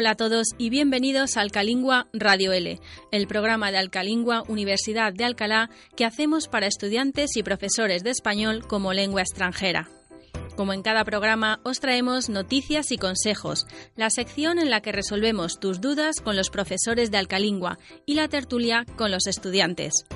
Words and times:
Hola 0.00 0.12
a 0.12 0.16
todos 0.16 0.46
y 0.56 0.70
bienvenidos 0.70 1.36
a 1.36 1.42
Alcalingua 1.42 2.08
Radio 2.14 2.54
L, 2.54 2.80
el 3.12 3.26
programa 3.26 3.70
de 3.70 3.76
Alcalingua 3.76 4.44
Universidad 4.48 5.12
de 5.12 5.24
Alcalá 5.24 5.68
que 5.94 6.06
hacemos 6.06 6.48
para 6.48 6.66
estudiantes 6.66 7.36
y 7.36 7.42
profesores 7.42 8.02
de 8.02 8.08
español 8.08 8.66
como 8.66 8.94
lengua 8.94 9.20
extranjera. 9.20 9.90
Como 10.56 10.72
en 10.72 10.80
cada 10.80 11.04
programa, 11.04 11.60
os 11.64 11.80
traemos 11.80 12.30
noticias 12.30 12.92
y 12.92 12.96
consejos, 12.96 13.66
la 13.94 14.08
sección 14.08 14.58
en 14.58 14.70
la 14.70 14.80
que 14.80 14.90
resolvemos 14.90 15.60
tus 15.60 15.82
dudas 15.82 16.22
con 16.24 16.34
los 16.34 16.48
profesores 16.48 17.10
de 17.10 17.18
Alcalingua 17.18 17.78
y 18.06 18.14
la 18.14 18.28
tertulia 18.28 18.86
con 18.96 19.10
los 19.10 19.26
estudiantes. 19.26 20.06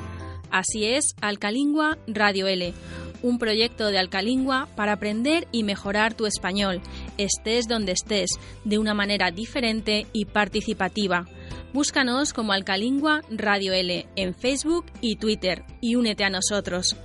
Así 0.51 0.87
es, 0.87 1.15
Alcalingua 1.21 1.99
Radio 2.07 2.47
L, 2.47 2.73
un 3.25 3.39
proyecto 3.39 3.89
de 3.89 3.99
Alcalingua 3.99 4.69
para 4.77 4.93
aprender 4.93 5.49
y 5.51 5.63
mejorar 5.63 6.15
tu 6.15 6.27
español, 6.27 6.81
estés 7.19 7.67
donde 7.69 7.93
estés, 7.93 8.31
de 8.65 8.79
una 8.79 8.95
manera 8.95 9.31
diferente 9.31 10.07
y 10.13 10.25
participativa. 10.27 11.27
Búscanos 11.73 12.33
como 12.33 12.53
Alcalingua 12.53 13.23
Radio 13.31 13.73
L 13.73 14.07
en 14.17 14.35
Facebook 14.35 14.87
y 15.01 15.17
Twitter 15.17 15.65
y 15.81 15.97
únete 15.97 16.25
a 16.25 16.31
nosotros. 16.31 16.97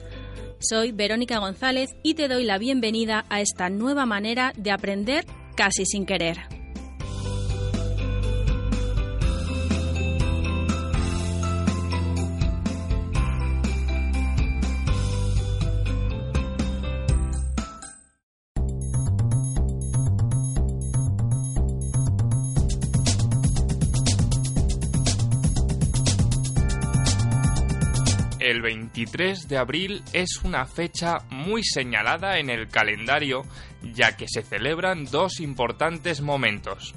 Soy 0.59 0.91
Verónica 0.91 1.39
González 1.39 1.89
y 2.03 2.15
te 2.15 2.27
doy 2.27 2.43
la 2.43 2.57
bienvenida 2.57 3.25
a 3.29 3.41
esta 3.41 3.69
nueva 3.69 4.05
manera 4.05 4.53
de 4.57 4.71
aprender 4.71 5.25
casi 5.55 5.85
sin 5.85 6.05
querer. 6.05 6.58
El 28.49 28.63
23 28.63 29.47
de 29.47 29.59
abril 29.59 30.01
es 30.11 30.41
una 30.43 30.65
fecha 30.65 31.19
muy 31.29 31.63
señalada 31.63 32.39
en 32.39 32.49
el 32.49 32.67
calendario 32.67 33.43
ya 33.93 34.17
que 34.17 34.27
se 34.27 34.41
celebran 34.41 35.05
dos 35.05 35.39
importantes 35.39 36.21
momentos. 36.21 36.95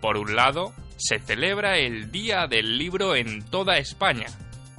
Por 0.00 0.16
un 0.16 0.36
lado, 0.36 0.72
se 0.96 1.18
celebra 1.18 1.76
el 1.76 2.12
Día 2.12 2.46
del 2.46 2.78
Libro 2.78 3.16
en 3.16 3.44
toda 3.46 3.78
España 3.78 4.28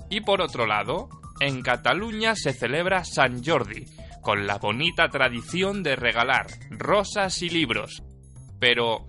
y 0.09 0.21
por 0.21 0.41
otro 0.41 0.65
lado, 0.65 1.09
en 1.41 1.61
Cataluña 1.61 2.35
se 2.37 2.53
celebra 2.53 3.03
San 3.03 3.43
Jordi, 3.43 3.85
con 4.21 4.47
la 4.47 4.59
bonita 4.59 5.09
tradición 5.09 5.83
de 5.83 5.97
regalar 5.97 6.47
rosas 6.69 7.41
y 7.41 7.49
libros. 7.49 8.01
Pero, 8.61 9.07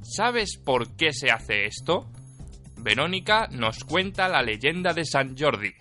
¿sabes 0.00 0.56
por 0.56 0.96
qué 0.96 1.12
se 1.12 1.30
hace 1.30 1.66
esto? 1.66 2.10
Verónica 2.78 3.48
nos 3.50 3.84
cuenta 3.84 4.30
la 4.30 4.40
leyenda 4.40 4.94
de 4.94 5.04
San 5.04 5.36
Jordi. 5.36 5.74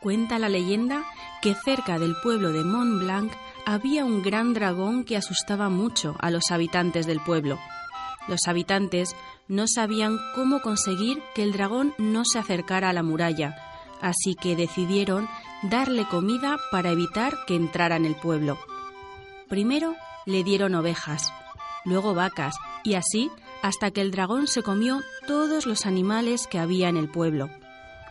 Cuenta 0.00 0.38
la 0.38 0.48
leyenda 0.48 1.04
que 1.42 1.56
cerca 1.56 1.98
del 1.98 2.14
pueblo 2.22 2.52
de 2.52 2.62
Mont 2.62 3.00
Blanc 3.00 3.32
había 3.66 4.04
un 4.04 4.22
gran 4.22 4.54
dragón 4.54 5.02
que 5.02 5.16
asustaba 5.16 5.70
mucho 5.70 6.14
a 6.20 6.30
los 6.30 6.52
habitantes 6.52 7.04
del 7.06 7.18
pueblo. 7.18 7.58
Los 8.28 8.46
habitantes 8.46 9.16
no 9.48 9.66
sabían 9.66 10.16
cómo 10.36 10.60
conseguir 10.60 11.20
que 11.34 11.42
el 11.42 11.52
dragón 11.52 11.94
no 11.98 12.24
se 12.24 12.38
acercara 12.38 12.90
a 12.90 12.92
la 12.92 13.02
muralla, 13.02 13.56
así 14.00 14.36
que 14.36 14.54
decidieron 14.54 15.28
darle 15.62 16.06
comida 16.06 16.58
para 16.70 16.90
evitar 16.90 17.34
que 17.48 17.56
entrara 17.56 17.96
en 17.96 18.04
el 18.04 18.14
pueblo. 18.14 18.56
Primero 19.48 19.96
le 20.26 20.44
dieron 20.44 20.76
ovejas, 20.76 21.32
luego 21.84 22.14
vacas, 22.14 22.56
y 22.84 22.94
así 22.94 23.32
hasta 23.62 23.90
que 23.90 24.02
el 24.02 24.12
dragón 24.12 24.46
se 24.46 24.62
comió 24.62 25.00
todos 25.26 25.66
los 25.66 25.86
animales 25.86 26.46
que 26.46 26.60
había 26.60 26.88
en 26.88 26.96
el 26.96 27.08
pueblo. 27.08 27.50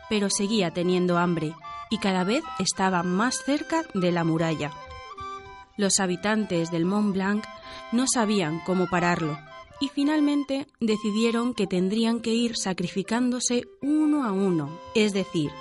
Pero 0.09 0.29
seguía 0.29 0.71
teniendo 0.71 1.17
hambre 1.17 1.53
y 1.89 1.97
cada 1.99 2.23
vez 2.23 2.43
estaba 2.59 3.03
más 3.03 3.43
cerca 3.45 3.83
de 3.93 4.11
la 4.11 4.23
muralla. 4.23 4.71
Los 5.77 5.99
habitantes 5.99 6.71
del 6.71 6.85
Mont 6.85 7.13
Blanc 7.13 7.45
no 7.91 8.05
sabían 8.11 8.61
cómo 8.65 8.87
pararlo 8.87 9.37
y 9.79 9.89
finalmente 9.89 10.67
decidieron 10.79 11.53
que 11.53 11.67
tendrían 11.67 12.19
que 12.19 12.33
ir 12.33 12.57
sacrificándose 12.57 13.67
uno 13.81 14.25
a 14.25 14.31
uno, 14.31 14.79
es 14.95 15.13
decir, 15.13 15.51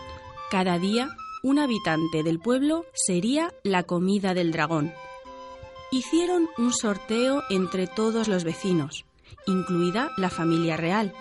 cada 0.50 0.78
día 0.78 1.08
un 1.42 1.58
habitante 1.58 2.22
del 2.22 2.38
pueblo 2.38 2.86
sería 2.94 3.52
la 3.62 3.82
comida 3.82 4.32
del 4.34 4.52
dragón. 4.52 4.92
Hicieron 5.92 6.48
un 6.56 6.72
sorteo 6.72 7.42
entre 7.50 7.86
todos 7.86 8.26
los 8.26 8.42
vecinos, 8.42 9.04
incluida 9.46 10.10
la 10.16 10.30
familia 10.30 10.76
real, 10.76 11.12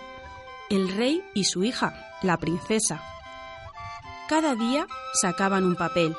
el 0.69 0.89
rey 0.89 1.21
y 1.33 1.43
su 1.43 1.63
hija, 1.63 1.93
la 2.23 2.37
princesa, 2.37 3.03
cada 4.27 4.55
día 4.55 4.87
sacaban 5.21 5.63
un 5.63 5.75
papel 5.75 6.15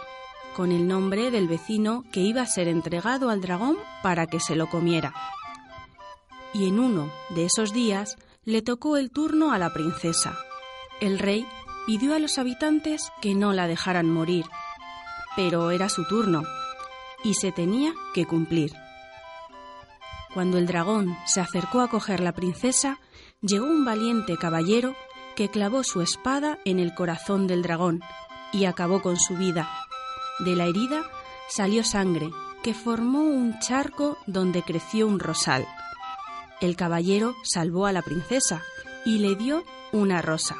con 0.54 0.72
el 0.72 0.88
nombre 0.88 1.30
del 1.30 1.48
vecino 1.48 2.04
que 2.12 2.20
iba 2.20 2.40
a 2.40 2.46
ser 2.46 2.68
entregado 2.68 3.30
al 3.30 3.40
dragón 3.40 3.76
para 4.02 4.26
que 4.26 4.40
se 4.40 4.56
lo 4.56 4.68
comiera. 4.68 5.12
Y 6.54 6.68
en 6.68 6.78
uno 6.78 7.10
de 7.30 7.44
esos 7.44 7.72
días 7.72 8.16
le 8.44 8.62
tocó 8.62 8.96
el 8.96 9.10
turno 9.10 9.52
a 9.52 9.58
la 9.58 9.72
princesa. 9.72 10.38
El 11.00 11.18
rey 11.18 11.46
pidió 11.86 12.14
a 12.14 12.18
los 12.18 12.38
habitantes 12.38 13.10
que 13.20 13.34
no 13.34 13.52
la 13.52 13.66
dejaran 13.66 14.10
morir, 14.10 14.46
pero 15.34 15.70
era 15.70 15.88
su 15.88 16.06
turno 16.06 16.44
y 17.22 17.34
se 17.34 17.52
tenía 17.52 17.92
que 18.14 18.24
cumplir. 18.24 18.72
Cuando 20.32 20.58
el 20.58 20.66
dragón 20.66 21.16
se 21.26 21.40
acercó 21.40 21.80
a 21.80 21.88
coger 21.88 22.20
la 22.20 22.32
princesa, 22.32 22.98
llegó 23.40 23.66
un 23.66 23.84
valiente 23.84 24.36
caballero 24.36 24.94
que 25.36 25.50
clavó 25.50 25.84
su 25.84 26.00
espada 26.00 26.58
en 26.64 26.80
el 26.80 26.94
corazón 26.94 27.46
del 27.46 27.62
dragón 27.62 28.00
y 28.52 28.64
acabó 28.64 29.02
con 29.02 29.18
su 29.18 29.36
vida. 29.36 29.70
De 30.40 30.56
la 30.56 30.64
herida 30.64 31.04
salió 31.48 31.84
sangre, 31.84 32.30
que 32.62 32.74
formó 32.74 33.20
un 33.20 33.58
charco 33.60 34.16
donde 34.26 34.62
creció 34.62 35.06
un 35.06 35.20
rosal. 35.20 35.68
El 36.60 36.74
caballero 36.74 37.34
salvó 37.44 37.86
a 37.86 37.92
la 37.92 38.02
princesa 38.02 38.62
y 39.04 39.18
le 39.18 39.36
dio 39.36 39.62
una 39.92 40.22
rosa. 40.22 40.56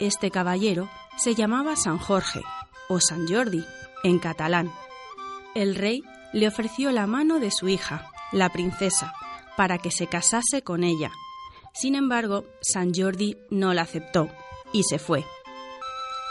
Este 0.00 0.30
caballero 0.30 0.90
se 1.16 1.34
llamaba 1.36 1.76
San 1.76 1.98
Jorge 1.98 2.42
o 2.88 3.00
San 3.00 3.28
Jordi 3.28 3.64
en 4.02 4.18
catalán. 4.18 4.72
El 5.54 5.76
rey 5.76 6.02
le 6.32 6.48
ofreció 6.48 6.90
la 6.90 7.06
mano 7.06 7.38
de 7.38 7.52
su 7.52 7.68
hija, 7.68 8.10
la 8.32 8.48
princesa, 8.48 9.14
para 9.56 9.78
que 9.78 9.92
se 9.92 10.08
casase 10.08 10.62
con 10.62 10.82
ella 10.82 11.12
sin 11.72 11.94
embargo, 11.94 12.44
San 12.60 12.92
Jordi 12.94 13.36
no 13.50 13.74
la 13.74 13.82
aceptó 13.82 14.28
y 14.72 14.82
se 14.84 14.98
fue. 14.98 15.24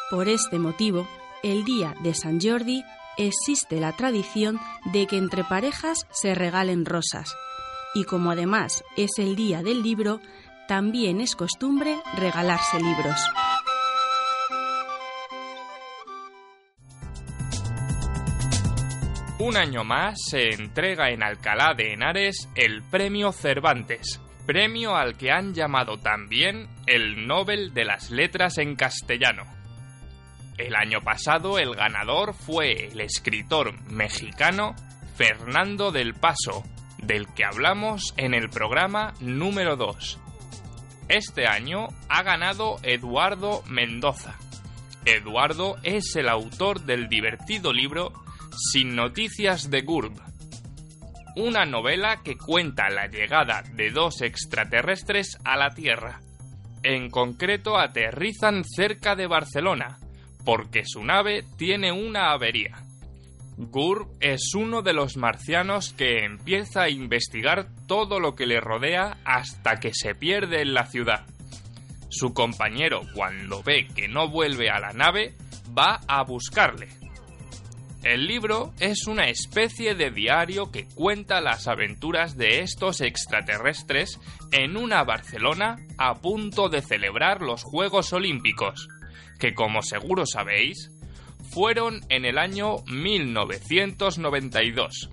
Por 0.10 0.28
este 0.28 0.60
motivo, 0.60 1.08
el 1.44 1.64
día 1.64 1.96
de 2.04 2.14
San 2.14 2.40
Jordi 2.42 2.84
existe 3.18 3.80
la 3.80 3.96
tradición 3.96 4.60
de 4.94 5.08
que 5.08 5.18
entre 5.18 5.44
parejas 5.44 6.08
se 6.12 6.36
regalen 6.36 6.86
rosas. 6.86 7.36
Y 7.94 8.04
como 8.06 8.32
además 8.32 8.84
es 8.96 9.12
el 9.18 9.36
día 9.36 9.64
del 9.64 9.82
libro, 9.82 10.22
también 10.68 11.20
es 11.20 11.36
costumbre 11.36 11.98
regalarse 12.18 12.80
libros. 12.80 13.20
Un 19.40 19.58
año 19.58 19.84
más 19.84 20.20
se 20.30 20.50
entrega 20.54 21.10
en 21.10 21.24
Alcalá 21.24 21.74
de 21.76 21.94
Henares 21.94 22.48
el 22.56 22.84
Premio 22.84 23.32
Cervantes, 23.32 24.22
premio 24.52 24.98
al 24.98 25.16
que 25.16 25.32
han 25.32 25.54
llamado 25.54 25.98
también 25.98 26.68
el 26.86 27.26
Nobel 27.26 27.74
de 27.74 27.86
las 27.86 28.12
Letras 28.12 28.58
en 28.58 28.76
castellano. 28.76 29.44
El 30.58 30.76
año 30.76 31.00
pasado 31.00 31.58
el 31.58 31.74
ganador 31.74 32.34
fue 32.34 32.88
el 32.88 33.00
escritor 33.00 33.80
mexicano 33.90 34.76
Fernando 35.16 35.94
del 35.94 36.16
Paso, 36.16 36.66
del 36.98 37.28
que 37.34 37.46
hablamos 37.46 38.14
en 38.18 38.34
el 38.34 38.50
programa 38.50 39.14
número 39.22 39.78
2. 39.78 40.20
Este 41.08 41.48
año 41.48 41.88
ha 42.10 42.22
ganado 42.22 42.76
Eduardo 42.84 43.64
Mendoza. 43.68 44.36
Eduardo 45.06 45.78
es 45.84 46.14
el 46.18 46.28
autor 46.28 46.82
del 46.82 47.08
divertido 47.08 47.72
libro 47.72 48.12
Sin 48.74 48.98
Noticias 48.98 49.70
de 49.70 49.80
Gurb, 49.80 50.31
una 51.36 51.66
novela 51.66 52.22
que 52.24 52.38
cuenta 52.38 52.90
la 52.90 53.08
llegada 53.08 53.64
de 53.74 53.92
dos 53.92 54.22
extraterrestres 54.22 55.38
a 55.44 55.58
la 55.58 55.70
Tierra. 55.70 56.20
En 56.84 57.10
concreto 57.10 57.78
aterrizan 57.78 58.64
cerca 58.64 59.16
de 59.16 59.28
Barcelona, 59.28 60.00
porque 60.44 60.84
su 60.86 61.04
nave 61.04 61.44
tiene 61.58 61.92
una 61.92 62.32
avería. 62.32 62.84
Gur 63.58 64.08
es 64.20 64.56
uno 64.56 64.82
de 64.82 64.94
los 64.94 65.18
marcianos 65.18 65.94
que 65.94 66.26
empieza 66.26 66.84
a 66.84 66.90
investigar 66.90 67.68
todo 67.86 68.20
lo 68.20 68.36
que 68.36 68.48
le 68.48 68.60
rodea 68.60 69.18
hasta 69.24 69.80
que 69.80 69.92
se 69.94 70.16
pierde 70.16 70.62
en 70.62 70.74
la 70.74 70.86
ciudad. 70.88 71.26
Su 72.10 72.34
compañero, 72.34 73.02
cuando 73.14 73.62
ve 73.62 73.88
que 73.96 74.08
no 74.08 74.30
vuelve 74.30 74.70
a 74.70 74.80
la 74.80 74.94
nave, 74.94 75.36
va 75.78 76.00
a 76.08 76.24
buscarle. 76.24 77.01
El 78.04 78.26
libro 78.26 78.74
es 78.80 79.06
una 79.06 79.30
especie 79.30 79.94
de 79.94 80.10
diario 80.10 80.72
que 80.72 80.88
cuenta 80.88 81.40
las 81.40 81.68
aventuras 81.68 82.36
de 82.36 82.62
estos 82.62 83.00
extraterrestres 83.00 84.20
en 84.52 84.76
una 84.76 85.04
Barcelona 85.04 85.76
a 86.00 86.16
punto 86.16 86.68
de 86.68 86.82
celebrar 86.82 87.44
los 87.44 87.64
Juegos 87.64 88.12
Olímpicos, 88.12 88.88
que 89.40 89.54
como 89.54 89.84
seguro 89.84 90.26
sabéis, 90.26 90.90
fueron 91.52 92.02
en 92.10 92.26
el 92.26 92.40
año 92.40 92.78
1992. 92.88 95.12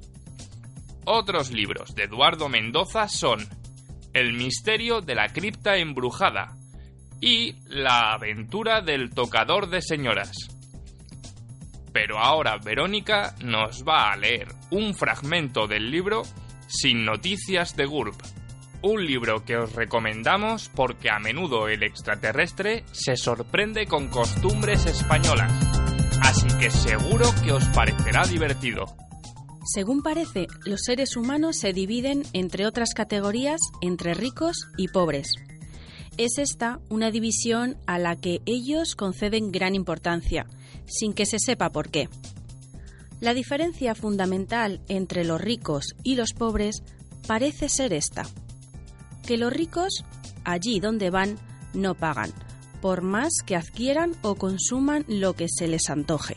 Otros 1.04 1.50
libros 1.50 1.94
de 1.94 2.04
Eduardo 2.04 2.48
Mendoza 2.48 3.06
son 3.08 3.46
El 4.14 4.32
misterio 4.32 5.02
de 5.02 5.14
la 5.14 5.28
cripta 5.28 5.76
embrujada 5.76 6.56
y 7.20 7.56
La 7.66 8.14
aventura 8.14 8.80
del 8.80 9.10
tocador 9.10 9.68
de 9.68 9.82
señoras. 9.82 10.57
Pero 12.00 12.20
ahora 12.20 12.58
Verónica 12.58 13.34
nos 13.40 13.82
va 13.82 14.12
a 14.12 14.16
leer 14.16 14.46
un 14.70 14.94
fragmento 14.94 15.66
del 15.66 15.90
libro 15.90 16.22
Sin 16.68 17.04
noticias 17.04 17.74
de 17.74 17.86
GURB. 17.86 18.14
Un 18.82 19.04
libro 19.04 19.44
que 19.44 19.56
os 19.56 19.72
recomendamos 19.72 20.70
porque 20.76 21.10
a 21.10 21.18
menudo 21.18 21.66
el 21.66 21.82
extraterrestre 21.82 22.84
se 22.92 23.16
sorprende 23.16 23.88
con 23.88 24.06
costumbres 24.06 24.86
españolas. 24.86 25.52
Así 26.22 26.46
que 26.60 26.70
seguro 26.70 27.34
que 27.42 27.50
os 27.50 27.64
parecerá 27.70 28.24
divertido. 28.28 28.84
Según 29.64 30.00
parece, 30.00 30.46
los 30.64 30.82
seres 30.84 31.16
humanos 31.16 31.58
se 31.58 31.72
dividen, 31.72 32.22
entre 32.32 32.66
otras 32.66 32.94
categorías, 32.94 33.60
entre 33.80 34.14
ricos 34.14 34.68
y 34.76 34.86
pobres. 34.86 35.32
Es 36.18 36.38
esta 36.38 36.80
una 36.88 37.12
división 37.12 37.76
a 37.86 38.00
la 38.00 38.16
que 38.16 38.42
ellos 38.44 38.96
conceden 38.96 39.52
gran 39.52 39.76
importancia, 39.76 40.46
sin 40.84 41.12
que 41.12 41.26
se 41.26 41.38
sepa 41.38 41.70
por 41.70 41.90
qué. 41.90 42.08
La 43.20 43.34
diferencia 43.34 43.94
fundamental 43.94 44.80
entre 44.88 45.24
los 45.24 45.40
ricos 45.40 45.94
y 46.02 46.16
los 46.16 46.32
pobres 46.32 46.82
parece 47.28 47.68
ser 47.68 47.92
esta, 47.92 48.26
que 49.28 49.36
los 49.36 49.52
ricos, 49.52 50.04
allí 50.42 50.80
donde 50.80 51.10
van, 51.10 51.38
no 51.72 51.94
pagan, 51.94 52.32
por 52.80 53.02
más 53.02 53.30
que 53.46 53.54
adquieran 53.54 54.16
o 54.22 54.34
consuman 54.34 55.04
lo 55.06 55.34
que 55.34 55.46
se 55.48 55.68
les 55.68 55.88
antoje. 55.88 56.36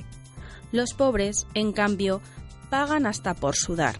Los 0.71 0.93
pobres, 0.93 1.47
en 1.55 1.71
cambio, 1.71 2.21
pagan 2.69 3.07
hasta 3.07 3.33
por 3.33 3.55
sudar. 3.55 3.95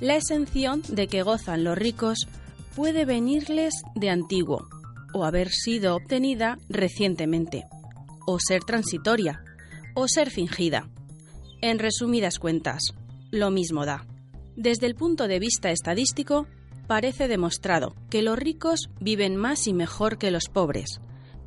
La 0.00 0.14
exención 0.14 0.82
de 0.88 1.08
que 1.08 1.24
gozan 1.24 1.64
los 1.64 1.76
ricos 1.76 2.28
puede 2.74 3.04
venirles 3.04 3.74
de 3.94 4.10
antiguo, 4.10 4.68
o 5.12 5.24
haber 5.24 5.50
sido 5.50 5.96
obtenida 5.96 6.58
recientemente, 6.68 7.64
o 8.26 8.38
ser 8.38 8.62
transitoria, 8.62 9.42
o 9.94 10.06
ser 10.08 10.30
fingida. 10.30 10.88
En 11.60 11.78
resumidas 11.78 12.38
cuentas, 12.38 12.92
lo 13.30 13.50
mismo 13.50 13.84
da. 13.84 14.06
Desde 14.56 14.86
el 14.86 14.94
punto 14.94 15.28
de 15.28 15.38
vista 15.38 15.70
estadístico, 15.70 16.46
parece 16.86 17.28
demostrado 17.28 17.94
que 18.10 18.22
los 18.22 18.38
ricos 18.38 18.90
viven 19.00 19.36
más 19.36 19.66
y 19.66 19.72
mejor 19.72 20.18
que 20.18 20.30
los 20.30 20.44
pobres, 20.52 21.00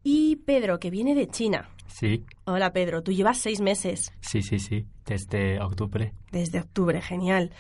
Y 0.03 0.37
Pedro, 0.37 0.79
que 0.79 0.91
viene 0.91 1.15
de 1.15 1.29
China. 1.29 1.69
Sí, 1.89 2.25
Hola, 2.45 2.73
Pedro. 2.73 3.03
Tú 3.03 3.11
llevas 3.13 3.39
seis 3.39 3.61
meses. 3.61 4.13
sí, 4.21 4.43
sí, 4.43 4.59
sí. 4.59 4.87
Desde 5.07 5.61
octubre. 5.61 6.13
Desde 6.33 6.61
octubre, 6.61 7.01
genial. 7.01 7.53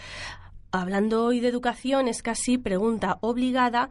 Hablando 0.72 1.24
hoy 1.24 1.40
de 1.40 1.48
educación, 1.48 2.08
es 2.08 2.22
casi 2.22 2.58
pregunta 2.58 3.18
obligada 3.20 3.88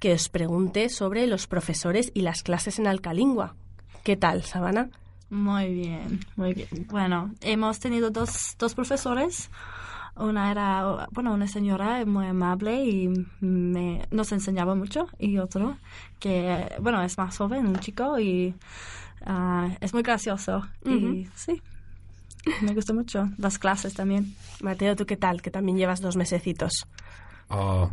que 0.00 0.12
os 0.14 0.28
pregunte 0.28 0.88
sobre 0.88 1.26
los 1.26 1.46
profesores 1.46 2.10
y 2.14 2.22
las 2.22 2.42
clases 2.42 2.78
en 2.78 2.86
Alcalingua. 2.86 3.54
¿Qué 4.02 4.16
tal, 4.16 4.42
Sabana? 4.42 4.88
Muy 5.28 5.72
bien, 5.72 6.20
muy 6.36 6.54
bien. 6.54 6.68
Bueno, 6.88 7.32
hemos 7.42 7.78
tenido 7.78 8.10
dos, 8.10 8.56
dos 8.58 8.74
profesores. 8.74 9.50
Una 10.20 10.50
era, 10.50 11.08
bueno, 11.12 11.32
una 11.32 11.48
señora 11.48 12.04
muy 12.04 12.26
amable 12.26 12.84
y 12.84 13.08
me, 13.40 14.06
nos 14.10 14.32
enseñaba 14.32 14.74
mucho. 14.74 15.06
Y 15.18 15.38
otro 15.38 15.76
que, 16.18 16.66
bueno, 16.80 17.02
es 17.02 17.16
más 17.16 17.36
joven, 17.36 17.66
un 17.66 17.78
chico 17.78 18.18
y 18.20 18.54
ah, 19.24 19.68
es 19.80 19.94
muy 19.94 20.02
gracioso. 20.02 20.68
Y 20.84 21.26
sí, 21.34 21.62
me 22.62 22.74
gustó 22.74 22.94
mucho. 22.94 23.30
Las 23.38 23.58
clases 23.58 23.94
también. 23.94 24.34
Mateo, 24.62 24.94
¿tú 24.94 25.06
qué 25.06 25.16
tal? 25.16 25.40
Que 25.42 25.50
también 25.50 25.78
llevas 25.78 26.00
dos 26.00 26.16
mesecitos. 26.16 26.86
Oh, 27.48 27.90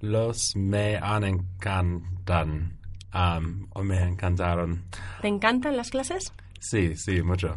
los 0.00 0.52
me 0.56 0.96
han 0.96 1.24
encantan. 1.24 2.72
am, 3.12 3.68
o 3.74 3.82
me 3.82 4.02
encantaron. 4.02 4.84
¿Te 5.20 5.28
encantan 5.28 5.76
las 5.76 5.90
clases? 5.90 6.32
Sí, 6.58 6.96
sí, 6.96 7.22
mucho. 7.22 7.56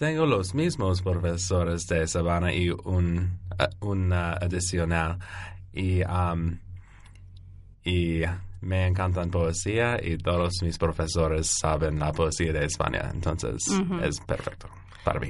Tengo 0.00 0.24
los 0.24 0.54
mismos 0.54 1.02
profesores 1.02 1.86
de 1.86 2.06
Sabana 2.06 2.54
y 2.54 2.70
un, 2.70 3.38
eh, 3.58 3.68
un 3.80 4.10
adicional. 4.14 5.18
Y, 5.74 6.00
am, 6.06 6.58
y 7.84 8.22
me 8.62 8.86
encantan 8.86 9.30
poesía 9.30 9.98
y 10.02 10.16
todos 10.16 10.54
mis 10.62 10.78
profesores 10.78 11.54
saben 11.60 11.98
la 11.98 12.12
poesía 12.12 12.50
de 12.50 12.64
España. 12.64 13.10
Entonces 13.12 13.62
es 14.02 14.20
perfecto 14.20 14.68
para 15.04 15.20
mí. 15.20 15.28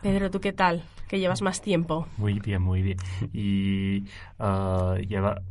Pedro, 0.00 0.30
¿tú 0.30 0.40
qué 0.40 0.54
tal? 0.54 0.84
Que 1.06 1.18
llevas 1.18 1.42
más 1.42 1.60
tiempo. 1.60 2.08
Muy 2.16 2.40
bien, 2.40 2.62
muy 2.62 2.80
bien. 2.80 2.96
Y 3.34 4.04
ah, 4.38 4.96
lleva, 5.06 5.42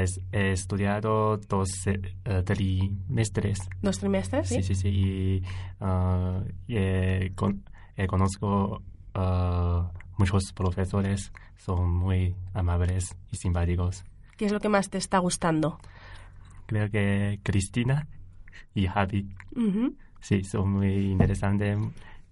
es- 0.00 0.20
he 0.30 0.52
estudiado 0.52 1.38
dos 1.38 1.70
eh, 1.88 2.42
trimestres. 2.44 3.58
¿Dos 3.82 3.98
trimestres? 3.98 4.48
Sí, 4.48 4.62
sí, 4.62 4.76
sí. 4.76 4.88
Y, 4.90 5.42
ah, 5.80 6.40
y, 6.68 6.76
eh, 6.76 7.32
con- 7.34 7.64
eh, 7.96 8.06
conozco 8.06 8.82
ah, 9.14 9.90
muchos 10.18 10.52
profesores. 10.52 11.32
Son 11.56 11.90
muy 11.90 12.34
amables 12.54 13.16
y 13.32 13.36
simpáticos. 13.36 14.04
¿Qué 14.36 14.46
es 14.46 14.52
lo 14.52 14.60
que 14.60 14.68
más 14.68 14.90
te 14.90 14.98
está 14.98 15.18
gustando? 15.18 15.78
Creo 16.66 16.90
que 16.90 17.40
Cristina 17.42 18.06
y 18.74 18.86
Javi, 18.86 19.28
Ujú. 19.54 19.94
sí, 20.20 20.44
son 20.44 20.72
muy 20.72 21.12
interesantes 21.12 21.78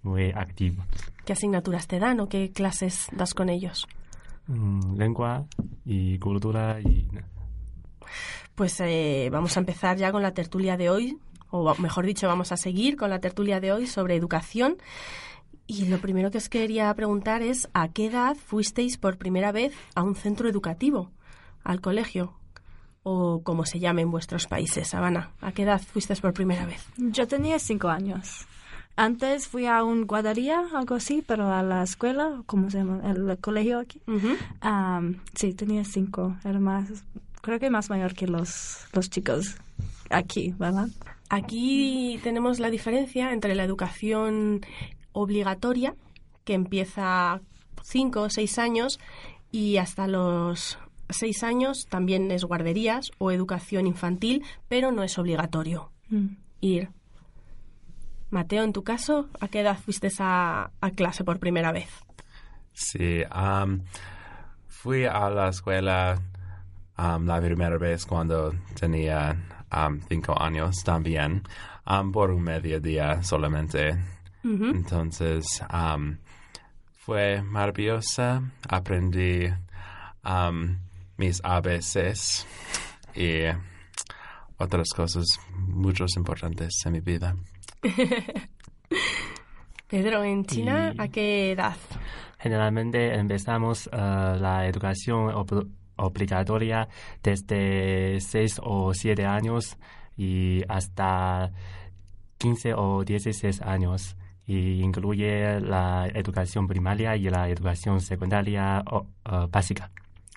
muy 0.03 0.31
activo. 0.33 0.85
¿Qué 1.25 1.33
asignaturas 1.33 1.87
te 1.87 1.99
dan 1.99 2.21
o 2.21 2.29
qué 2.29 2.53
clases 2.53 3.09
das 3.13 3.35
con 3.35 3.49
ellos? 3.49 3.87
Mm, 4.47 4.97
lengua 4.97 5.47
y 5.85 6.19
cultura 6.19 6.79
y... 6.81 7.09
Pues 8.55 8.79
eh, 8.81 9.31
vamos 9.33 9.57
a 9.57 9.61
empezar 9.61 9.97
ya 9.97 10.13
con 10.13 10.23
la 10.23 10.35
tertulia 10.35 10.77
de 10.77 10.91
hoy, 10.91 11.19
o 11.51 11.75
mejor 11.77 12.05
dicho, 12.05 12.29
vamos 12.29 12.53
a 12.53 12.57
seguir 12.57 12.97
con 12.97 13.11
la 13.11 13.19
tertulia 13.19 13.61
de 13.61 13.73
hoy 13.73 13.87
sobre 13.87 14.15
educación. 14.15 14.77
Y 15.67 15.87
lo 15.87 15.99
primero 15.99 16.31
que 16.31 16.39
os 16.39 16.49
quería 16.49 16.93
preguntar 16.95 17.43
es, 17.43 17.69
¿a 17.73 17.89
qué 17.89 18.07
edad 18.07 18.37
fuisteis 18.37 18.99
por 18.99 19.17
primera 19.17 19.51
vez 19.51 19.73
a 19.95 20.03
un 20.03 20.15
centro 20.15 20.49
educativo, 20.49 21.11
al 21.63 21.81
colegio? 21.81 22.35
O 23.03 23.43
como 23.43 23.65
se 23.65 23.81
llame 23.81 24.03
en 24.03 24.11
vuestros 24.11 24.47
países, 24.47 24.95
Habana. 24.95 25.31
¿A 25.41 25.53
qué 25.53 25.63
edad 25.63 25.81
fuisteis 25.81 26.21
por 26.21 26.33
primera 26.33 26.67
vez? 26.67 26.85
Yo 26.97 27.27
tenía 27.27 27.59
cinco 27.59 27.89
años. 27.89 28.47
Antes 28.97 29.49
fui 29.49 29.67
a 29.67 29.83
un 29.83 30.07
guardería, 30.07 30.67
algo 30.73 30.95
así, 30.95 31.25
pero 31.27 31.53
a 31.53 31.63
la 31.63 31.83
escuela, 31.83 32.43
¿cómo 32.47 32.71
se 32.71 32.79
llama? 32.79 33.01
El 33.11 33.39
colegio 33.39 33.81
aquí. 33.81 34.01
Sí, 35.35 35.55
tenía 35.55 35.85
cinco. 35.85 36.37
Era 36.45 36.61
más, 36.61 36.89
creo 37.41 37.59
que 37.59 37.71
más 37.71 37.91
mayor 37.91 38.15
que 38.15 38.27
los, 38.27 38.87
los 38.93 39.11
chicos 39.11 39.57
aquí, 40.11 40.55
¿verdad? 40.59 40.89
Aquí 41.29 42.21
tenemos 42.23 42.61
la 42.61 42.71
diferencia 42.71 43.33
entre 43.33 43.55
la 43.55 43.65
educación 43.65 44.61
obligatoria, 45.15 45.95
que 46.45 46.53
empieza 46.53 47.33
a 47.33 47.41
cinco 47.83 48.21
o 48.23 48.31
seis 48.31 48.59
años, 48.59 49.01
y 49.51 49.79
hasta 49.79 50.07
los 50.07 50.79
seis 51.09 51.43
años 51.43 51.87
también 51.89 52.31
es 52.31 52.45
guarderías 52.45 53.11
o 53.19 53.31
educación 53.31 53.87
infantil, 53.87 54.45
pero 54.69 54.93
no 54.93 55.03
es 55.03 55.17
obligatorio 55.19 55.91
Mm. 56.11 56.37
ir. 56.61 56.91
Mateo, 58.31 58.65
en 58.65 58.73
tu 58.73 58.83
caso, 58.83 59.29
¿a 59.41 59.49
qué 59.49 59.61
edad 59.61 59.79
fuiste 59.79 60.09
a, 60.19 60.71
a 60.81 60.91
clase 60.91 61.25
por 61.25 61.39
primera 61.39 61.73
vez? 61.73 61.89
Sí, 62.73 63.23
am, 63.31 63.83
fui 64.67 65.05
a 65.05 65.31
la 65.31 65.49
escuela 65.49 66.21
la 66.99 67.41
primera 67.41 67.79
vez 67.79 68.05
cuando 68.07 68.53
tenía 68.79 69.37
am, 69.71 70.01
cinco 70.09 70.41
años 70.41 70.83
también, 70.85 71.43
am, 71.85 72.11
por 72.13 72.31
un 72.31 72.43
mediodía 72.43 73.23
solamente. 73.23 73.97
Entonces, 74.45 75.45
fue 76.99 77.43
maravillosa. 77.43 78.43
Aprendí 78.69 79.47
mis 81.17 81.41
ABCs 81.43 82.47
y 83.15 83.41
otras 84.59 84.89
cosas 84.95 85.25
muchos 85.57 86.17
importantes 86.17 86.75
en 86.85 86.93
mi 86.93 87.01
vida. 87.01 87.35
Pedro, 89.89 90.25
en 90.25 90.45
China, 90.45 90.93
Y- 90.95 91.01
¿a 91.01 91.09
qué 91.09 91.53
edad? 91.53 91.77
Generalmente 92.39 93.15
empezamos 93.15 93.87
eh, 93.87 93.91
la 93.93 94.67
educación 94.67 95.29
ob- 95.33 95.69
obligatoria 95.97 96.89
desde 97.23 98.21
6 98.21 98.61
o 98.63 98.93
7 98.93 99.25
años 99.25 99.77
y 100.17 100.63
hasta 100.69 101.53
15 102.39 102.75
o 102.75 103.05
16 103.05 103.63
años. 103.63 104.17
Y 104.47 104.83
incluye 104.83 105.61
la 105.61 106.07
educación 106.13 106.67
primaria 106.67 107.17
y 107.17 107.31
la 107.31 107.49
educación 107.49 108.01
secundaria 108.01 108.83
o, 108.91 109.07
eh, 109.25 109.47
básica. 109.51 109.91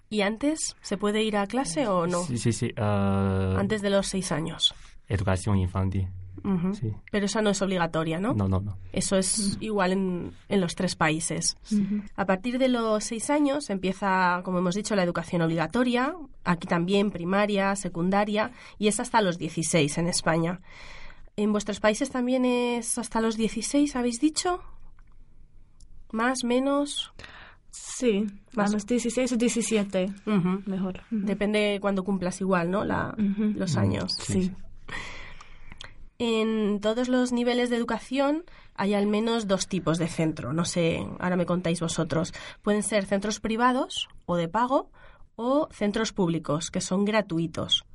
¿Y 0.09 0.21
antes 0.21 0.75
se 0.81 0.97
puede 0.97 1.23
ir 1.23 1.35
a 1.35 1.47
clase 1.47 1.87
o 1.87 2.07
no? 2.07 2.23
Sí, 2.23 2.37
sí, 2.37 2.53
sí. 2.53 2.73
eh, 2.75 3.55
Antes 3.57 3.81
de 3.81 3.89
los 3.89 4.07
seis 4.07 4.31
años. 4.31 4.73
Educación 5.09 5.57
infantil. 5.57 6.07
Ujú. 6.43 6.73
Sí. 6.75 6.93
Pero 7.11 7.25
esa 7.25 7.41
no 7.41 7.49
es 7.49 7.61
obligatoria, 7.61 8.19
¿no? 8.19 8.33
No, 8.33 8.47
no, 8.47 8.61
no. 8.61 8.77
Eso 8.93 9.17
es 9.17 9.57
igual 9.59 9.91
en, 9.91 10.31
en 10.47 10.61
los 10.61 10.75
tres 10.75 10.95
países. 10.95 11.57
A 12.15 12.25
partir 12.25 12.59
de 12.59 12.69
los 12.69 13.03
seis 13.03 13.29
años 13.29 13.69
empieza, 13.69 14.41
como 14.45 14.59
hemos 14.59 14.75
dicho, 14.75 14.95
la 14.95 15.03
educación 15.03 15.41
obligatoria, 15.41 16.13
aquí 16.45 16.67
también 16.67 17.11
primaria, 17.11 17.75
secundaria, 17.75 18.51
y 18.77 18.87
es 18.87 18.99
hasta 19.01 19.21
los 19.21 19.37
16 19.37 19.97
en 19.97 20.07
España. 20.07 20.61
¿En 21.37 21.51
vuestros 21.51 21.79
países 21.79 22.09
también 22.09 22.45
es 22.45 22.97
hasta 22.97 23.21
los 23.21 23.37
16, 23.37 23.95
habéis 23.95 24.19
dicho? 24.19 24.59
¿Más, 26.11 26.43
menos? 26.43 27.13
Sí, 27.69 28.25
Más- 28.53 28.71
a 28.71 28.73
los 28.73 28.87
16 28.87 29.33
o 29.33 29.37
17, 29.37 30.07
Ujú. 30.25 30.63
mejor. 30.65 31.01
Depende 31.11 31.77
cuando 31.79 32.03
cumplas 32.03 32.41
igual, 32.41 32.71
¿no? 32.71 32.83
La-. 32.83 33.13
Los 33.17 33.77
años. 33.77 34.11
Sí. 34.19 34.51
En 36.17 36.79
todos 36.81 37.07
los 37.07 37.31
niveles 37.31 37.69
de 37.69 37.75
educación 37.75 38.43
hay 38.73 38.95
al 38.95 39.05
menos 39.05 39.47
dos 39.47 39.67
tipos 39.67 39.99
de 39.99 40.07
centro. 40.07 40.53
No 40.53 40.65
sé, 40.65 41.05
ahora 41.19 41.35
me 41.35 41.45
contáis 41.45 41.79
vosotros. 41.81 42.33
Pueden 42.63 42.81
ser 42.81 43.05
centros 43.05 43.39
privados 43.39 44.07
o 44.25 44.35
de 44.37 44.47
pago 44.47 44.89
o 45.35 45.69
centros 45.71 46.13
públicos, 46.13 46.71
que 46.71 46.81
son 46.81 47.05
gratuitos. 47.05 47.85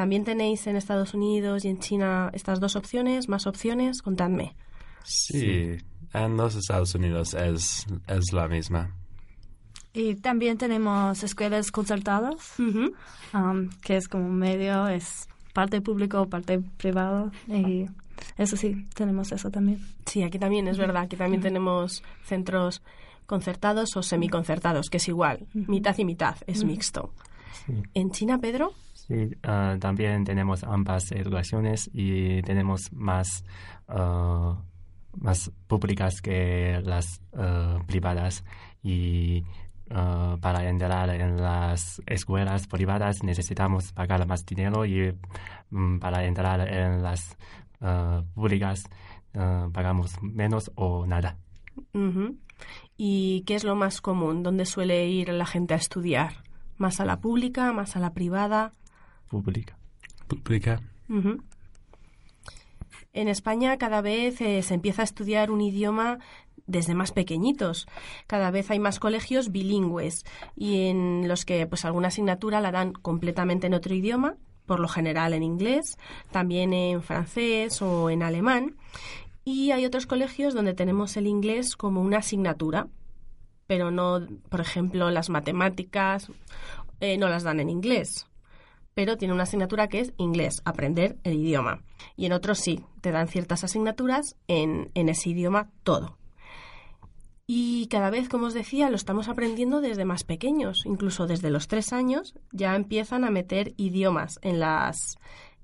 También 0.00 0.24
tenéis 0.24 0.66
en 0.66 0.76
Estados 0.76 1.12
Unidos 1.12 1.66
y 1.66 1.68
en 1.68 1.78
China 1.78 2.30
estas 2.32 2.58
dos 2.58 2.74
opciones, 2.74 3.28
más 3.28 3.46
opciones, 3.46 4.00
contadme. 4.00 4.56
Sí, 5.04 5.76
en 6.14 6.36
los 6.38 6.56
Estados 6.56 6.94
Unidos 6.94 7.34
es, 7.34 7.86
es 8.06 8.32
la 8.32 8.48
misma. 8.48 8.96
Y 9.92 10.14
también 10.14 10.56
tenemos 10.56 11.22
escuelas 11.22 11.70
concertadas, 11.70 12.54
um, 12.58 13.68
que 13.82 13.98
es 13.98 14.08
como 14.08 14.30
medio, 14.30 14.88
es 14.88 15.28
parte 15.52 15.82
público, 15.82 16.26
parte 16.30 16.60
privado. 16.78 17.30
Y 17.46 17.84
eso 18.38 18.56
sí, 18.56 18.86
tenemos 18.94 19.32
eso 19.32 19.50
también. 19.50 19.86
Sí, 20.06 20.22
aquí 20.22 20.38
también 20.38 20.66
es 20.66 20.78
verdad, 20.78 21.02
aquí 21.02 21.16
también 21.16 21.42
tenemos 21.42 22.02
centros 22.24 22.80
concertados 23.26 23.94
o 23.98 24.02
semiconcertados, 24.02 24.88
que 24.88 24.96
es 24.96 25.08
igual, 25.08 25.46
mitad 25.52 25.98
y 25.98 26.06
mitad, 26.06 26.36
es 26.46 26.64
mixto. 26.64 27.12
Sí. 27.66 27.74
¿En 27.92 28.12
China, 28.12 28.38
Pedro? 28.38 28.72
Sí, 29.10 29.28
ah, 29.42 29.76
también 29.80 30.22
tenemos 30.22 30.62
ambas 30.62 31.10
educaciones 31.10 31.90
y 31.92 32.42
tenemos 32.42 32.92
más, 32.92 33.44
ah, 33.88 34.62
más 35.18 35.50
públicas 35.66 36.20
que 36.22 36.80
las 36.84 37.20
ah, 37.36 37.80
privadas. 37.88 38.44
Y 38.84 39.42
para 40.40 40.68
entrar 40.68 41.10
en 41.10 41.42
las 41.42 42.00
escuelas 42.06 42.68
privadas 42.68 43.24
necesitamos 43.24 43.92
pagar 43.92 44.24
más 44.28 44.46
dinero 44.46 44.86
y 44.86 45.12
mm, 45.70 45.98
para 45.98 46.24
entrar 46.24 46.60
en 46.72 47.02
las 47.02 47.36
públicas 48.32 48.84
pagamos 49.72 50.22
menos 50.22 50.70
o 50.76 51.04
nada. 51.06 51.36
¿Y 52.96 53.42
qué 53.44 53.56
es 53.56 53.64
lo 53.64 53.74
más 53.74 54.00
común? 54.00 54.44
¿Dónde 54.44 54.64
suele 54.66 55.08
ir 55.08 55.30
la 55.30 55.46
gente 55.46 55.74
a 55.74 55.78
estudiar? 55.78 56.44
¿Más 56.76 57.00
a 57.00 57.04
la 57.04 57.20
pública, 57.20 57.72
más 57.72 57.96
a 57.96 57.98
la 57.98 58.14
privada? 58.14 58.72
Pública. 59.30 59.78
Pública. 60.26 60.82
En 63.12 63.28
España 63.28 63.78
cada 63.78 64.00
vez 64.02 64.40
eh, 64.40 64.62
se 64.62 64.74
empieza 64.74 65.02
a 65.02 65.04
estudiar 65.04 65.52
un 65.52 65.60
idioma 65.60 66.18
desde 66.66 66.94
más 66.94 67.12
pequeñitos. 67.12 67.86
Cada 68.26 68.50
vez 68.50 68.70
hay 68.70 68.80
más 68.80 68.98
colegios 68.98 69.52
bilingües 69.52 70.24
y 70.56 70.88
en 70.88 71.28
los 71.28 71.44
que 71.44 71.66
pues 71.66 71.84
alguna 71.84 72.08
asignatura 72.08 72.60
la 72.60 72.72
dan 72.72 72.92
completamente 72.92 73.68
en 73.68 73.74
otro 73.74 73.94
idioma, 73.94 74.36
por 74.66 74.80
lo 74.80 74.88
general 74.88 75.32
en 75.32 75.44
inglés, 75.44 75.96
también 76.32 76.72
en 76.72 77.02
francés 77.02 77.80
o 77.82 78.10
en 78.10 78.24
alemán. 78.24 78.76
Y 79.44 79.70
hay 79.70 79.84
otros 79.84 80.06
colegios 80.06 80.54
donde 80.54 80.74
tenemos 80.74 81.16
el 81.16 81.28
inglés 81.28 81.76
como 81.76 82.02
una 82.02 82.18
asignatura, 82.18 82.88
pero 83.68 83.92
no, 83.92 84.26
por 84.48 84.60
ejemplo, 84.60 85.10
las 85.10 85.30
matemáticas 85.30 86.30
eh, 87.00 87.16
no 87.16 87.28
las 87.28 87.44
dan 87.44 87.60
en 87.60 87.70
inglés 87.70 88.29
pero 89.00 89.16
tiene 89.16 89.32
una 89.32 89.44
asignatura 89.44 89.88
que 89.88 90.00
es 90.00 90.12
inglés, 90.18 90.60
aprender 90.66 91.16
el 91.24 91.32
idioma. 91.32 91.80
Y 92.18 92.26
en 92.26 92.34
otros 92.34 92.58
sí, 92.58 92.84
te 93.00 93.12
dan 93.12 93.28
ciertas 93.28 93.64
asignaturas 93.64 94.36
en, 94.46 94.90
ese 94.94 95.30
idioma 95.30 95.70
todo. 95.84 96.18
Y 97.46 97.86
cada 97.86 98.10
vez, 98.10 98.28
como 98.28 98.48
os 98.48 98.52
decía, 98.52 98.90
lo 98.90 98.96
estamos 98.96 99.30
aprendiendo 99.30 99.80
desde 99.80 100.04
más 100.04 100.22
pequeños, 100.24 100.84
incluso 100.84 101.26
desde 101.26 101.48
los 101.48 101.66
tres 101.66 101.94
años 101.94 102.34
ya 102.52 102.76
empiezan 102.76 103.24
a 103.24 103.30
meter 103.30 103.72
idiomas 103.78 104.38
en 104.42 104.60
las, 104.60 105.16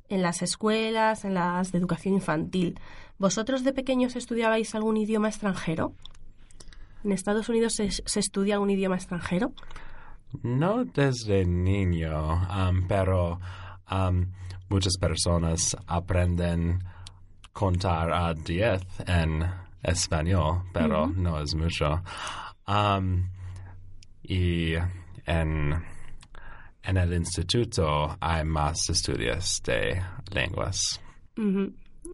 en 0.08 0.22
las 0.22 0.40
escuelas, 0.40 1.26
en 1.26 1.34
las 1.34 1.72
de 1.72 1.76
educación 1.76 2.14
infantil. 2.14 2.80
¿Vosotros 3.18 3.64
de 3.64 3.74
pequeños 3.74 4.16
estudiabais 4.16 4.74
algún 4.74 4.96
idioma 4.96 5.28
extranjero? 5.28 5.92
¿En 7.04 7.12
Estados 7.12 7.50
Unidos 7.50 7.74
se, 7.74 7.90
se 7.90 8.18
estudia 8.18 8.54
algún 8.54 8.70
idioma 8.70 8.96
extranjero? 8.96 9.52
No 10.42 10.84
desde 10.84 11.44
niño, 11.44 12.34
um, 12.34 12.86
pero 12.86 13.38
um, 13.90 14.26
muchas 14.68 14.96
personas 14.98 15.76
aprenden 15.86 16.82
contar 17.52 18.12
a 18.12 18.34
10 18.34 18.82
en 19.06 19.44
español, 19.82 20.62
pero 20.72 21.06
no 21.06 21.40
es 21.40 21.54
mucho. 21.54 22.02
Um, 22.66 23.28
y 24.22 24.74
en, 25.24 25.84
en 26.82 26.96
el 26.96 27.12
instituto 27.14 28.16
hay 28.20 28.44
más 28.44 28.90
estudios 28.90 29.62
de 29.64 30.02
lenguas. 30.32 31.00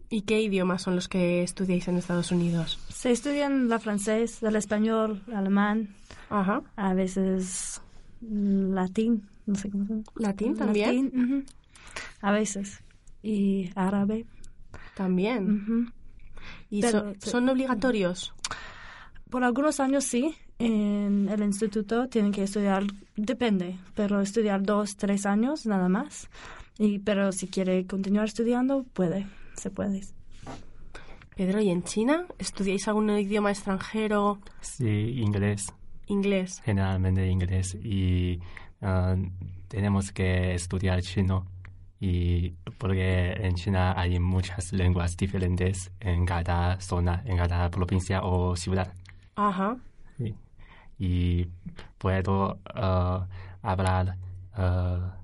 ¿Y 0.09 0.21
qué 0.21 0.41
idiomas 0.41 0.83
son 0.83 0.95
los 0.95 1.07
que 1.07 1.43
estudiáis 1.43 1.87
en 1.87 1.97
Estados 1.97 2.31
Unidos? 2.31 2.79
Se 2.89 3.11
estudian 3.11 3.71
el 3.71 3.79
francés, 3.79 4.43
el 4.43 4.55
español, 4.55 5.23
el 5.27 5.35
alemán, 5.35 5.95
Ajá. 6.29 6.61
a 6.75 6.93
veces 6.93 7.81
latín, 8.29 9.23
no 9.45 9.55
sé 9.55 9.69
cómo 9.69 9.85
se 9.85 9.91
llama. 9.93 10.03
¿Latín 10.15 10.55
también? 10.55 11.05
Latín. 11.13 11.45
A 12.21 12.31
veces. 12.31 12.79
Y 13.21 13.69
árabe. 13.75 14.25
También. 14.95 15.91
¿Y 16.69 16.81
Pero- 16.81 17.13
so- 17.19 17.31
son 17.31 17.49
obligatorios? 17.49 18.33
Por 19.29 19.43
algunos 19.43 19.79
años 19.79 20.03
sí, 20.03 20.35
en 20.59 21.27
el 21.29 21.41
instituto 21.41 22.07
tienen 22.07 22.31
que 22.31 22.43
estudiar, 22.43 22.83
depende, 23.15 23.79
pero 23.95 24.21
estudiar 24.21 24.61
dos, 24.61 24.95
tres 24.95 25.25
años 25.25 25.65
nada 25.65 25.89
más. 25.89 26.29
Y, 26.77 26.99
pero 26.99 27.31
si 27.31 27.47
quiere 27.47 27.85
continuar 27.87 28.25
estudiando, 28.27 28.83
puede, 28.93 29.25
se 29.55 29.69
puede. 29.71 30.01
Pedro, 31.35 31.59
¿y 31.61 31.69
en 31.69 31.83
China 31.83 32.27
estudiáis 32.37 32.87
algún 32.87 33.09
idioma 33.09 33.49
extranjero? 33.51 34.39
Sí, 34.61 34.85
inglés, 35.19 35.65
Inglés. 36.07 36.61
generalmente 36.63 37.27
inglés. 37.27 37.75
Y 37.75 38.39
ah, 38.81 39.15
tenemos 39.67 40.11
que 40.11 40.53
estudiar 40.53 41.01
chino. 41.01 41.45
Y 41.99 42.51
porque 42.77 43.31
en 43.31 43.55
China 43.55 43.93
hay 43.95 44.19
muchas 44.19 44.73
lenguas 44.73 45.15
diferentes 45.15 45.91
en 46.01 46.25
cada 46.25 46.79
zona, 46.81 47.23
en 47.25 47.37
cada 47.37 47.69
provincia 47.69 48.21
o 48.23 48.55
ciudad. 48.57 48.93
Ajá. 49.35 49.77
Sí. 50.17 50.35
Y 50.99 51.47
puedo 51.97 52.59
ah, 52.75 53.25
hablar 53.61 54.17
ah, 54.53 55.17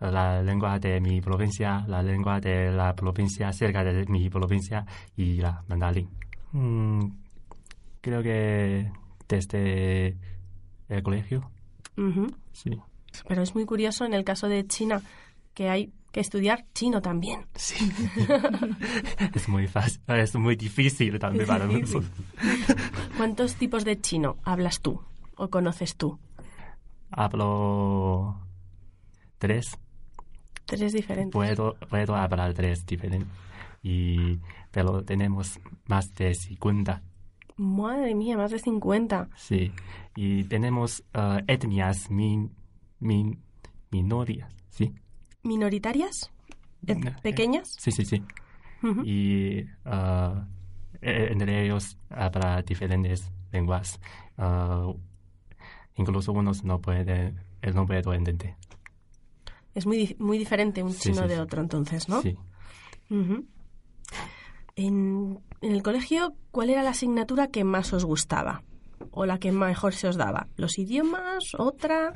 la 0.00 0.42
lengua 0.42 0.78
de 0.78 1.00
mi 1.00 1.20
provincia, 1.20 1.84
la 1.86 2.02
lengua 2.02 2.40
de 2.40 2.70
la 2.72 2.94
provincia 2.94 3.52
cerca 3.52 3.84
de 3.84 4.04
mi 4.06 4.28
provincia 4.28 4.84
y 5.16 5.36
la 5.36 5.62
mandarín. 5.68 6.10
Mm, 6.52 7.06
creo 8.00 8.22
que 8.22 8.90
desde 9.28 10.16
el 10.88 11.02
colegio, 11.02 11.50
Ujú. 11.96 12.28
sí. 12.52 12.70
Pero 13.28 13.42
es 13.42 13.54
muy 13.54 13.64
curioso 13.64 14.04
en 14.04 14.12
el 14.14 14.24
caso 14.24 14.48
de 14.48 14.66
China 14.66 15.00
que 15.54 15.70
hay 15.70 15.92
que 16.12 16.20
estudiar 16.20 16.66
chino 16.74 17.00
también. 17.02 17.46
Sí. 17.54 17.90
es 19.34 19.48
muy 19.48 19.66
fácil, 19.66 20.00
es 20.08 20.34
muy 20.34 20.56
difícil 20.56 21.18
también 21.18 21.46
para 21.46 21.66
nosotros. 21.66 22.10
¿Cuántos 23.16 23.54
tipos 23.56 23.84
de 23.84 24.00
chino 24.00 24.36
hablas 24.44 24.80
tú 24.80 25.02
o 25.36 25.48
conoces 25.48 25.96
tú? 25.96 26.18
Hablo 27.10 28.36
tres. 29.38 29.78
Tres 30.66 30.92
diferentes. 30.92 31.32
Puedo, 31.32 31.74
puedo 31.88 32.16
hablar 32.16 32.54
tres 32.54 32.84
diferentes. 32.86 33.28
Y, 33.82 34.40
pero 34.70 35.04
tenemos 35.04 35.60
más 35.86 36.12
de 36.14 36.34
50, 36.34 37.02
Madre 37.56 38.14
mía, 38.14 38.36
más 38.36 38.50
de 38.50 38.58
50. 38.58 39.28
sí. 39.36 39.72
Y 40.14 40.44
tenemos 40.44 41.04
ah, 41.12 41.40
etnias 41.46 42.10
min, 42.10 42.50
min, 43.00 43.38
minorias, 43.90 44.50
¿sí? 44.70 44.94
¿Minoritarias? 45.42 46.30
Eh, 46.86 46.96
¿Pequeñas? 47.22 47.68
Sí, 47.78 47.92
sí, 47.92 48.04
sí. 48.04 48.22
Y 49.04 49.58
eh, 49.58 49.66
entre 51.02 51.64
ellos 51.64 51.98
habla 52.08 52.62
diferentes 52.62 53.30
lenguas. 53.52 54.00
Ah, 54.38 54.90
incluso 55.96 56.32
unos 56.32 56.64
no 56.64 56.80
pueden, 56.80 57.38
no 57.74 57.86
puede 57.86 58.16
entender. 58.16 58.54
Es 59.74 59.84
muy, 59.86 60.16
muy 60.18 60.38
diferente 60.38 60.82
un 60.82 60.92
Sí, 60.92 61.10
chino 61.10 61.22
sí, 61.22 61.28
de 61.28 61.40
otro 61.40 61.60
entonces, 61.60 62.08
¿no? 62.08 62.22
Sí. 62.22 62.36
Ujú. 63.10 63.44
En, 64.76 65.38
en 65.62 65.72
el 65.72 65.82
colegio, 65.82 66.34
¿cuál 66.50 66.70
era 66.70 66.82
la 66.82 66.90
asignatura 66.90 67.48
que 67.48 67.64
más 67.64 67.92
os 67.92 68.04
gustaba? 68.04 68.62
¿O 69.10 69.26
la 69.26 69.38
que 69.38 69.50
mejor 69.52 69.94
se 69.94 70.08
os 70.08 70.16
daba? 70.16 70.46
¿Los 70.56 70.78
idiomas? 70.78 71.54
¿Otra? 71.58 72.12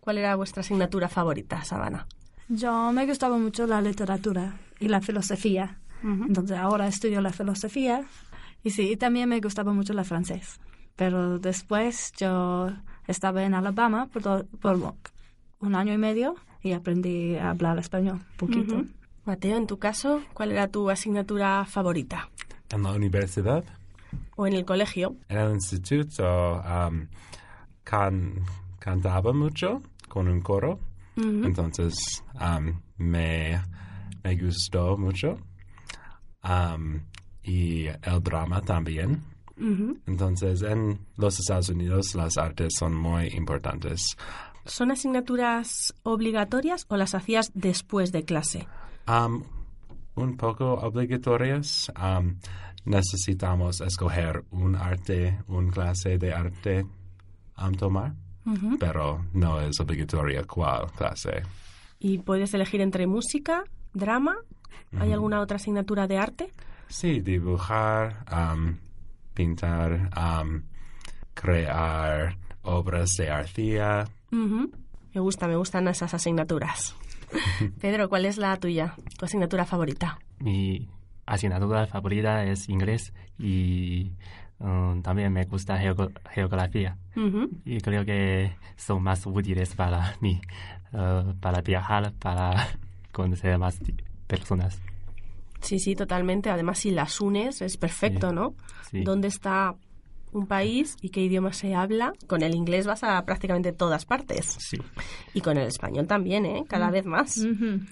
¿Cuál 0.00 0.18
era 0.18 0.34
vuestra 0.36 0.60
asignatura 0.60 1.08
favorita, 1.08 1.62
Sabana? 1.64 2.06
Yo 2.48 2.92
me 2.92 3.06
gustaba 3.06 3.36
mucho 3.38 3.66
la 3.66 3.80
literatura 3.82 4.58
y 4.78 4.88
la 4.88 5.00
filosofía. 5.00 5.78
Entonces 6.02 6.56
ahora 6.56 6.86
estudio 6.88 7.20
la 7.20 7.32
filosofía 7.32 8.04
y 8.62 8.70
sí, 8.70 8.92
y 8.92 8.96
también 8.96 9.28
me 9.28 9.40
gustaba 9.40 9.72
mucho 9.72 9.92
la 9.92 10.04
francés. 10.04 10.58
Pero 10.96 11.38
después 11.38 12.12
yo 12.18 12.68
estaba 13.06 13.42
en 13.44 13.54
Alabama 13.54 14.06
por, 14.06 14.22
do- 14.22 14.46
por 14.60 14.94
un 15.60 15.74
año 15.74 15.92
y 15.92 15.98
medio 15.98 16.36
y 16.62 16.72
aprendí 16.72 17.36
a 17.36 17.50
hablar 17.50 17.78
español 17.78 18.16
un 18.30 18.36
poquito. 18.36 18.76
Mateo, 19.30 19.56
en 19.56 19.68
tu 19.68 19.78
caso, 19.78 20.22
¿cuál 20.34 20.50
era 20.50 20.66
tu 20.66 20.90
asignatura 20.90 21.64
favorita? 21.64 22.28
En 22.70 22.82
la 22.82 22.90
universidad, 22.92 23.62
¿O 24.34 24.44
en 24.48 24.54
el 24.54 24.64
colegio? 24.64 25.14
en 25.28 25.38
el 25.38 25.52
instituto, 25.52 26.60
um, 26.60 27.06
can- 27.84 28.42
cantaba 28.80 29.32
mucho 29.32 29.82
con 30.08 30.26
un 30.26 30.40
coro. 30.40 30.80
Entonces, 31.16 31.94
um, 32.34 32.80
me, 32.98 33.60
me 34.24 34.36
gustó 34.36 34.96
mucho. 34.96 35.38
Um, 36.42 37.02
y 37.44 37.86
el 37.86 38.20
drama 38.22 38.60
también. 38.62 39.22
Entonces, 40.06 40.62
en 40.62 40.98
los 41.16 41.38
Estados 41.38 41.68
Unidos 41.68 42.14
las 42.16 42.36
artes 42.36 42.72
son 42.78 42.94
muy 42.96 43.28
importantes. 43.28 44.16
¿Son 44.64 44.90
asignaturas 44.90 45.94
obligatorias 46.02 46.84
o 46.88 46.96
las 46.96 47.14
hacías 47.14 47.50
después 47.54 48.10
de 48.12 48.24
clase? 48.24 48.66
Um, 49.08 49.42
un 50.16 50.36
poco 50.36 50.74
obligatorias. 50.74 51.90
Um, 52.00 52.36
necesitamos 52.84 53.80
escoger 53.80 54.44
un 54.50 54.74
arte, 54.74 55.38
un 55.48 55.70
clase 55.70 56.18
de 56.18 56.32
arte 56.32 56.86
um, 57.58 57.72
tomar, 57.74 58.14
pero 58.78 59.26
no 59.32 59.60
es 59.60 59.78
obligatoria 59.80 60.44
cuál 60.44 60.90
clase. 60.92 61.42
¿Y 61.98 62.18
puedes 62.18 62.54
elegir 62.54 62.80
entre 62.80 63.06
música, 63.06 63.64
drama? 63.92 64.36
¿Hay 64.98 65.12
alguna 65.12 65.40
otra 65.40 65.56
asignatura 65.56 66.08
de 66.08 66.18
arte? 66.18 66.52
Sí, 66.88 67.20
dibujar, 67.20 68.24
um, 68.32 68.76
pintar, 69.34 70.10
um, 70.16 70.62
crear 71.34 72.36
obras 72.62 73.10
de 73.16 73.30
arcilla. 73.30 74.08
Ujú. 74.32 74.72
Me 75.14 75.20
gusta, 75.20 75.46
me 75.46 75.56
gustan 75.56 75.86
esas 75.88 76.12
asignaturas. 76.14 76.96
Pedro, 77.80 78.08
¿cuál 78.08 78.24
es 78.26 78.36
la 78.38 78.56
tuya? 78.56 78.94
¿Tu 79.18 79.24
asignatura 79.24 79.64
favorita? 79.64 80.18
Mi 80.38 80.88
asignatura 81.26 81.86
favorita 81.86 82.44
es 82.44 82.68
inglés 82.68 83.12
y 83.38 84.12
um, 84.58 85.00
también 85.02 85.32
me 85.32 85.44
gusta 85.44 85.78
geogra- 85.80 86.12
geografía. 86.30 86.96
Y 87.64 87.80
creo 87.80 88.04
que 88.04 88.52
son 88.76 89.02
más 89.02 89.26
útiles 89.26 89.74
para 89.74 90.14
mí, 90.20 90.40
uh, 90.92 91.34
para 91.40 91.60
viajar, 91.60 92.12
para 92.18 92.68
conocer 93.12 93.58
más 93.58 93.78
personas. 94.26 94.80
Sí, 95.60 95.78
sí, 95.78 95.94
totalmente. 95.94 96.48
Además, 96.50 96.78
si 96.78 96.90
las 96.90 97.20
unes, 97.20 97.60
es 97.60 97.76
perfecto, 97.76 98.30
Sí. 98.30 98.34
¿no? 98.34 98.54
Sí. 98.90 99.00
¿Dónde 99.02 99.28
está 99.28 99.74
un 100.32 100.46
país 100.46 100.96
y 101.00 101.10
qué 101.10 101.22
idioma 101.22 101.52
se 101.52 101.74
habla? 101.74 102.12
Con 102.26 102.42
el 102.42 102.54
inglés 102.54 102.86
vas 102.86 103.02
a 103.04 103.24
prácticamente 103.24 103.72
todas 103.72 104.04
partes. 104.04 104.56
Sí. 104.58 104.78
Y 105.34 105.40
con 105.40 105.56
el 105.56 105.66
español 105.66 106.06
también, 106.06 106.46
¿eh? 106.46 106.64
Cada 106.68 106.90
vez 106.90 107.06
más. 107.06 107.44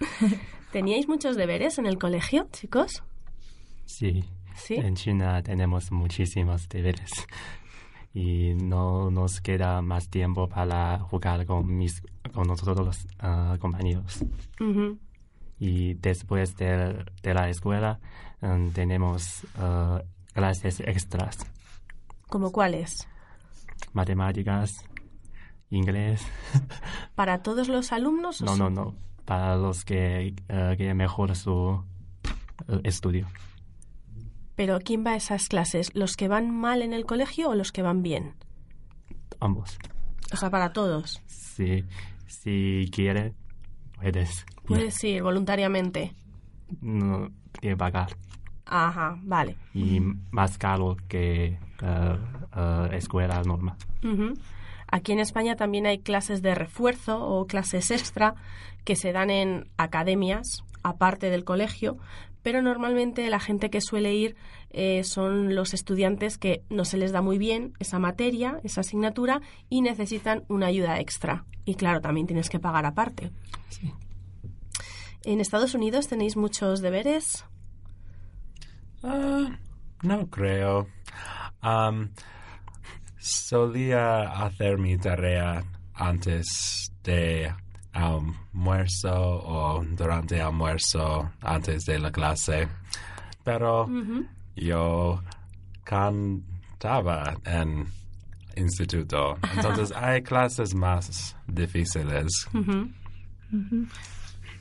¿Teníais 0.72 1.08
muchos 1.08 1.36
deberes 1.36 1.78
en 1.78 1.86
el 1.86 1.98
colegio, 1.98 2.48
chicos? 2.52 3.02
Sí. 3.84 4.24
Sí. 4.54 4.74
En 4.74 4.96
China 4.96 5.40
tenemos 5.42 5.92
muchísimos 5.92 6.68
deberes 6.68 7.10
y 8.12 8.54
no 8.54 9.10
nos 9.10 9.40
queda 9.40 9.80
más 9.82 10.08
tiempo 10.08 10.48
para 10.48 10.98
jugar 10.98 11.46
con 11.46 11.76
mis 11.76 12.02
con 12.32 12.46
nosotros 12.46 12.84
los 12.84 13.06
ah, 13.20 13.56
compañeros. 13.60 14.24
Y 15.60 15.94
después 15.94 16.56
de, 16.56 17.04
de 17.22 17.34
la 17.34 17.48
escuela 17.48 18.00
mm, 18.40 18.68
tenemos 18.70 19.46
ah, 19.56 20.02
clases 20.34 20.80
extras, 20.80 21.38
¿Como 22.28 22.52
cuáles? 22.52 23.08
matemáticas, 23.92 24.84
inglés. 25.70 26.26
¿Para 27.14 27.42
todos 27.42 27.68
los 27.68 27.92
alumnos? 27.92 28.42
No, 28.42 28.54
sí? 28.54 28.58
no, 28.58 28.70
no. 28.70 28.94
Para 29.24 29.56
los 29.56 29.84
que 29.84 30.34
uh, 30.48 30.76
quieren 30.76 30.96
mejorar 30.96 31.36
su 31.36 31.84
eh, 32.68 32.80
estudio. 32.84 33.26
¿Pero 34.56 34.78
quién 34.80 35.04
va 35.04 35.12
a 35.12 35.16
esas 35.16 35.48
clases? 35.48 35.94
¿Los 35.94 36.16
que 36.16 36.28
van 36.28 36.50
mal 36.50 36.82
en 36.82 36.92
el 36.92 37.04
colegio 37.04 37.50
o 37.50 37.54
los 37.54 37.70
que 37.70 37.82
van 37.82 38.02
bien? 38.02 38.34
Ambos. 39.40 39.78
O 40.32 40.36
sea, 40.36 40.50
para 40.50 40.72
todos. 40.72 41.22
Si, 41.26 41.84
si 42.26 42.88
quiere, 42.92 43.34
puedes. 43.96 44.44
Puedes 44.64 45.02
ir 45.04 45.22
voluntariamente. 45.22 46.14
No 46.80 47.30
tiene 47.60 47.74
que 47.74 47.76
pagar. 47.76 48.16
Ajá, 48.66 49.18
vale. 49.22 49.56
Y 49.72 50.00
más 50.30 50.58
caro 50.58 50.96
que 51.08 51.58
eh, 51.82 52.16
eh, 52.56 52.88
escuela 52.92 53.42
normal. 53.42 53.76
Ujú. 54.02 54.34
Aquí 54.90 55.12
en 55.12 55.20
España 55.20 55.56
también 55.56 55.86
hay 55.86 55.98
clases 55.98 56.40
de 56.42 56.54
refuerzo 56.54 57.20
o 57.20 57.46
clases 57.46 57.90
extra 57.90 58.34
que 58.84 58.96
se 58.96 59.12
dan 59.12 59.30
en 59.30 59.68
academias, 59.76 60.62
aparte 60.82 61.28
del 61.28 61.44
colegio, 61.44 61.98
pero 62.42 62.62
normalmente 62.62 63.28
la 63.28 63.40
gente 63.40 63.68
que 63.68 63.80
suele 63.80 64.14
ir 64.14 64.36
eh, 64.70 65.04
son 65.04 65.54
los 65.54 65.74
estudiantes 65.74 66.38
que 66.38 66.62
no 66.70 66.84
se 66.84 66.96
les 66.96 67.12
da 67.12 67.20
muy 67.20 67.36
bien 67.38 67.74
esa 67.78 67.98
materia, 67.98 68.60
esa 68.64 68.80
asignatura, 68.80 69.40
y 69.68 69.82
necesitan 69.82 70.44
una 70.48 70.66
ayuda 70.66 71.00
extra. 71.00 71.44
Y 71.64 71.74
claro, 71.74 72.00
también 72.00 72.26
tienes 72.26 72.48
que 72.48 72.58
pagar 72.58 72.86
aparte. 72.86 73.30
¿En 75.24 75.40
Estados 75.40 75.74
Unidos 75.74 76.08
tenéis 76.08 76.36
muchos 76.36 76.80
deberes? 76.80 77.44
Ah, 79.02 79.58
no 80.02 80.26
creo. 80.28 80.86
Am, 81.60 82.10
solía 83.18 84.22
hacer 84.44 84.78
mi 84.78 84.96
tarea 84.96 85.62
antes 85.94 86.92
de 87.02 87.52
almuerzo 87.92 89.12
o 89.12 89.84
durante 89.84 90.40
almuerzo 90.40 91.30
antes 91.40 91.84
de 91.84 91.98
la 91.98 92.10
clase, 92.10 92.68
pero 93.42 93.88
yo 94.54 95.20
cantaba 95.84 97.36
en 97.44 97.86
instituto, 98.56 99.38
entonces 99.54 99.92
hay 99.96 100.22
clases 100.22 100.74
más 100.74 101.36
difíciles. 101.46 102.48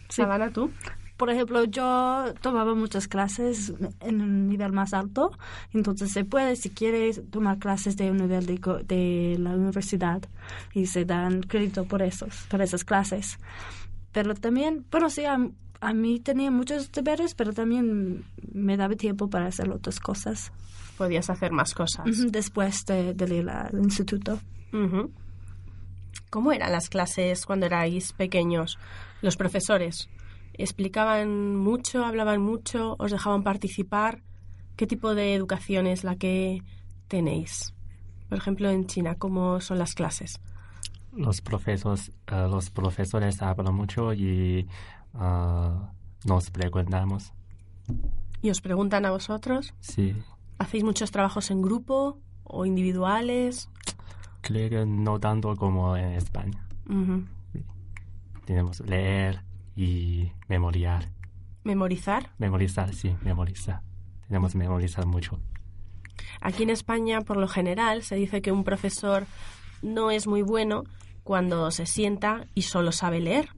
Sabana, 0.09 0.49
¿tú? 0.51 0.71
Por 1.17 1.29
ejemplo, 1.29 1.63
yo 1.65 2.33
tomaba 2.41 2.75
muchas 2.75 3.07
clases 3.07 3.73
en 4.01 4.21
un 4.21 4.47
nivel 4.47 4.71
más 4.71 4.93
alto, 4.93 5.31
entonces 5.73 6.11
se 6.11 6.23
puede, 6.23 6.55
si 6.55 6.69
quieres, 6.69 7.21
tomar 7.31 7.57
clases 7.57 7.97
de 7.97 8.11
un 8.11 8.17
nivel 8.17 8.45
de, 8.45 8.59
de 8.85 9.37
la 9.39 9.55
universidad 9.55 10.21
y 10.73 10.85
se 10.85 11.05
dan 11.05 11.41
crédito 11.41 11.85
por 11.85 12.01
esos, 12.03 12.45
por 12.49 12.61
esas 12.61 12.83
clases. 12.83 13.39
Pero 14.11 14.35
también, 14.35 14.85
bueno, 14.91 15.09
sí, 15.09 15.25
a, 15.25 15.37
a 15.81 15.93
mí 15.93 16.19
tenía 16.19 16.51
muchos 16.51 16.91
deberes, 16.91 17.33
pero 17.33 17.51
también 17.51 18.23
me 18.53 18.77
daba 18.77 18.95
tiempo 18.95 19.29
para 19.29 19.47
hacer 19.47 19.69
otras 19.71 19.99
cosas 19.99 20.51
Podías 20.97 21.29
hacer 21.29 21.51
más 21.51 21.73
cosas. 21.75 22.05
Después 22.31 22.83
de, 22.85 23.13
de 23.13 23.35
ir 23.35 23.49
al 23.49 23.77
instituto. 23.77 24.39
¿Cómo 26.29 26.51
eran 26.51 26.71
las 26.71 26.89
clases 26.89 27.45
cuando 27.45 27.67
erais 27.67 28.13
pequeños? 28.13 28.79
Los 29.21 29.37
profesores 29.37 30.09
explicaban 30.57 31.55
mucho, 31.55 32.05
hablaban 32.05 32.41
mucho, 32.41 32.95
os 32.99 33.11
dejaban 33.11 33.43
participar. 33.43 34.21
¿Qué 34.75 34.87
tipo 34.87 35.15
de 35.15 35.33
educación 35.33 35.87
es 35.87 36.03
la 36.03 36.15
que 36.15 36.61
tenéis? 37.07 37.73
Por 38.29 38.37
ejemplo, 38.37 38.69
en 38.69 38.85
China, 38.87 39.15
¿cómo 39.15 39.59
son 39.61 39.79
las 39.79 39.93
clases? 39.93 40.39
Los 41.13 41.41
profesores, 41.41 42.11
eh, 42.27 42.47
los 42.49 42.69
profesores 42.69 43.41
hablan 43.41 43.73
mucho 43.73 44.13
y 44.13 44.67
ah, 45.13 45.91
nos 46.25 46.51
preguntamos. 46.51 47.33
¿Y 48.41 48.49
os 48.49 48.61
preguntan 48.61 49.05
a 49.05 49.11
vosotros? 49.11 49.73
Sí, 49.79 50.15
¿Hacéis 50.59 50.83
muchos 50.83 51.11
trabajos 51.11 51.49
en 51.51 51.61
grupo 51.61 52.19
o 52.43 52.65
individuales? 52.65 53.69
creo 54.41 54.69
que 54.69 54.85
no 54.85 55.19
tanto 55.19 55.55
como 55.55 55.97
en 55.97 56.13
España. 56.13 56.65
Ujú. 56.89 57.25
Tenemos 58.45 58.79
leer 58.81 59.41
y 59.77 60.31
memoriar. 60.49 61.11
¿Memorizar? 61.63 62.31
Memorizar, 62.39 62.93
sí, 62.93 63.15
memorizar. 63.23 63.81
Tenemos 64.27 64.51
que 64.51 64.57
memorizar 64.57 65.05
mucho. 65.05 65.39
Aquí 66.41 66.63
en 66.63 66.71
España, 66.71 67.21
por 67.21 67.37
lo 67.37 67.47
general, 67.47 68.01
se 68.03 68.15
dice 68.15 68.41
que 68.41 68.51
un 68.51 68.63
profesor 68.63 69.25
no 69.81 70.11
es 70.11 70.27
muy 70.27 70.41
bueno 70.41 70.83
cuando 71.23 71.69
se 71.71 71.85
sienta 71.85 72.47
y 72.55 72.63
solo 72.63 72.91
sabe 72.91 73.19
leer. 73.19 73.49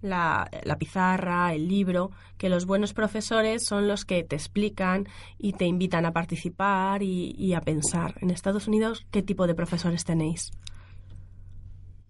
La, 0.00 0.50
la 0.64 0.76
pizarra, 0.76 1.54
el 1.54 1.66
libro, 1.66 2.10
que 2.36 2.50
los 2.50 2.66
buenos 2.66 2.92
profesores 2.92 3.64
son 3.64 3.88
los 3.88 4.04
que 4.04 4.22
te 4.22 4.36
explican 4.36 5.08
y 5.38 5.54
te 5.54 5.64
invitan 5.64 6.04
a 6.04 6.12
participar 6.12 7.02
y, 7.02 7.34
y 7.38 7.54
a 7.54 7.62
pensar. 7.62 8.14
En 8.20 8.30
Estados 8.30 8.68
Unidos, 8.68 9.06
¿qué 9.10 9.22
tipo 9.22 9.46
de 9.46 9.54
profesores 9.54 10.04
tenéis? 10.04 10.52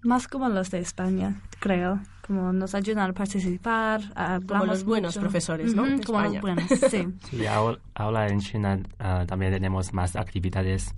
Más 0.04 0.28
como 0.28 0.48
los 0.48 0.70
de 0.70 0.78
España, 0.80 1.40
creo. 1.58 2.00
Como 2.26 2.52
nos 2.52 2.74
ayudan 2.74 3.10
a 3.10 3.12
participar. 3.12 4.00
Como 4.46 4.66
los 4.66 4.84
buenos 4.84 5.16
profesores, 5.16 5.74
¿no? 5.74 5.84
De 5.84 6.00
como 6.04 6.20
los 6.20 6.40
buenos, 6.40 6.64
sí. 6.90 7.08
Sí, 7.30 7.46
ahora, 7.46 7.78
ahora 7.94 8.28
en 8.28 8.40
China 8.40 8.80
ah, 8.98 9.24
también 9.26 9.52
tenemos 9.52 9.92
más 9.92 10.14
actividades, 10.16 10.94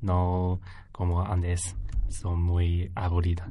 no 0.00 0.60
como 0.92 1.20
antes, 1.24 1.74
son 2.08 2.42
muy 2.42 2.90
aburridas. 2.94 3.48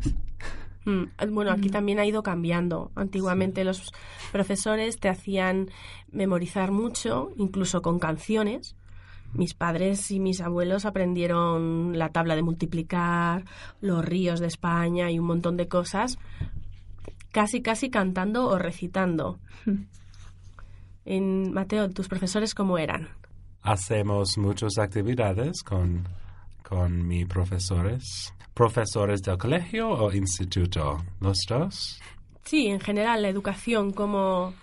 Mm, 0.86 1.04
Bueno, 1.32 1.52
aquí 1.52 1.70
también 1.70 2.00
ha 2.00 2.06
ido 2.06 2.24
cambiando. 2.24 2.92
Antiguamente 2.96 3.63
los 3.63 3.92
profesores 4.32 5.00
te 5.00 5.10
hacían 5.10 5.70
memorizar 6.12 6.72
mucho, 6.72 7.32
incluso 7.38 7.82
con 7.82 8.00
canciones. 8.00 8.76
Mis 9.34 9.54
padres 9.54 10.12
y 10.12 10.19
mis 10.19 10.41
abuelos 10.41 10.86
aprendieron 10.86 11.98
la 11.98 12.10
tabla 12.10 12.36
de 12.36 12.43
multiplicar, 12.43 13.46
los 13.82 14.06
ríos 14.06 14.39
de 14.39 14.48
España 14.48 15.10
y 15.10 15.19
un 15.19 15.26
montón 15.26 15.58
de 15.58 15.67
cosas, 15.67 16.17
casi 17.32 17.62
casi 17.62 17.89
cantando 17.89 18.48
o 18.48 18.58
recitando. 18.58 19.39
En 21.06 21.52
Mateo, 21.52 21.89
¿tus 21.89 22.08
profesores 22.08 22.56
cómo 22.56 22.78
eran? 22.78 23.10
Hacemos 23.62 24.38
muchas 24.38 24.78
actividades 24.78 25.62
con, 25.62 26.08
con 26.67 27.06
mis 27.06 27.28
profesores. 27.28 28.34
¿Profesores 28.54 29.22
del 29.22 29.38
colegio 29.38 29.89
o 29.89 30.13
instituto? 30.13 31.04
¿Los 31.19 31.39
dos? 31.50 32.00
Sí, 32.46 32.67
en 32.67 32.80
general 32.80 33.22
la 33.22 33.30
educación 33.30 33.91
como 33.91 34.54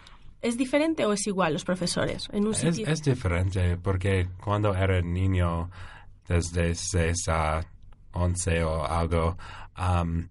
¿Es 0.42 0.56
diferente 0.56 1.04
o 1.06 1.12
es 1.12 1.26
igual 1.26 1.52
los 1.52 1.64
profesores? 1.64 2.28
En 2.32 2.46
un 2.46 2.52
Es, 2.52 2.58
sitio... 2.60 2.86
es 2.86 3.02
diferente 3.02 3.76
porque 3.76 4.28
cuando 4.42 4.74
era 4.74 5.00
niño, 5.02 5.70
desde 6.26 6.74
6 6.74 7.28
a 7.28 7.60
11 8.12 8.64
o 8.64 8.84
algo, 8.86 9.36
am, 9.74 10.28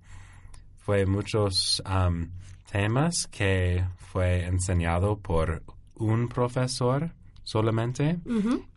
fue 0.77 1.05
muchos 1.05 1.81
am, 1.85 2.31
temas 2.71 3.27
que 3.27 3.85
fue 3.97 4.45
enseñado 4.45 5.17
por 5.17 5.61
un 5.95 6.27
profesor 6.27 7.11
solamente 7.43 8.19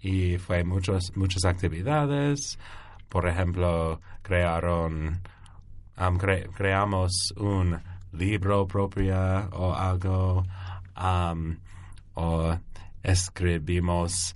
y 0.01 0.37
fue 0.39 0.65
muchos, 0.65 1.13
muchas 1.17 1.45
actividades. 1.45 2.59
Por 3.09 3.29
ejemplo, 3.29 4.01
crearon, 4.23 5.21
cre- 5.97 6.51
creamos 6.55 7.33
un 7.37 7.79
libro 8.13 8.67
propio 8.67 9.15
o 9.53 9.75
algo, 9.75 10.45
am, 10.95 11.59
o 12.15 12.57
escribimos 13.03 14.35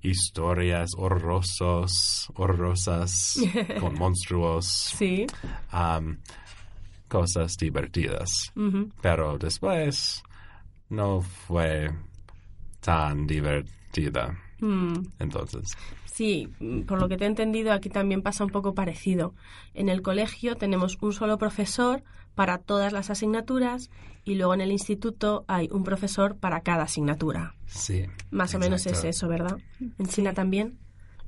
historias 0.00 0.90
horrorosos, 0.96 2.28
horrorosas 2.34 3.38
con 3.80 3.94
monstruos, 3.94 4.66
Sí. 4.96 5.26
cosas 7.08 7.56
divertidas. 7.56 8.52
Pero 9.00 9.38
después 9.38 10.22
no 10.88 11.20
fue 11.20 11.90
tan 12.80 13.26
divertida. 13.26 14.36
Mm. 14.60 14.94
Entonces, 15.18 15.76
Sí, 16.06 16.46
por 16.86 17.00
lo 17.00 17.08
que 17.08 17.16
te 17.16 17.24
he 17.24 17.26
entendido, 17.26 17.72
aquí 17.72 17.88
también 17.88 18.20
pasa 18.20 18.44
un 18.44 18.50
poco 18.50 18.74
parecido. 18.74 19.34
En 19.72 19.88
el 19.88 20.02
colegio 20.02 20.56
tenemos 20.56 20.98
un 21.00 21.14
solo 21.14 21.38
profesor 21.38 22.04
para 22.34 22.58
todas 22.58 22.92
las 22.92 23.10
asignaturas 23.10 23.90
y 24.24 24.34
luego 24.36 24.54
en 24.54 24.60
el 24.60 24.72
instituto 24.72 25.44
hay 25.48 25.68
un 25.72 25.84
profesor 25.84 26.36
para 26.36 26.60
cada 26.60 26.84
asignatura. 26.84 27.54
sí. 27.66 28.04
Más 28.30 28.54
o 28.54 28.58
menos 28.58 28.86
es 28.86 29.04
eso, 29.04 29.28
¿verdad? 29.28 29.58
En 29.98 30.06
China 30.06 30.32
también. 30.32 30.78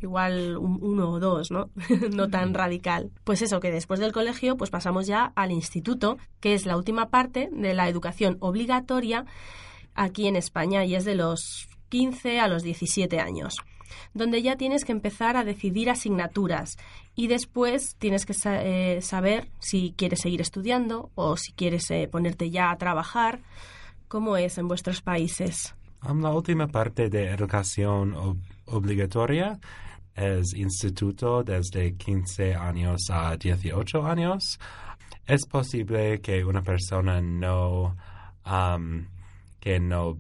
Igual 0.01 0.57
un- 0.59 0.79
uno 0.83 1.11
o 1.13 1.21
dos, 1.21 1.51
¿no? 1.51 1.71
no 2.15 2.29
tan 2.29 2.53
radical. 2.53 3.11
Pues 3.25 3.41
eso, 3.43 3.61
que 3.61 3.71
después 3.71 4.01
del 4.01 4.13
colegio, 4.13 4.57
pues 4.57 4.71
pasamos 4.71 5.07
ya 5.07 5.33
al 5.35 5.51
instituto, 5.51 6.19
que 6.41 6.53
es 6.55 6.67
la 6.67 6.77
última 6.77 7.09
parte 7.09 7.49
de 7.53 7.73
la 7.75 7.89
educación 7.89 8.37
obligatoria 8.41 9.25
aquí 9.95 10.27
en 10.27 10.37
España 10.37 10.85
y 10.85 10.95
es 10.95 11.05
de 11.05 11.15
los 11.15 11.69
15 11.89 12.41
a 12.41 12.49
los 12.49 12.63
17 12.63 13.19
años, 13.21 13.57
donde 14.15 14.43
ya 14.43 14.57
tienes 14.57 14.85
que 14.85 14.93
empezar 14.93 15.37
a 15.37 15.45
decidir 15.45 15.91
asignaturas 15.91 16.77
y 17.15 17.27
después 17.29 17.97
tienes 17.99 18.27
que 18.27 18.35
eh, 18.47 19.01
saber 19.03 19.49
si 19.59 19.95
quieres 19.97 20.21
seguir 20.21 20.41
estudiando 20.41 21.11
o 21.15 21.37
si 21.37 21.53
quieres 21.53 21.91
eh, 21.91 22.09
ponerte 22.11 22.51
ya 22.51 22.71
a 22.71 22.77
trabajar. 22.79 23.41
¿Cómo 24.09 24.37
es 24.37 24.59
en 24.59 24.69
vuestros 24.69 25.01
países? 25.03 25.75
La 26.03 26.31
última 26.31 26.67
parte 26.69 27.09
de 27.09 27.31
educación 27.31 28.13
ob- 28.15 28.39
obligatoria 28.67 29.59
es 30.15 30.55
instituto 30.55 31.43
desde 31.43 31.95
15 31.97 32.55
años 32.55 33.09
a 33.11 33.37
18 33.37 34.05
años. 34.07 34.61
Es 35.27 35.47
posible 35.47 36.21
que 36.21 36.45
una 36.45 36.63
persona 36.63 37.21
no 37.23 37.97
am, 38.45 39.09
que 39.59 39.81
no 39.81 40.19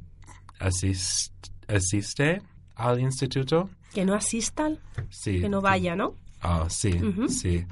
asist- 0.58 1.50
asiste 1.68 2.40
al 2.76 3.00
instituto. 3.00 3.68
Que 3.92 4.04
no 4.04 4.14
asistan, 4.14 4.78
Sí. 5.10 5.40
que 5.40 5.48
no 5.48 5.60
vaya, 5.60 5.94
¿no? 5.96 6.14
Ah, 6.42 6.66
sí, 6.68 6.92
sí. 7.28 7.64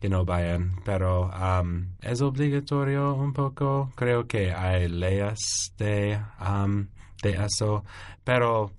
que 0.00 0.08
no 0.08 0.24
vayan, 0.24 0.76
pero 0.84 1.28
um, 1.30 1.86
es 2.00 2.22
obligatorio 2.22 3.14
un 3.14 3.32
poco. 3.34 3.92
Creo 3.94 4.26
que 4.26 4.50
hay 4.52 4.88
leyes 4.88 5.72
de, 5.76 6.18
um, 6.40 6.86
de 7.22 7.44
eso, 7.44 7.84
pero 8.24 8.72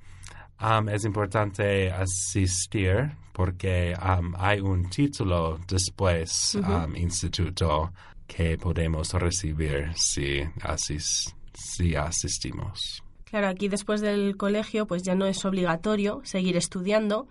um, 0.60 0.90
es 0.90 1.06
importante 1.06 1.92
asistir 1.92 3.12
porque 3.34 3.94
um, 4.04 4.34
hay 4.38 4.60
un 4.60 4.90
título 4.90 5.60
después, 5.68 6.58
instituto, 6.96 7.94
que 8.28 8.58
podemos 8.58 9.14
recibir 9.14 9.92
si, 9.96 10.42
asis- 10.62 11.34
si 11.54 11.96
asistimos. 11.96 13.04
Claro, 13.32 13.48
aquí 13.48 13.68
después 13.70 14.02
del 14.02 14.38
colegio 14.38 14.86
pues 14.86 15.02
ya 15.04 15.16
no 15.16 15.26
es 15.26 15.44
obligatorio 15.46 16.22
seguir 16.24 16.56
estudiando. 16.58 17.28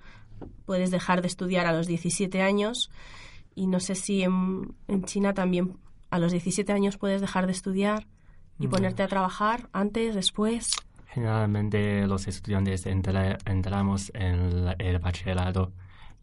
Puedes 0.66 0.90
dejar 0.90 1.20
de 1.22 1.28
estudiar 1.28 1.66
a 1.66 1.72
los 1.72 1.86
17 1.86 2.40
años 2.42 2.90
y 3.54 3.66
no 3.68 3.78
sé 3.80 3.94
si 3.94 4.22
en, 4.22 4.74
en 4.88 5.04
China 5.04 5.34
también 5.34 5.76
a 6.10 6.18
los 6.18 6.32
17 6.32 6.72
años 6.72 6.96
puedes 6.96 7.20
dejar 7.20 7.46
de 7.46 7.52
estudiar 7.52 8.06
y 8.58 8.66
ponerte 8.68 9.02
a 9.02 9.08
trabajar 9.08 9.68
antes, 9.72 10.14
después. 10.14 10.70
Generalmente 11.08 12.06
los 12.06 12.26
estudiantes 12.28 12.86
entra- 12.86 13.38
entramos 13.44 14.10
en 14.14 14.64
la- 14.64 14.76
el 14.78 14.98
bachillerato 14.98 15.72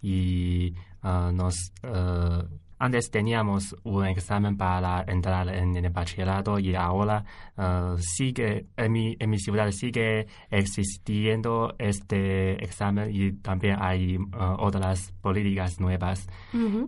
y 0.01 0.73
ah, 1.03 1.31
nos 1.33 1.71
eh, 1.83 2.43
antes 2.79 3.09
teníamos 3.09 3.75
un 3.83 4.05
examen 4.05 4.55
para 4.55 5.03
entrar 5.07 5.49
en 5.49 5.75
el 5.75 5.89
bachillerato 5.89 6.59
y 6.59 6.75
ahora 6.75 7.23
eh, 7.57 7.95
sigue 7.99 8.67
en 8.77 8.91
mi, 8.91 9.15
en 9.19 9.29
mi 9.29 9.39
ciudad 9.39 9.71
sigue 9.71 10.27
existiendo 10.49 11.75
este 11.79 12.63
examen 12.63 13.09
y 13.13 13.33
también 13.33 13.77
hay 13.79 14.15
eh, 14.15 14.19
otras 14.59 15.11
políticas 15.21 15.79
nuevas. 15.79 16.27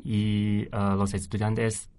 Y 0.03 0.61
eh, 0.61 0.67
los 0.71 1.13
estudiantes 1.13 1.89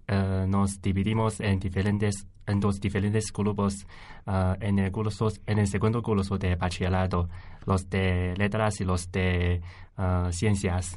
nos 0.47 0.81
dividimos 0.81 1.39
en 1.39 1.57
diferentes 1.59 2.27
en 2.45 2.59
dos 2.59 2.81
diferentes 2.81 3.31
grupos 3.31 3.87
en 4.25 4.79
el 4.79 4.91
curso 4.91 5.29
en 5.45 5.59
el 5.59 5.67
segundo 5.67 6.01
curso 6.01 6.37
de 6.37 6.55
bachillerato 6.55 7.29
los 7.65 7.89
de 7.89 8.33
letras 8.35 8.81
y 8.81 8.83
los 8.83 9.09
de 9.09 9.61
eh, 10.01 10.31
ciencias. 10.31 10.95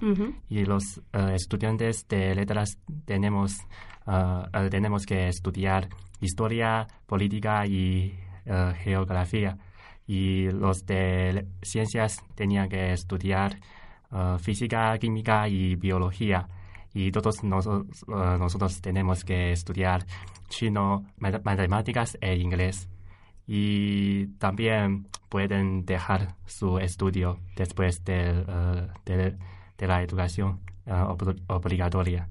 Y 0.48 0.64
los 0.64 0.98
eh, 1.12 1.34
estudiantes 1.34 2.06
de 2.08 2.34
letras 2.34 2.78
tenemos 3.04 3.52
eh, 4.06 4.68
tenemos 4.70 5.04
que 5.06 5.28
estudiar 5.28 5.88
historia 6.20 6.86
política 7.06 7.66
y 7.66 8.14
geografía. 8.82 9.56
Y 10.06 10.50
los 10.50 10.84
de 10.84 11.46
ciencias 11.62 12.22
tenían 12.34 12.68
que 12.68 12.92
estudiar 12.92 13.58
física 14.38 14.96
química 14.98 15.48
y 15.48 15.74
biología. 15.76 16.46
Y 16.92 17.10
todos 17.10 17.42
eh, 17.42 17.46
nosotros 18.38 18.80
tenemos 18.80 19.24
que 19.24 19.50
estudiar 19.52 20.04
chino 20.48 21.04
mate- 21.18 21.40
matemáticas 21.42 22.16
e 22.20 22.36
inglés 22.36 22.88
y 23.46 24.26
también 24.38 25.06
pueden 25.28 25.84
dejar 25.84 26.34
su 26.46 26.78
estudio 26.78 27.38
después 27.56 28.04
del, 28.04 28.44
eh, 28.48 28.88
de, 29.04 29.36
de 29.78 29.86
la 29.86 30.02
educación 30.02 30.60
eh, 30.86 30.90
ob- 30.92 31.40
obligatoria 31.48 32.28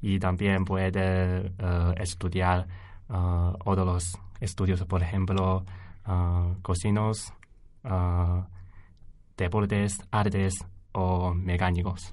y 0.00 0.18
también 0.18 0.64
puede 0.64 1.46
eh, 1.46 1.94
estudiar 1.98 2.66
otros 3.64 4.18
estudios, 4.40 4.82
por 4.86 5.02
ejemplo, 5.02 5.64
cocinos, 6.62 7.32
deportes, 9.36 9.98
artes 10.10 10.54
o 10.92 11.34
mecánicos. 11.34 12.12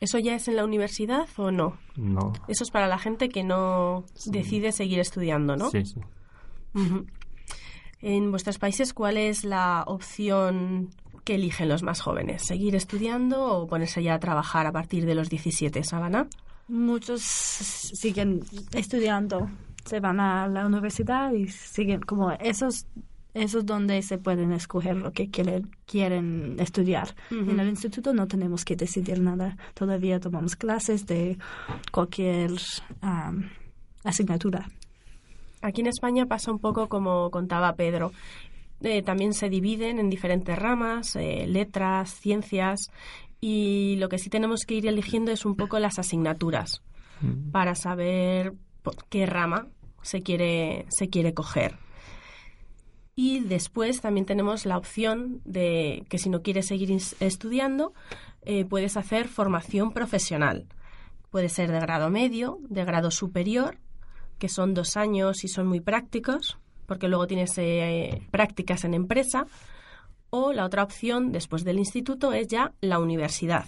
¿Eso 0.00 0.18
ya 0.18 0.34
es 0.34 0.48
en 0.48 0.56
la 0.56 0.64
universidad 0.64 1.28
o 1.36 1.50
no? 1.50 1.76
No. 1.96 2.32
Eso 2.48 2.64
es 2.64 2.70
para 2.70 2.86
la 2.86 2.98
gente 2.98 3.28
que 3.28 3.44
no 3.44 4.04
decide 4.26 4.72
seguir 4.72 4.98
estudiando, 4.98 5.56
¿no? 5.56 5.68
Sí, 5.70 5.84
sí. 5.84 6.00
Ujú. 6.74 7.06
En 8.02 8.30
vuestros 8.30 8.58
países, 8.58 8.94
¿cuál 8.94 9.16
es 9.16 9.44
la 9.44 9.84
opción 9.86 10.90
que 11.24 11.34
eligen 11.34 11.68
los 11.68 11.82
más 11.82 12.00
jóvenes? 12.00 12.46
¿Seguir 12.46 12.74
estudiando 12.74 13.44
o 13.44 13.66
ponerse 13.66 14.02
ya 14.02 14.14
a 14.14 14.20
trabajar 14.20 14.66
a 14.66 14.72
partir 14.72 15.04
de 15.04 15.14
los 15.14 15.28
17, 15.28 15.84
Sabana? 15.84 16.26
Muchos 16.68 17.22
siguen 17.22 18.40
estudiando, 18.72 19.50
se 19.84 20.00
van 20.00 20.20
a 20.20 20.48
la 20.48 20.66
universidad 20.66 21.32
y 21.32 21.48
siguen 21.48 22.00
como 22.00 22.30
esos 22.32 22.86
esos 23.34 23.64
donde 23.64 24.02
se 24.02 24.18
pueden 24.18 24.52
escoger 24.52 24.96
lo 24.96 25.12
que 25.12 25.30
quieren, 25.30 25.70
quieren 25.86 26.56
estudiar. 26.58 27.14
En 27.30 27.60
el 27.60 27.68
instituto 27.68 28.12
no 28.12 28.26
tenemos 28.26 28.64
que 28.64 28.76
decidir 28.76 29.20
nada. 29.20 29.56
Todavía 29.74 30.18
tomamos 30.18 30.56
clases 30.56 31.06
de 31.06 31.38
cualquier 31.92 32.52
asignatura. 34.02 34.68
Aquí 35.62 35.80
en 35.82 35.88
España 35.88 36.26
pasa 36.26 36.50
un 36.50 36.58
poco 36.58 36.88
como 36.88 37.30
contaba 37.30 37.74
Pedro. 37.74 38.12
Eh, 38.82 39.02
también 39.02 39.34
se 39.34 39.50
dividen 39.50 39.98
en 39.98 40.08
diferentes 40.08 40.58
ramas, 40.58 41.14
eh, 41.16 41.46
letras, 41.46 42.14
ciencias, 42.14 42.90
y 43.40 43.96
lo 43.96 44.08
que 44.08 44.18
sí 44.18 44.30
tenemos 44.30 44.64
que 44.66 44.74
ir 44.74 44.86
eligiendo 44.86 45.32
es 45.32 45.44
un 45.44 45.56
poco 45.56 45.78
las 45.78 45.98
asignaturas 45.98 46.82
para 47.52 47.74
saber 47.74 48.54
por 48.82 48.96
qué 49.08 49.26
rama 49.26 49.66
se 50.00 50.22
quiere, 50.22 50.86
se 50.88 51.08
quiere 51.08 51.34
coger. 51.34 51.76
Y 53.14 53.40
después 53.40 54.00
también 54.00 54.24
tenemos 54.24 54.64
la 54.64 54.78
opción 54.78 55.42
de 55.44 56.06
que 56.08 56.16
si 56.16 56.30
no 56.30 56.40
quieres 56.40 56.66
seguir 56.66 56.90
estudiando, 57.20 57.92
eh, 58.42 58.64
puedes 58.64 58.96
hacer 58.96 59.28
formación 59.28 59.92
profesional. 59.92 60.66
Puede 61.30 61.50
ser 61.50 61.70
de 61.70 61.80
grado 61.80 62.08
medio, 62.08 62.58
de 62.68 62.84
grado 62.84 63.10
superior, 63.10 63.76
que 64.40 64.48
son 64.48 64.74
dos 64.74 64.96
años 64.96 65.44
y 65.44 65.48
son 65.48 65.68
muy 65.68 65.80
prácticos, 65.80 66.58
porque 66.86 67.06
luego 67.06 67.28
tienes 67.28 67.56
eh, 67.58 68.26
prácticas 68.32 68.84
en 68.84 68.94
empresa. 68.94 69.46
O 70.30 70.52
la 70.52 70.64
otra 70.64 70.82
opción, 70.82 71.30
después 71.30 71.62
del 71.62 71.78
instituto, 71.78 72.32
es 72.32 72.48
ya 72.48 72.72
la 72.80 72.98
universidad, 72.98 73.66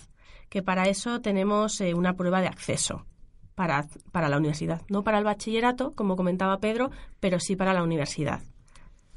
que 0.49 0.63
para 0.63 0.89
eso 0.89 1.21
tenemos 1.21 1.81
eh, 1.81 1.95
una 1.95 2.15
prueba 2.15 2.41
de 2.41 2.49
acceso 2.49 3.05
para, 3.55 3.87
para 4.13 4.29
la 4.29 4.39
universidad. 4.39 4.81
No 4.89 5.05
para 5.05 5.19
el 5.19 5.25
bachillerato, 5.25 5.93
como 5.93 6.17
comentaba 6.17 6.59
Pedro, 6.59 6.91
pero 7.21 7.39
sí 7.39 7.55
para 7.55 7.75
la 7.75 7.83
universidad. 7.83 8.41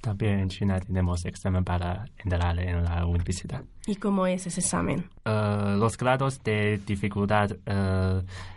También 0.02 0.40
en 0.40 0.50
China 0.50 0.80
tenemos 0.80 1.26
examen 1.26 1.64
para 1.64 2.06
entrar 2.18 2.60
en 2.60 2.84
la 2.84 3.06
universidad. 3.06 3.64
¿Y 3.88 3.96
cómo 3.96 4.28
es 4.28 4.46
ese 4.46 4.60
examen? 4.60 5.10
Eh, 5.24 5.76
los 5.80 5.98
grados 5.98 6.44
de 6.44 6.80
dificultad 6.86 7.50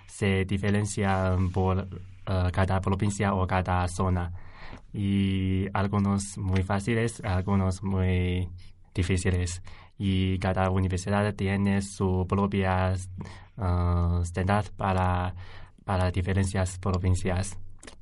se 0.06 0.44
diferencian 0.44 1.50
por 1.50 1.86
eh, 2.28 2.50
cada 2.52 2.80
provincia 2.80 3.32
o 3.34 3.46
cada 3.46 3.88
zona. 3.88 4.32
Y 4.92 5.66
algunos 5.72 6.36
muy 6.36 6.62
fáciles, 6.62 7.22
algunos 7.24 7.82
muy 7.82 8.50
difíciles. 8.94 9.62
Y 9.98 10.38
cada 10.38 10.70
universidad 10.70 11.34
tiene 11.34 11.80
su 11.82 12.26
propia 12.28 12.92
standard 14.22 14.70
para, 14.76 15.34
para 15.84 16.10
diferentes 16.10 16.78
provincias. 16.78 17.58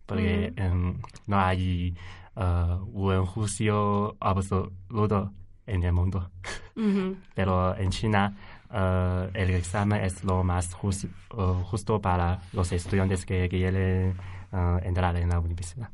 Porque 0.07 0.53
em, 0.57 1.01
no 1.27 1.39
hay 1.39 1.95
eh, 2.37 2.79
un 2.93 3.27
juicio 3.27 4.17
absoluto 4.21 5.33
en 5.67 5.83
el 5.83 5.93
mundo 5.93 6.31
pero 7.35 7.77
en 7.77 7.91
China 7.91 8.37
eh, 8.73 9.31
el 9.35 9.51
examen 9.51 10.05
es 10.05 10.25
lo 10.25 10.43
más 10.43 10.73
eh, 10.75 11.09
justo 11.65 12.01
para 12.01 12.41
los 12.53 12.73
estudiantes 12.73 13.25
que 13.25 13.49
quieren 13.49 14.17
eh, 14.53 14.81
entrar 14.83 15.17
en 15.17 15.29
la 15.29 15.41
universidad. 15.41 15.91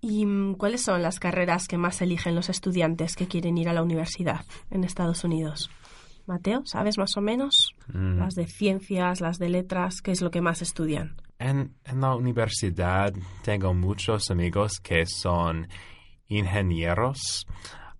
¿Y 0.00 0.24
mm, 0.24 0.54
cuáles 0.54 0.82
son 0.82 1.02
las 1.02 1.18
carreras 1.20 1.68
que 1.68 1.78
más 1.78 2.00
eligen 2.02 2.34
los 2.34 2.48
estudiantes 2.48 3.16
que 3.16 3.28
quieren 3.28 3.58
ir 3.58 3.68
a 3.68 3.72
la 3.72 3.82
universidad 3.82 4.44
en 4.70 4.84
Estados 4.84 5.24
Unidos? 5.24 5.70
Mateo, 6.26 6.62
¿sabes 6.64 6.96
más 6.96 7.16
o 7.16 7.20
menos? 7.20 7.74
Las 7.88 8.34
de 8.34 8.46
ciencias, 8.46 9.20
las 9.20 9.38
de 9.38 9.48
letras, 9.48 10.00
¿qué 10.00 10.12
es 10.12 10.22
lo 10.22 10.30
que 10.30 10.40
más 10.40 10.62
estudian? 10.62 11.16
En, 11.40 11.74
en 11.84 12.00
la 12.00 12.14
universidad 12.14 13.12
tengo 13.42 13.74
muchos 13.74 14.30
amigos 14.30 14.78
que 14.78 15.06
son 15.06 15.66
ingenieros, 16.28 17.46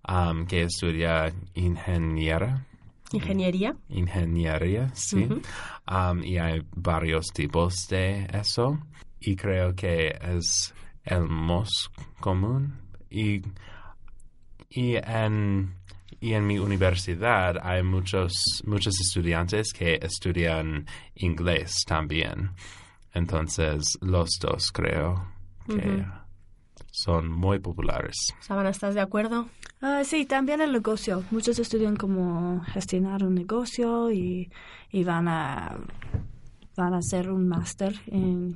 um, 0.07 0.45
que 0.45 0.63
estudian 0.63 1.33
ingeniera, 1.53 2.65
Ingeniería. 3.13 3.75
ingeniería, 3.89 4.91
sí. 4.93 5.27
Um, 5.87 6.23
y 6.23 6.37
hay 6.37 6.61
varios 6.75 7.27
tipos 7.27 7.87
de 7.89 8.27
eso. 8.33 8.79
Y 9.19 9.35
creo 9.35 9.75
que 9.75 10.17
es 10.21 10.73
el 11.03 11.27
más 11.27 11.69
común. 12.19 12.79
Y, 13.09 13.41
y, 14.69 14.95
en, 14.95 15.75
y 16.19 16.33
en 16.33 16.47
mi 16.47 16.57
universidad 16.57 17.57
hay 17.61 17.83
muchos, 17.83 18.31
muchos 18.65 18.99
estudiantes 18.99 19.73
que 19.73 19.99
estudian 20.01 20.85
inglés 21.15 21.83
también. 21.85 22.51
Entonces, 23.13 23.97
los 24.01 24.29
dos 24.39 24.71
creo 24.71 25.27
que 25.67 26.05
son 26.91 27.29
muy 27.29 27.59
populares. 27.59 28.15
Sabana, 28.39 28.69
¿estás 28.69 28.95
de 28.95 29.01
acuerdo? 29.01 29.47
Ah, 29.81 30.03
sí, 30.03 30.25
también 30.25 30.61
el 30.61 30.71
negocio. 30.71 31.23
Muchos 31.31 31.57
estudian 31.57 31.95
cómo 31.95 32.61
gestionar 32.65 33.23
un 33.23 33.33
negocio 33.33 34.11
y, 34.11 34.51
y 34.91 35.03
van 35.03 35.27
a 35.27 35.77
van 36.75 36.93
a 36.93 36.97
hacer 36.97 37.31
un 37.31 37.47
máster 37.47 37.99
en 38.07 38.55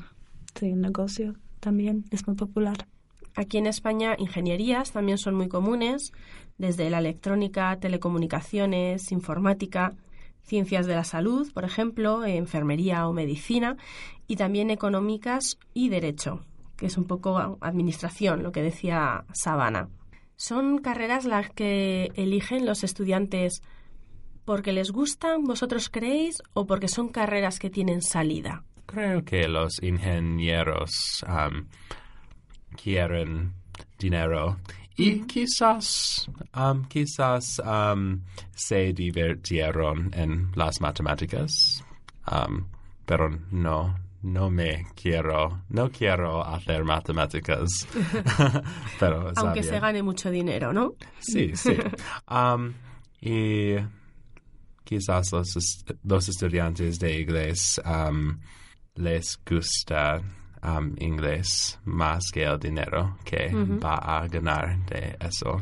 sí, 0.54 0.74
negocio 0.74 1.36
también. 1.60 2.06
Es 2.12 2.28
muy 2.28 2.36
popular. 2.36 2.88
Aquí 3.36 3.58
en 3.58 3.68
España, 3.68 4.16
ingenierías 4.18 4.92
también 4.92 5.18
son 5.18 5.36
muy 5.36 5.50
comunes, 5.50 6.14
desde 6.58 6.90
la 6.90 7.00
electrónica, 7.00 7.78
telecomunicaciones, 7.80 9.12
informática, 9.12 9.94
ciencias 10.44 10.86
de 10.86 10.96
la 10.96 11.04
salud, 11.04 11.52
por 11.54 11.66
ejemplo, 11.66 12.24
enfermería 12.24 13.08
o 13.08 13.14
medicina, 13.14 13.76
y 14.28 14.38
también 14.38 14.70
económicas 14.70 15.58
y 15.74 15.90
derecho, 15.90 16.46
que 16.78 16.86
es 16.86 16.98
un 16.98 17.06
poco 17.06 17.58
administración, 17.60 18.42
lo 18.42 18.52
que 18.52 18.62
decía 18.62 19.26
Sabana. 19.34 19.90
¿Son 20.38 20.80
carreras 20.80 21.26
las 21.26 21.50
que 21.50 22.12
eligen 22.16 22.66
los 22.66 22.84
estudiantes 22.84 23.62
porque 24.44 24.74
les 24.74 24.92
gustan, 24.92 25.44
vosotros 25.44 25.90
creéis, 25.90 26.44
o 26.54 26.66
porque 26.68 26.88
son 26.88 27.10
carreras 27.10 27.60
que 27.60 27.70
tienen 27.70 28.02
salida? 28.02 28.64
Creo 28.86 29.24
que 29.24 29.48
los 29.48 29.82
ingenieros 29.82 31.26
quieren 32.76 33.54
dinero 33.98 34.58
y 34.98 35.22
quizás, 35.22 36.30
quizás 36.88 37.62
um, 37.66 38.22
se 38.56 38.94
divirtieron 38.94 40.12
en 40.14 40.52
las 40.56 40.80
matemáticas, 40.80 41.84
pero 43.06 43.30
no, 43.52 43.96
no 44.26 44.50
me 44.50 44.88
quiero, 44.96 45.62
no 45.70 45.92
quiero 45.92 46.44
hacer 46.44 46.84
matemáticas. 46.84 47.88
pero 49.00 49.32
Aunque 49.36 49.62
se 49.62 49.80
gane 49.80 50.02
mucho 50.02 50.32
dinero, 50.32 50.74
¿no? 50.74 50.96
Sí, 51.20 51.56
sí. 51.56 51.78
Um, 52.30 52.74
y 53.22 53.76
quizás 54.84 55.32
los 55.32 56.30
estudiantes 56.30 57.00
de 57.00 57.22
inglés 57.22 57.80
um, 57.86 58.40
les 58.96 59.40
gusta 59.48 60.22
um, 60.64 60.96
inglés 60.98 61.80
más 61.86 62.32
que 62.34 62.44
el 62.44 62.60
dinero 62.60 63.18
que 63.24 63.52
va 63.54 63.96
a 63.96 64.28
ganar 64.28 64.84
de 64.88 65.18
eso. 65.20 65.62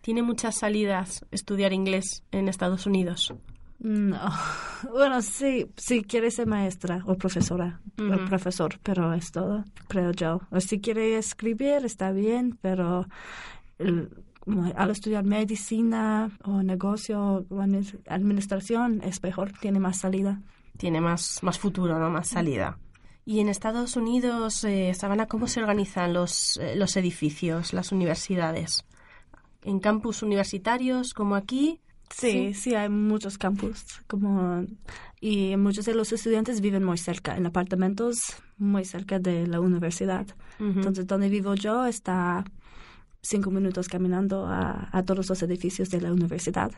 Tiene 0.00 0.22
muchas 0.22 0.58
salidas 0.58 1.24
estudiar 1.30 1.74
inglés 1.74 2.24
en 2.32 2.48
Estados 2.48 2.86
Unidos. 2.86 3.34
No. 3.82 4.18
Bueno, 4.90 5.22
sí, 5.22 5.66
si 5.76 6.02
quiere 6.02 6.30
ser 6.32 6.46
maestra 6.48 7.02
o 7.06 7.14
profesora, 7.16 7.80
o 7.98 8.24
profesor, 8.26 8.78
pero 8.82 9.12
es 9.12 9.30
todo, 9.30 9.64
creo 9.86 10.10
yo. 10.10 10.40
O 10.50 10.60
si 10.60 10.80
quiere 10.80 11.16
escribir, 11.16 11.84
está 11.84 12.10
bien, 12.10 12.58
pero 12.60 13.06
el- 13.78 14.10
al 14.74 14.90
estudiar 14.90 15.24
medicina 15.24 16.30
o 16.44 16.62
negocio 16.64 17.46
o 17.48 17.56
admi- 17.62 17.96
administración 18.08 19.00
es 19.04 19.22
mejor, 19.22 19.52
tiene 19.60 19.78
más 19.78 19.98
salida. 20.00 20.40
Tiene 20.76 21.00
más, 21.00 21.38
más 21.44 21.58
futuro, 21.60 21.98
¿no? 22.00 22.10
Más 22.10 22.26
salida. 22.28 22.76
Y 23.24 23.38
en 23.38 23.48
Estados 23.48 23.94
Unidos, 23.96 24.64
eh, 24.64 24.92
Sabana, 24.94 25.26
¿cómo 25.26 25.46
se 25.46 25.60
organizan 25.60 26.12
los, 26.12 26.56
eh, 26.56 26.74
los 26.74 26.96
edificios, 26.96 27.72
las 27.72 27.92
universidades? 27.92 28.84
¿En 29.62 29.78
campus 29.78 30.24
universitarios 30.24 31.14
como 31.14 31.36
aquí? 31.36 31.78
Sí, 32.14 32.54
sí, 32.54 32.74
hay 32.74 32.88
muchos 32.88 33.38
campus, 33.38 33.84
como 34.06 34.64
y 35.20 35.56
muchos 35.56 35.86
de 35.86 35.94
los 35.94 36.12
estudiantes 36.12 36.60
viven 36.60 36.84
muy 36.84 36.98
cerca, 36.98 37.36
en 37.36 37.46
apartamentos 37.46 38.18
muy 38.58 38.84
cerca 38.84 39.18
de 39.18 39.46
la 39.46 39.60
universidad. 39.60 40.26
Entonces, 40.58 41.06
donde 41.06 41.28
vivo 41.28 41.54
yo 41.54 41.86
está 41.86 42.44
cinco 43.22 43.50
minutos 43.50 43.88
caminando 43.88 44.46
a, 44.46 44.88
a 44.92 45.02
todos 45.04 45.28
los 45.28 45.42
edificios 45.42 45.90
de 45.90 46.00
la 46.00 46.12
universidad. 46.12 46.70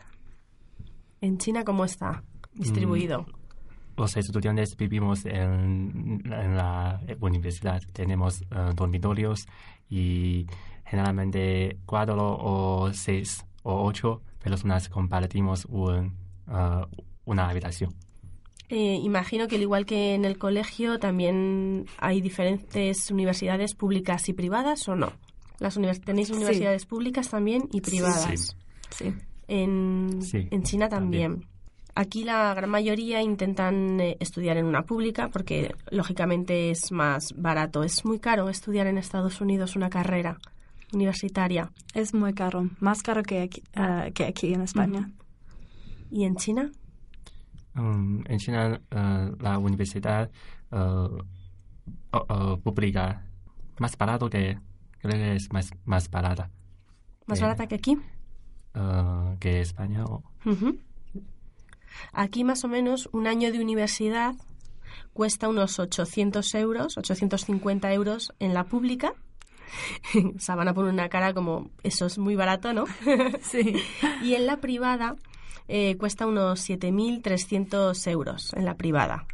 ¿En 1.21 1.37
China 1.37 1.63
cómo 1.63 1.85
está 1.85 2.23
distribuido? 2.53 3.25
Los 3.97 4.15
estudiantes 4.17 4.75
vivimos 4.77 5.25
en, 5.25 6.21
en 6.25 6.57
la 6.57 7.01
universidad. 7.19 7.81
Tenemos 7.93 8.41
eh, 8.41 8.45
dormitorios 8.75 9.47
y 9.89 10.45
generalmente 10.85 11.79
cuatro 11.85 12.15
o 12.17 12.91
seis 12.93 13.45
o 13.63 13.85
ocho 13.85 14.21
personas 14.49 14.89
compartimos 14.89 15.65
un, 15.65 16.13
eh, 16.47 16.85
una 17.25 17.49
habitación. 17.49 17.93
Eh, 18.69 18.95
imagino 19.03 19.47
que 19.47 19.57
al 19.57 19.61
igual 19.61 19.85
que 19.85 20.15
en 20.15 20.25
el 20.25 20.37
colegio 20.39 20.97
también 20.99 21.85
hay 21.99 22.19
diferentes 22.21 23.11
universidades 23.11 23.75
públicas 23.75 24.27
y 24.29 24.33
privadas 24.33 24.87
o 24.89 24.95
no. 24.95 25.11
Las 25.59 25.77
univers- 25.77 26.03
tenéis 26.03 26.29
universidades 26.31 26.85
públicas 26.85 27.29
también 27.29 27.69
y 27.71 27.81
privadas. 27.81 28.57
Sí. 28.89 29.13
En, 29.47 30.19
Sí, 30.21 30.47
en 30.49 30.63
China 30.63 30.89
también. 30.89 31.45
Aquí 31.93 32.23
la 32.25 32.53
gran 32.55 32.69
mayoría 32.69 33.21
intentan 33.21 34.01
eh, 34.01 34.17
estudiar 34.19 34.57
en 34.57 34.65
una 34.65 34.81
pública 34.83 35.29
porque 35.29 35.73
lógicamente 35.91 36.71
es 36.71 36.91
más 36.91 37.33
barato. 37.37 37.83
Es 37.83 38.03
muy 38.03 38.19
caro 38.19 38.49
estudiar 38.49 38.87
en 38.87 38.97
Estados 38.97 39.39
Unidos 39.41 39.75
una 39.75 39.89
carrera 39.89 40.39
universitaria. 40.93 41.71
Es 41.93 42.13
muy 42.13 42.33
caro, 42.33 42.69
más 42.79 43.01
caro 43.03 43.23
que 43.23 43.41
aquí, 43.41 43.63
ah, 43.75 44.07
que 44.13 44.25
aquí 44.25 44.53
en 44.53 44.61
España. 44.61 45.11
¿Y 46.11 46.23
en 46.25 46.35
China? 46.35 46.71
Um, 47.75 48.23
en 48.27 48.37
China, 48.39 48.79
eh, 48.91 49.31
la 49.39 49.57
universidad 49.59 50.31
o 50.71 52.57
pública 52.63 53.25
más 53.79 53.97
barato 53.97 54.29
que 54.29 54.57
creo 54.99 55.13
que 55.13 55.35
es 55.35 55.51
más, 55.51 55.71
más 55.83 56.09
barata 56.09 56.49
¿Más 57.27 57.39
Eh. 57.39 57.41
barata 57.41 57.67
que 57.67 57.75
aquí? 57.75 57.97
que 59.39 59.61
España. 59.61 60.03
o- 60.05 60.23
Ujú. 60.45 60.77
Aquí 62.11 62.43
más 62.43 62.63
o 62.65 62.67
menos 62.67 63.07
un 63.13 63.25
año 63.27 63.51
de 63.51 63.59
universidad 63.61 64.35
cuesta 65.13 65.47
unos 65.47 65.79
800 65.79 66.53
euros, 66.55 66.97
850 66.97 67.91
euros 67.93 68.33
en 68.39 68.53
la 68.53 68.65
pública. 68.65 69.13
Sabana 70.37 70.73
pone 70.73 70.89
una 70.89 71.09
cara 71.09 71.33
como, 71.33 71.69
eso 71.83 72.05
es 72.05 72.17
muy 72.17 72.35
barato, 72.35 72.73
¿no? 72.73 72.85
Sí. 73.41 73.75
Y 74.21 74.33
en 74.35 74.45
la 74.45 74.57
privada 74.57 75.15
eh, 75.67 75.97
cuesta 75.97 76.27
unos 76.27 76.67
7.300 76.69 78.11
euros 78.11 78.53
en 78.53 78.65
la 78.65 78.75
privada, 78.75 79.25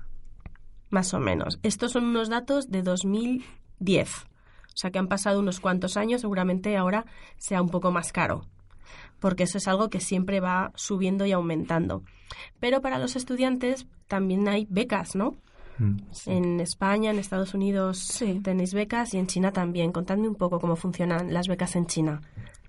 más 0.89 1.13
o 1.13 1.19
menos. 1.19 1.59
Estos 1.63 1.91
son 1.91 2.05
unos 2.05 2.29
datos 2.29 2.69
de 2.69 2.81
2010. 2.83 4.25
O 4.73 4.77
sea 4.81 4.91
que 4.91 4.99
han 4.99 5.07
pasado 5.07 5.39
unos 5.39 5.59
cuantos 5.59 5.97
años, 5.97 6.21
seguramente 6.21 6.77
ahora 6.77 7.05
sea 7.37 7.61
un 7.61 7.69
poco 7.69 7.91
más 7.91 8.13
caro, 8.13 8.47
porque 9.19 9.43
eso 9.43 9.57
es 9.57 9.67
algo 9.67 9.89
que 9.89 9.99
siempre 9.99 10.39
va 10.39 10.71
subiendo 10.75 11.25
y 11.25 11.33
aumentando. 11.33 12.03
Pero 12.59 12.81
para 12.81 12.97
los 12.97 13.15
estudiantes 13.15 13.85
también 14.07 14.47
hay 14.47 14.67
becas, 14.69 15.15
¿no? 15.15 15.35
Mm, 15.77 15.97
sí. 16.11 16.31
En 16.31 16.59
España, 16.59 17.11
en 17.11 17.19
Estados 17.19 17.53
Unidos 17.53 17.97
Sí. 17.99 18.39
tenéis 18.43 18.73
becas 18.73 19.13
y 19.13 19.17
en 19.17 19.27
China 19.27 19.51
también. 19.51 19.91
Contadme 19.91 20.27
un 20.27 20.35
poco 20.35 20.59
cómo 20.59 20.75
funcionan 20.75 21.33
las 21.33 21.47
becas 21.47 21.75
en 21.75 21.85
China. 21.87 22.21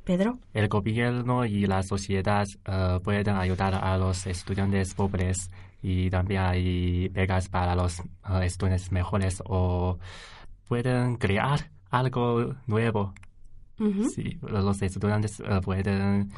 Pedro. 0.04 0.38
El 0.52 0.68
gobierno 0.68 1.44
y 1.44 1.66
la 1.66 1.82
sociedad 1.84 2.46
eh, 2.64 2.98
pueden 3.04 3.36
ayudar 3.36 3.74
a 3.76 3.96
los 3.96 4.26
estudiantes 4.26 4.94
pobres 4.94 5.48
y 5.80 6.10
también 6.10 6.40
hay 6.42 7.08
becas 7.08 7.48
para 7.48 7.74
los 7.76 8.00
eh, 8.00 8.04
estudiantes 8.42 8.90
mejores 8.90 9.40
o 9.46 9.98
pueden 10.66 11.16
crear 11.16 11.70
algo 11.90 12.54
nuevo. 12.66 13.14
Sí, 14.14 14.38
los 14.42 14.80
estudiantes 14.82 15.40
eh, 15.40 15.60
pueden 15.62 16.30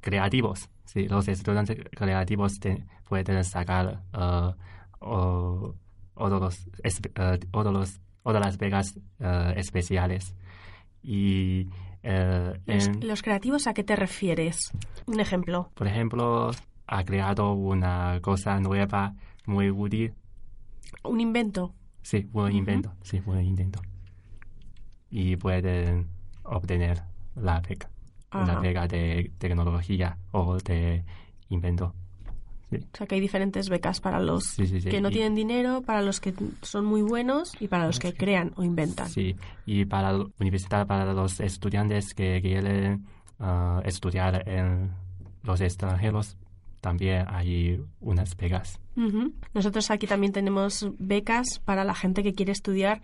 creativos. 0.00 0.68
Sí, 0.84 1.08
los 1.08 1.28
estudiantes 1.28 1.78
creativos 1.96 2.58
te- 2.60 2.84
pueden 3.08 3.42
sacar 3.44 4.02
eh, 5.02 5.06
o, 5.06 5.74
otros, 6.14 6.68
espe- 6.84 7.12
eh, 7.16 7.46
otros, 7.52 8.00
otras 8.22 8.56
becas 8.58 8.98
eh, 9.18 9.54
especiales. 9.56 10.34
Y 11.02 11.68
Los, 12.66 12.86
en- 12.88 13.06
los 13.08 13.22
creativos, 13.22 13.66
¿a 13.66 13.74
qué 13.74 13.82
te 13.84 13.96
refieres? 13.96 14.72
Un 15.06 15.20
ejemplo. 15.20 15.70
por 15.74 15.86
ejemplo, 15.86 16.50
ha 16.86 17.04
creado 17.04 17.52
una 17.54 18.20
cosa 18.20 18.58
nueva 18.60 19.14
muy 19.46 19.70
útil. 19.70 20.14
Un 21.04 21.20
invento. 21.20 21.74
Sí, 22.02 22.28
buen 22.32 22.54
invento. 22.54 22.92
Sí, 23.02 23.20
invento. 23.46 23.80
Y 25.10 25.36
pueden 25.36 26.08
obtener 26.44 27.02
la 27.36 27.60
beca. 27.60 27.88
La 28.32 28.58
beca 28.60 28.86
de 28.88 29.30
tecnología 29.38 30.16
o 30.32 30.56
de 30.58 31.04
invento. 31.50 31.94
O 32.78 32.96
sea 32.96 33.06
que 33.06 33.14
hay 33.16 33.20
diferentes 33.20 33.68
becas 33.68 34.00
para 34.00 34.20
los 34.20 34.44
Sí, 34.44 34.66
sí, 34.66 34.80
sí. 34.80 34.88
que 34.88 35.00
no 35.00 35.10
Y- 35.10 35.12
tienen 35.12 35.34
dinero, 35.34 35.82
para 35.82 36.02
los 36.02 36.20
que 36.20 36.34
son 36.62 36.84
muy 36.84 37.02
buenos 37.02 37.52
y 37.60 37.68
para 37.68 37.86
los 37.86 37.98
que 37.98 38.12
crean 38.14 38.52
o 38.56 38.64
inventan. 38.64 39.08
Sí, 39.08 39.36
y 39.66 39.84
para 39.84 40.12
la 40.12 40.26
universidad, 40.40 40.86
para 40.86 41.12
los 41.12 41.40
estudiantes 41.40 42.14
que 42.14 42.40
quieren 42.40 43.06
ah, 43.38 43.80
estudiar 43.84 44.48
en 44.48 44.92
los 45.42 45.60
extranjeros, 45.60 46.36
también 46.80 47.24
hay 47.28 47.80
unas 48.00 48.36
becas. 48.36 48.78
Nosotros 49.54 49.90
aquí 49.90 50.06
también 50.06 50.32
tenemos 50.32 50.86
becas 50.98 51.58
para 51.64 51.84
la 51.84 51.94
gente 51.94 52.22
que 52.22 52.34
quiere 52.34 52.52
estudiar 52.52 53.00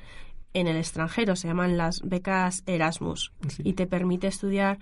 en 0.54 0.66
el 0.66 0.76
extranjero. 0.76 1.36
Se 1.36 1.48
llaman 1.48 1.76
las 1.76 2.00
becas 2.02 2.62
Erasmus 2.66 3.32
Sí. 3.48 3.62
y 3.64 3.72
te 3.74 3.86
permite 3.86 4.26
estudiar 4.26 4.78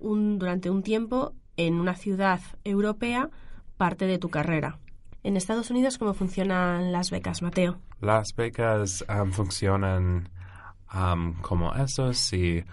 un, 0.00 0.38
durante 0.38 0.70
un 0.70 0.82
tiempo 0.82 1.32
en 1.56 1.74
una 1.74 1.94
ciudad 1.94 2.40
europea 2.64 3.30
parte 3.84 4.06
de 4.06 4.18
tu 4.18 4.30
carrera. 4.30 4.78
En 5.22 5.36
Estados 5.36 5.70
Unidos, 5.70 5.98
¿cómo 5.98 6.14
funcionan 6.14 6.90
las 6.90 7.10
becas, 7.10 7.42
Mateo? 7.42 7.76
Las 8.00 8.34
becas 8.34 9.04
um, 9.10 9.30
funcionan 9.30 10.30
um, 10.94 11.34
como 11.42 11.74
eso 11.74 12.14
si 12.14 12.64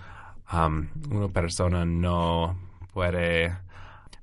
um, 0.54 0.88
una 1.10 1.28
persona 1.28 1.84
no 1.84 2.58
puede, 2.94 3.58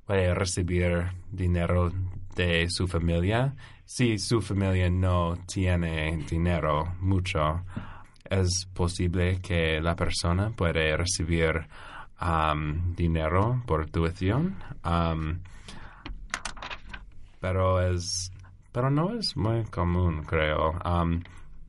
puede 0.03 0.33
recibir 0.33 1.11
dinero 1.31 1.91
de 2.35 2.65
su 2.71 2.87
familia. 2.87 3.53
Si 3.85 4.17
su 4.17 4.41
familia 4.41 4.89
no 4.89 5.37
tiene 5.45 6.25
dinero 6.27 6.95
mucho, 7.01 7.61
es 8.27 8.67
posible 8.73 9.39
que 9.41 9.79
la 9.79 9.95
persona 9.95 10.49
puede 10.49 10.97
recibir 10.97 11.67
um, 12.19 12.95
dinero 12.95 13.61
por 13.67 13.91
tuición. 13.91 14.55
Pero 17.39 17.81
es 17.81 18.31
pero 18.71 18.89
no 18.89 19.15
es 19.15 19.35
muy 19.35 19.63
común 19.65 20.23
creo. 20.23 20.71
Um, 20.85 21.21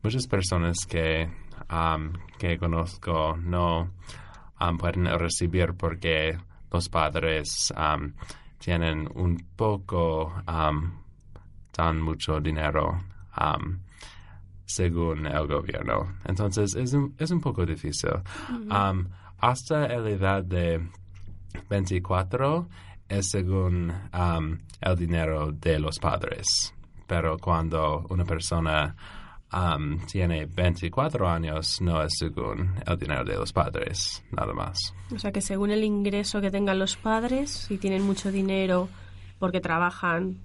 muchas 0.02 0.26
personas 0.26 0.86
que 0.86 1.30
um, 1.70 2.12
que 2.38 2.58
conozco 2.58 3.36
no 3.36 3.90
um, 4.60 4.78
pueden 4.78 5.06
recibir 5.18 5.74
porque 5.74 6.38
los 6.72 6.88
padres 6.88 7.72
tienen 8.58 9.08
un 9.14 9.36
poco 9.56 10.32
tan 11.72 12.00
mucho 12.00 12.40
dinero 12.40 13.00
según 14.66 15.26
el 15.26 15.46
gobierno. 15.48 16.14
Entonces 16.24 16.76
es 16.76 16.92
un, 16.92 17.14
es 17.18 17.30
un 17.30 17.40
poco 17.40 17.66
difícil. 17.66 18.10
Hasta 19.38 19.88
la 19.88 20.10
edad 20.10 20.44
de 20.44 20.86
24 21.68 22.68
es 23.10 23.28
según 23.28 23.92
um, 24.14 24.58
el 24.80 24.96
dinero 24.96 25.52
de 25.52 25.78
los 25.80 25.98
padres. 25.98 26.72
Pero 27.06 27.36
cuando 27.38 28.06
una 28.08 28.24
persona 28.24 28.94
um, 29.52 29.98
tiene 30.06 30.46
24 30.46 31.28
años, 31.28 31.80
no 31.80 32.02
es 32.02 32.12
según 32.16 32.72
el 32.86 32.96
dinero 32.96 33.24
de 33.24 33.34
los 33.34 33.52
padres, 33.52 34.22
nada 34.30 34.54
más. 34.54 34.78
O 35.12 35.18
sea 35.18 35.32
que 35.32 35.40
según 35.40 35.72
el 35.72 35.82
ingreso 35.82 36.40
que 36.40 36.52
tengan 36.52 36.78
los 36.78 36.96
padres, 36.96 37.50
si 37.50 37.78
tienen 37.78 38.02
mucho 38.02 38.30
dinero 38.30 38.88
porque 39.40 39.60
trabajan, 39.60 40.38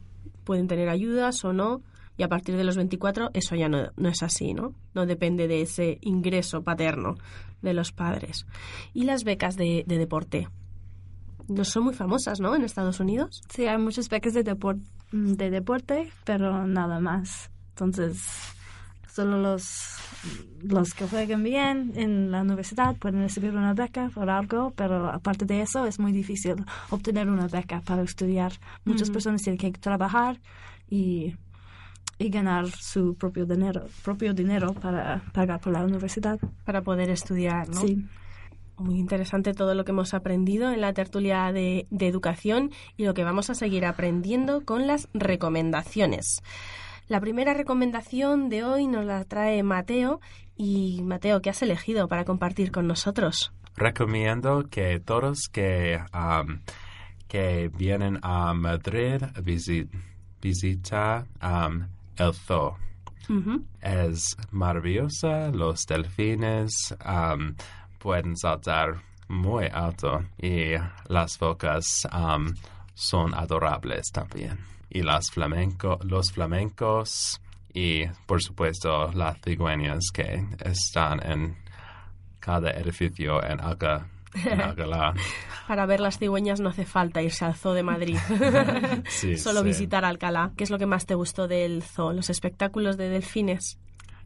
pueden 0.44 0.68
tener 0.68 0.90
ayudas 0.90 1.46
o 1.46 1.54
no. 1.54 1.82
Y 2.18 2.24
a 2.24 2.30
partir 2.30 2.56
de 2.56 2.64
los 2.64 2.78
24 2.78 3.30
eso 3.34 3.56
ya 3.56 3.70
no, 3.70 3.92
no 3.98 4.10
es 4.10 4.24
así, 4.24 4.54
¿no? 4.54 4.74
No 4.94 5.06
depende 5.06 5.48
de 5.48 5.62
ese 5.62 6.00
ingreso 6.02 6.64
paterno 6.64 7.16
de 7.62 7.74
los 7.74 7.92
padres. 7.92 8.48
¿Y 8.94 9.04
las 9.04 9.24
becas 9.24 9.56
de, 9.56 9.84
de 9.86 9.98
deporte? 9.98 10.48
No 11.48 11.64
son 11.64 11.84
muy 11.86 11.94
famosas, 11.94 12.40
¿no? 12.40 12.56
En 12.56 12.64
Estados 12.64 13.00
Unidos. 13.00 13.42
Sí, 13.50 13.66
hay 13.68 13.78
muchas 13.78 14.10
becas 14.10 14.34
de, 14.34 14.44
depor- 14.44 14.82
de 15.12 15.50
deporte, 15.50 16.12
pero 16.24 16.66
nada 16.68 17.00
más. 17.00 17.50
Entonces, 17.70 18.22
solo 19.12 19.38
los, 19.40 19.96
los 20.64 20.94
que 20.94 21.08
juegan 21.08 21.44
bien 21.44 21.92
en 21.96 22.32
la 22.32 22.42
universidad 22.42 22.96
pueden 22.96 23.22
recibir 23.22 23.52
una 23.56 23.74
beca 23.74 24.10
por 24.14 24.30
algo, 24.30 24.72
pero 24.76 25.08
aparte 25.10 25.46
de 25.46 25.62
eso 25.62 25.86
es 25.86 26.00
muy 26.00 26.12
difícil 26.12 26.56
obtener 26.90 27.30
una 27.30 27.48
beca 27.48 27.82
para 27.82 28.02
estudiar. 28.04 28.54
Muchas 28.86 29.10
personas 29.10 29.42
tienen 29.42 29.58
que 29.60 29.72
trabajar 29.80 30.40
y, 30.90 31.36
y 32.18 32.30
ganar 32.30 32.68
su 32.70 33.16
propio 33.16 33.46
dinero, 33.46 33.88
propio 34.04 34.34
dinero 34.34 34.74
para 34.74 35.22
pagar 35.34 35.60
por 35.60 35.74
la 35.74 35.84
universidad. 35.84 36.40
Para 36.66 36.82
poder 36.82 37.10
estudiar, 37.10 37.68
¿no? 37.70 37.82
Sí. 37.82 38.06
Muy 38.78 39.00
interesante 39.00 39.54
todo 39.54 39.74
lo 39.74 39.86
que 39.86 39.92
hemos 39.92 40.14
aprendido 40.14 40.72
en 40.72 40.82
la 40.82 40.94
tertulia 40.94 41.52
de, 41.52 41.88
de 41.90 42.08
educación 42.08 42.72
y 42.98 43.06
lo 43.06 43.14
que 43.14 43.24
vamos 43.24 43.50
a 43.50 43.56
seguir 43.56 43.86
aprendiendo 43.86 44.66
con 44.66 44.86
las 44.86 45.08
recomendaciones. 45.14 46.42
La 47.08 47.20
primera 47.20 47.54
recomendación 47.54 48.50
de 48.50 48.64
hoy 48.64 48.88
nos 48.88 49.06
la 49.06 49.24
trae 49.26 49.62
Mateo. 49.62 50.20
Y 50.58 51.02
Mateo, 51.04 51.42
¿qué 51.42 51.52
has 51.52 51.62
elegido 51.62 52.08
para 52.08 52.26
compartir 52.26 52.72
con 52.72 52.88
nosotros? 52.88 53.54
Recomiendo 53.76 54.64
que 54.70 55.00
todos 55.00 55.48
que, 55.52 56.02
um, 56.14 56.62
que 57.28 57.70
vienen 57.78 58.20
a 58.24 58.54
Madrid 58.54 59.22
visit, 59.44 59.92
visita 60.42 61.28
um, 61.44 61.84
el 62.18 62.34
zoo. 62.34 62.78
Es 63.82 64.38
maravillosa, 64.52 65.50
los 65.52 65.86
delfines 65.86 66.96
um, 67.06 67.56
pueden 68.00 68.36
saltar 68.38 69.02
muy 69.28 69.66
alto 69.72 70.24
y 70.38 70.74
las 71.08 71.38
focas 71.38 71.86
um, 72.14 72.54
son 72.94 73.34
adorables 73.34 74.12
también. 74.12 74.60
Y 74.90 75.02
las 75.02 75.30
flamenco, 75.32 76.00
los 76.04 76.32
flamencos 76.32 77.42
y 77.74 78.06
por 78.26 78.42
supuesto 78.42 79.12
las 79.14 79.40
cigüeñas 79.42 80.06
que 80.14 80.46
están 80.64 81.22
en 81.26 81.58
cada 82.40 82.72
edificio 82.72 83.44
en, 83.44 83.60
Alca, 83.60 84.08
en 84.34 84.62
Alcalá. 84.62 85.14
Para 85.68 85.86
ver 85.88 86.00
las 86.00 86.20
cigüeñas 86.20 86.60
no 86.60 86.70
hace 86.70 86.86
falta 86.86 87.22
irse 87.24 87.44
al 87.44 87.56
Zoo 87.56 87.74
de 87.74 87.84
Madrid. 87.84 88.18
Sí, 89.10 89.36
Solo 89.38 89.62
sí. 89.62 89.68
visitar 89.68 90.06
Alcalá. 90.06 90.52
¿Qué 90.56 90.64
es 90.64 90.70
lo 90.70 90.78
que 90.78 90.86
más 90.86 91.06
te 91.06 91.16
gustó 91.16 91.48
del 91.48 91.82
zoo? 91.84 92.14
¿Los 92.14 92.30
espectáculos 92.30 92.98
de 92.98 93.10
delfines? 93.10 93.78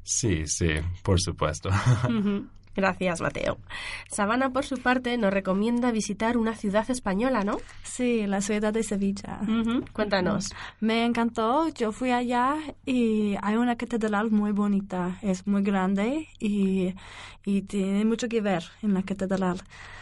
Sí, 0.04 0.46
sí, 0.48 0.70
por 1.04 1.20
supuesto. 1.20 1.70
Ujú. 1.70 2.48
Gracias, 2.76 3.20
Mateo. 3.20 3.58
Sabana, 4.10 4.52
por 4.52 4.66
su 4.66 4.78
parte, 4.78 5.18
nos 5.18 5.34
recomienda 5.34 5.92
visitar 5.92 6.38
una 6.38 6.56
ciudad 6.56 6.90
española, 6.90 7.44
¿no? 7.44 7.58
Sí, 7.84 8.26
la 8.28 8.42
ciudad 8.42 8.72
de 8.72 8.84
Sevilla. 8.84 9.40
Cuéntanos. 9.92 10.50
Me 10.80 11.04
encantó, 11.06 11.68
yo 11.70 11.92
fui 11.92 12.12
allá 12.12 12.56
y 12.86 13.36
hay 13.42 13.56
una 13.58 13.76
catedral 13.76 14.32
muy 14.32 14.52
bonita, 14.52 15.18
es 15.22 15.46
muy 15.48 15.62
grande 15.64 16.28
y, 16.40 16.94
y 17.44 17.64
tiene 17.64 18.06
mucho 18.06 18.30
que 18.30 18.40
ver 18.42 18.64
en 18.82 18.94
la 18.94 19.04
catedral. 19.04 19.62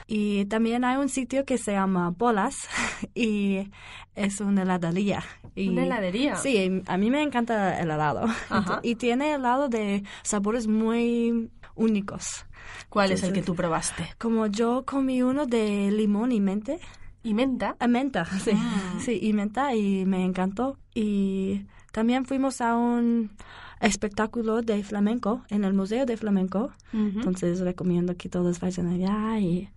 Y 0.09 0.45
también 0.45 0.85
hay 0.85 0.97
un 0.97 1.09
sitio 1.09 1.43
que 1.45 1.57
se 1.57 1.71
llama 1.73 2.11
Bolas 2.17 2.67
y 3.15 3.69
es 4.15 4.39
una 4.39 4.61
heladería. 4.61 5.23
Y- 5.55 5.69
¿Una 5.69 5.83
heladería? 5.83 6.35
Sí, 6.35 6.83
a 6.85 6.97
mí 6.97 7.09
me 7.09 7.21
encanta 7.23 7.79
el 7.79 7.89
helado. 7.89 8.25
Ajá. 8.49 8.79
Y 8.83 8.95
tiene 8.95 9.33
helado 9.33 9.67
de 9.67 10.03
sabores 10.21 10.67
muy 10.67 11.49
únicos. 11.77 12.45
¿Cuál 12.89 13.11
es 13.11 13.23
el 13.23 13.33
que 13.33 13.41
tú 13.41 13.55
probaste? 13.55 14.07
Como 14.17 14.47
yo 14.47 14.83
comí 14.85 15.21
uno 15.21 15.45
de 15.45 15.91
limón 15.91 16.31
y 16.31 16.41
mente. 16.41 16.79
¿Y 17.23 17.33
menta? 17.33 17.75
A 17.79 17.87
menta, 17.87 18.25
sí. 18.43 18.51
Sí, 18.99 19.19
y 19.21 19.33
menta 19.33 19.73
y 19.73 20.05
me 20.05 20.23
encantó. 20.23 20.77
Y 20.93 21.65
también 21.91 22.25
fuimos 22.25 22.61
a 22.61 22.75
un 22.75 23.31
espectáculo 23.79 24.61
de 24.61 24.83
flamenco 24.83 25.43
en 25.49 25.63
el 25.63 25.73
Museo 25.73 26.05
de 26.05 26.17
Flamenco. 26.17 26.71
Entonces 26.93 27.59
recomiendo 27.59 28.15
que 28.15 28.29
todos 28.29 28.59
vayan 28.59 28.87
allá 28.87 29.39
y, 29.39 29.69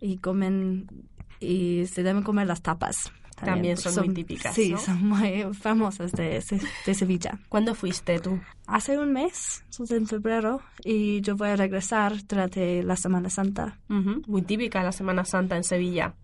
y 0.00 0.18
comen 0.18 0.86
y 1.40 1.86
se 1.86 2.02
deben 2.02 2.22
comer 2.22 2.46
las 2.46 2.62
tapas. 2.62 3.12
También 3.44 3.76
son 3.76 4.06
muy 4.06 4.14
típicas, 4.14 4.54
Sí, 4.54 4.70
¿no? 4.72 4.78
son 4.78 5.06
muy 5.08 5.44
famosas 5.54 6.12
de, 6.12 6.42
de 6.86 6.94
Sevilla. 6.94 7.38
¿Cuándo 7.48 7.74
fuiste 7.74 8.18
tú? 8.20 8.40
Hace 8.66 8.98
un 8.98 9.12
mes, 9.12 9.64
en 9.90 10.06
febrero, 10.06 10.60
y 10.84 11.20
yo 11.20 11.36
voy 11.36 11.48
a 11.48 11.56
regresar 11.56 12.14
durante 12.26 12.82
la 12.82 12.96
Semana 12.96 13.30
Santa. 13.30 13.78
Ujú. 13.88 14.22
Muy 14.26 14.42
típica 14.42 14.82
la 14.82 14.92
Semana 14.92 15.24
Santa 15.24 15.56
en 15.56 15.64
Sevilla. 15.64 16.14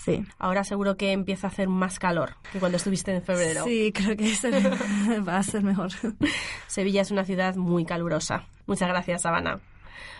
Sí. 0.00 0.24
Ahora 0.38 0.62
seguro 0.64 0.96
que 0.96 1.10
empieza 1.12 1.48
a 1.48 1.50
hacer 1.50 1.68
más 1.68 1.98
calor 1.98 2.36
que 2.52 2.60
cuando 2.60 2.76
estuviste 2.76 3.12
en 3.14 3.22
febrero. 3.22 3.64
Sí, 3.64 3.92
creo 3.92 4.16
que 4.16 4.34
se 4.34 4.50
va 5.20 5.38
a 5.38 5.42
ser 5.42 5.62
mejor. 5.62 5.90
Sevilla 6.68 7.02
es 7.02 7.10
una 7.10 7.24
ciudad 7.24 7.56
muy 7.56 7.84
calurosa. 7.84 8.46
Muchas 8.66 8.88
gracias, 8.88 9.22
Sabana. 9.22 9.60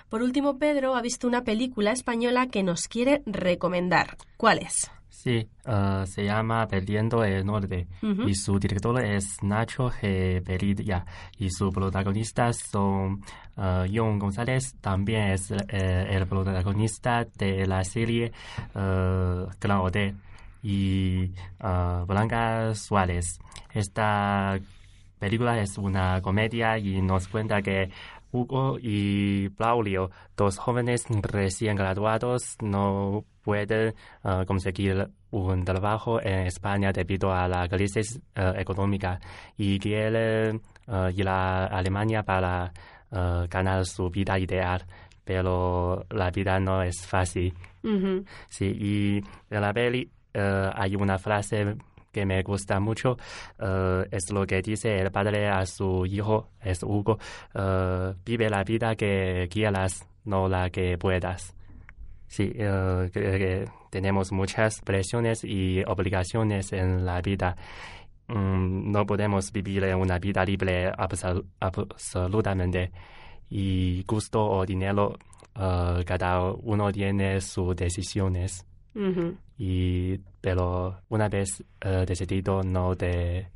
Por 0.09 0.23
último, 0.23 0.59
Pedro 0.59 0.95
ha 0.95 1.01
visto 1.01 1.27
una 1.27 1.43
película 1.45 1.93
española 1.93 2.49
que 2.49 2.63
nos 2.63 2.87
quiere 2.89 3.23
recomendar. 3.25 4.17
¿Cuál 4.37 4.59
es? 4.59 4.91
Sí, 5.23 5.49
ah, 5.67 6.03
se 6.05 6.25
llama 6.25 6.67
Perdiendo 6.67 7.23
el 7.23 7.47
Norte 7.47 7.87
y 8.27 8.35
su 8.35 8.59
director 8.59 9.01
es 9.05 9.41
Nacho 9.41 9.89
G. 9.89 10.43
Perilla 10.43 11.07
y 11.39 11.49
sus 11.49 11.73
protagonistas 11.73 12.57
son 12.59 13.23
ah, 13.57 13.85
John 13.89 14.19
González, 14.19 14.75
también 14.81 15.31
es 15.31 15.53
eh, 15.53 16.07
el 16.11 16.27
protagonista 16.27 17.25
de 17.39 17.65
la 17.69 17.85
serie 17.85 18.33
uh, 18.75 19.47
Claude 19.61 20.17
y 20.61 21.31
ah, 21.61 22.05
Blanca 22.05 22.75
Suárez. 22.75 23.39
Esta 23.73 24.59
película 25.21 25.61
es 25.61 25.79
una 25.79 26.21
comedia 26.21 26.79
y 26.79 27.01
nos 27.01 27.29
cuenta 27.29 27.63
que 27.63 27.93
Hugo 28.33 28.79
y 28.81 29.49
Braulio, 29.49 30.11
dos 30.37 30.59
jóvenes 30.59 31.05
recién 31.23 31.77
graduados, 31.77 32.57
no 32.61 33.25
pueden 33.43 33.95
ah, 34.25 34.45
conseguir 34.47 35.09
un 35.31 35.65
trabajo 35.65 36.21
en 36.21 36.47
España 36.47 36.93
debido 36.93 37.33
a 37.33 37.47
la 37.47 37.69
crisis 37.69 38.21
ah, 38.35 38.55
económica 38.57 39.21
y 39.57 39.79
quieren 39.79 40.63
ah, 40.89 41.11
ir 41.15 41.29
a 41.29 41.67
Alemania 41.67 42.23
para 42.23 42.73
ganar 43.51 43.85
su 43.85 44.09
vida 44.09 44.39
ideal, 44.39 44.87
pero 45.23 46.07
la 46.09 46.31
vida 46.31 46.59
no 46.59 46.83
es 46.83 47.07
fácil. 47.07 47.53
Sí, 48.49 48.65
y 48.65 49.23
en 49.55 49.61
la 49.61 49.71
peli 49.75 50.11
eh, 50.33 50.71
hay 50.75 50.97
una 50.97 51.19
frase 51.19 51.77
que 52.13 52.25
me 52.27 52.43
gusta 52.43 52.79
mucho 52.79 53.17
eh, 53.59 54.07
es 54.11 54.31
lo 54.31 54.47
que 54.47 54.61
dice 54.63 54.99
el 55.01 55.11
padre 55.11 55.49
a 55.49 55.65
su 55.67 56.05
hijo, 56.07 56.51
es 56.61 56.83
Hugo, 56.83 57.19
eh, 57.55 58.15
vive 58.25 58.49
la 58.51 58.63
vida 58.65 58.95
que 58.95 59.49
quieras, 59.51 60.07
no 60.25 60.49
la 60.49 60.71
que 60.71 60.97
puedas. 60.99 61.55
Sí, 62.29 62.49
que 62.51 63.67
tenemos 63.91 64.33
muchas 64.33 64.81
presiones 64.81 65.45
y 65.45 65.83
obligaciones 65.87 66.73
en 66.73 67.05
la 67.05 67.21
vida. 67.21 67.55
Mm, 68.29 68.91
no 68.91 69.05
podemos 69.05 69.53
vivir 69.53 69.85
una 69.95 70.19
vida 70.19 70.43
libre 70.45 70.91
absol- 70.93 71.45
absolutamente. 71.61 72.91
Y 73.51 74.03
gusto 74.05 74.43
o 74.43 74.65
dinero, 74.65 75.19
cada 75.55 76.53
uno 76.53 76.91
tiene 76.91 77.39
sus 77.43 77.77
decisiones. 77.77 78.65
Ujú. 78.95 79.37
Y, 79.65 80.19
pero 80.41 80.99
una 81.09 81.29
vez 81.29 81.63
eh, 81.83 82.05
decidido, 82.05 82.65
no 82.65 82.97
te 82.97 83.39
eh, 83.39 83.49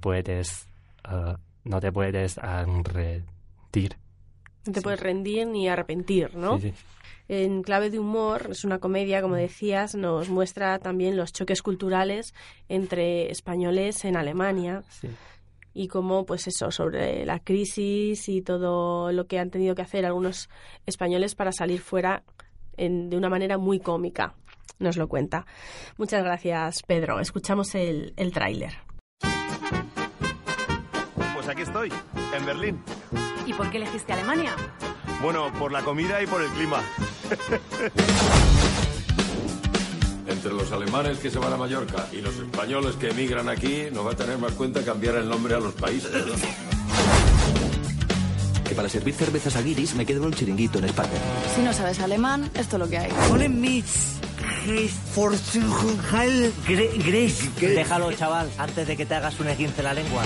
puedes, 0.00 0.68
eh, 1.10 1.34
no 1.64 1.80
te 1.80 1.90
puedes 1.90 2.36
rendir. 2.36 3.96
No 4.64 4.72
te 4.72 4.80
puedes 4.80 5.00
rendir 5.00 5.48
ni 5.48 5.68
arrepentir, 5.68 6.36
¿no? 6.36 6.60
Sí, 6.60 6.70
sí. 6.70 6.74
En 7.26 7.64
clave 7.64 7.90
de 7.90 7.98
humor, 7.98 8.46
es 8.52 8.64
una 8.64 8.78
comedia, 8.78 9.22
como 9.22 9.34
decías, 9.34 9.96
nos 9.96 10.28
muestra 10.28 10.78
también 10.78 11.16
los 11.16 11.32
choques 11.32 11.62
culturales 11.62 12.32
entre 12.68 13.28
españoles 13.32 14.04
en 14.04 14.16
Alemania 14.16 14.84
Sí. 14.88 15.08
y 15.72 15.88
cómo, 15.88 16.26
pues 16.26 16.46
eso, 16.46 16.70
sobre 16.70 17.26
la 17.26 17.40
crisis 17.40 18.28
y 18.28 18.40
todo 18.40 19.10
lo 19.10 19.26
que 19.26 19.40
han 19.40 19.50
tenido 19.50 19.74
que 19.74 19.82
hacer 19.82 20.06
algunos 20.06 20.48
españoles 20.86 21.34
para 21.34 21.50
salir 21.50 21.80
fuera 21.80 22.22
en- 22.76 23.08
de 23.10 23.16
una 23.16 23.28
manera 23.30 23.58
muy 23.58 23.80
cómica. 23.80 24.34
Nos 24.78 24.96
lo 24.96 25.08
cuenta. 25.08 25.46
Muchas 25.96 26.24
gracias, 26.24 26.82
Pedro. 26.82 27.20
Escuchamos 27.20 27.74
el, 27.74 28.12
el 28.16 28.32
tráiler. 28.32 28.72
Pues 31.34 31.48
aquí 31.48 31.62
estoy, 31.62 31.92
en 32.36 32.46
Berlín. 32.46 32.82
¿Y 33.46 33.52
por 33.52 33.70
qué 33.70 33.76
elegiste 33.76 34.12
Alemania? 34.12 34.54
Bueno, 35.22 35.52
por 35.58 35.72
la 35.72 35.82
comida 35.82 36.22
y 36.22 36.26
por 36.26 36.42
el 36.42 36.48
clima. 36.50 36.82
Entre 40.26 40.52
los 40.52 40.72
alemanes 40.72 41.18
que 41.18 41.30
se 41.30 41.38
van 41.38 41.52
a 41.52 41.56
Mallorca 41.56 42.06
y 42.12 42.20
los 42.20 42.34
españoles 42.36 42.96
que 42.96 43.10
emigran 43.10 43.48
aquí, 43.48 43.84
no 43.92 44.04
va 44.04 44.12
a 44.12 44.16
tener 44.16 44.38
más 44.38 44.52
cuenta 44.52 44.82
cambiar 44.84 45.16
el 45.16 45.28
nombre 45.28 45.54
a 45.54 45.60
los 45.60 45.74
países. 45.74 46.10
¿no? 46.12 46.34
Que 48.68 48.74
para 48.74 48.88
servir 48.88 49.12
cervezas 49.12 49.54
a 49.56 49.60
guiris 49.60 49.94
me 49.94 50.06
quedo 50.06 50.20
en 50.20 50.26
un 50.28 50.32
chiringuito 50.32 50.78
en 50.78 50.86
España. 50.86 51.10
Si 51.54 51.60
no 51.60 51.70
sabes 51.74 52.00
alemán, 52.00 52.50
esto 52.54 52.76
es 52.76 52.80
lo 52.80 52.88
que 52.88 52.96
hay. 52.96 53.10
Déjalo, 57.60 58.12
chaval, 58.12 58.50
antes 58.58 58.86
de 58.86 58.96
que 58.96 59.04
te 59.04 59.14
hagas 59.14 59.38
un 59.40 59.48
esguince 59.48 59.82
la 59.82 59.92
lengua. 59.92 60.22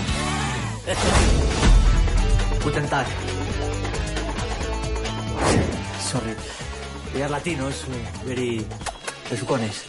Guten 2.62 2.88
Tag. 2.88 3.06
Sorry. 6.10 6.34
We 7.14 7.22
are 7.22 7.30
latinos, 7.30 7.84
very... 8.24 8.64
Besucones. 9.30 9.84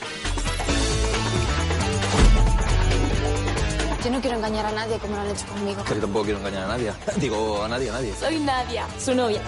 Yo 4.03 4.11
no 4.11 4.21
quiero 4.21 4.37
engañar 4.37 4.65
a 4.65 4.71
nadie 4.71 4.97
como 4.97 5.15
lo 5.15 5.21
han 5.21 5.27
hecho 5.27 5.45
conmigo. 5.45 5.83
Que 5.83 5.95
yo 5.95 6.01
tampoco 6.01 6.25
quiero 6.25 6.39
engañar 6.39 6.63
a 6.63 6.67
nadie. 6.67 6.91
Digo, 7.17 7.63
a 7.63 7.67
nadie, 7.67 7.89
a 7.89 7.93
nadie. 7.93 8.13
Soy 8.19 8.39
Nadia, 8.39 8.87
su 8.97 9.13
novia. 9.13 9.41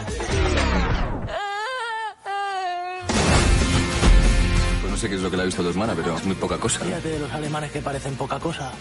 Sé 5.02 5.10
qué 5.10 5.16
es 5.16 5.22
lo 5.22 5.32
que 5.32 5.38
le 5.38 5.42
ha 5.42 5.46
visto 5.48 5.62
a 5.62 5.66
tu 5.66 5.72
hermana, 5.72 5.94
pero 5.96 6.16
es 6.16 6.24
muy 6.26 6.36
poca 6.36 6.60
cosa. 6.60 6.80
Fíjate 6.82 7.10
de 7.10 7.20
los 7.20 7.32
alemanes 7.32 7.72
que 7.72 7.82
parecen 7.82 8.14
poca 8.16 8.40
cosa. 8.40 8.72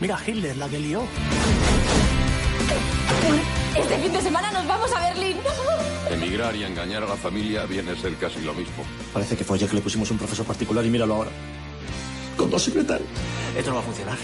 Mira 0.00 0.18
Hitler, 0.26 0.56
la 0.56 0.66
que 0.66 0.78
lió. 0.78 1.02
Este 3.76 3.98
fin 3.98 4.12
de 4.14 4.22
semana 4.22 4.50
nos 4.50 4.66
vamos 4.66 4.90
a 4.92 5.00
Berlín. 5.00 5.36
Emigrar 6.10 6.56
y 6.56 6.64
engañar 6.64 7.02
a 7.02 7.06
la 7.06 7.16
familia 7.16 7.66
viene 7.66 7.90
a 7.90 7.96
ser 7.96 8.14
casi 8.14 8.40
lo 8.40 8.54
mismo. 8.54 8.82
Parece 9.12 9.36
que 9.36 9.44
fue 9.44 9.58
ayer 9.58 9.68
que 9.68 9.76
le 9.76 9.82
pusimos 9.82 10.10
un 10.10 10.16
profesor 10.16 10.46
particular 10.46 10.82
y 10.86 10.88
míralo 10.88 11.16
ahora. 11.16 11.30
Con 12.38 12.48
dos 12.48 12.62
secretarios. 12.62 13.08
Esto 13.54 13.68
no 13.68 13.76
va 13.76 13.82
a 13.82 13.84
funcionar. 13.84 14.16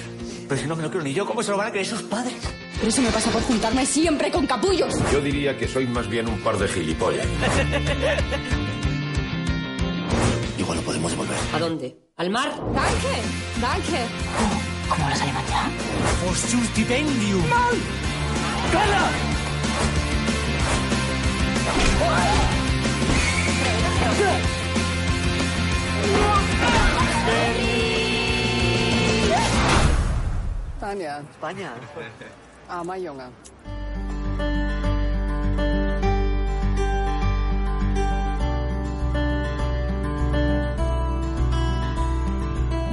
Pero 0.48 0.60
si 0.60 0.66
no 0.66 0.76
me 0.76 0.82
lo 0.82 0.90
creo 0.90 1.02
ni 1.02 1.12
yo, 1.12 1.26
¿cómo 1.26 1.42
se 1.42 1.50
lo 1.50 1.58
van 1.58 1.68
a 1.68 1.70
creer 1.72 1.86
sus 1.86 2.02
padres? 2.02 2.36
Pero 2.76 2.88
eso 2.88 3.02
me 3.02 3.10
pasa 3.10 3.30
por 3.30 3.42
juntarme 3.42 3.84
siempre 3.84 4.30
con 4.30 4.46
capullos. 4.46 4.94
Yo 5.12 5.20
diría 5.20 5.58
que 5.58 5.68
sois 5.68 5.88
más 5.90 6.08
bien 6.08 6.26
un 6.26 6.40
par 6.40 6.56
de 6.56 6.68
gilipollas. 6.68 7.26
Igual 10.64 10.78
lo 10.78 10.84
podemos 10.84 11.10
devolver. 11.10 11.36
¿A 11.52 11.58
dónde? 11.58 11.94
¿Al 12.16 12.30
mar? 12.30 12.48
Danke, 12.72 13.20
danke. 13.60 14.06
¿Cómo 14.88 15.04
hablas 15.04 15.20
alemán 15.20 15.44
ya? 15.46 15.68
For 16.24 16.34
su 16.34 16.58
stipendium. 16.64 17.44
Tanja, 30.80 31.20
España. 31.30 31.72
armer 32.70 33.06
Junge. 33.06 33.24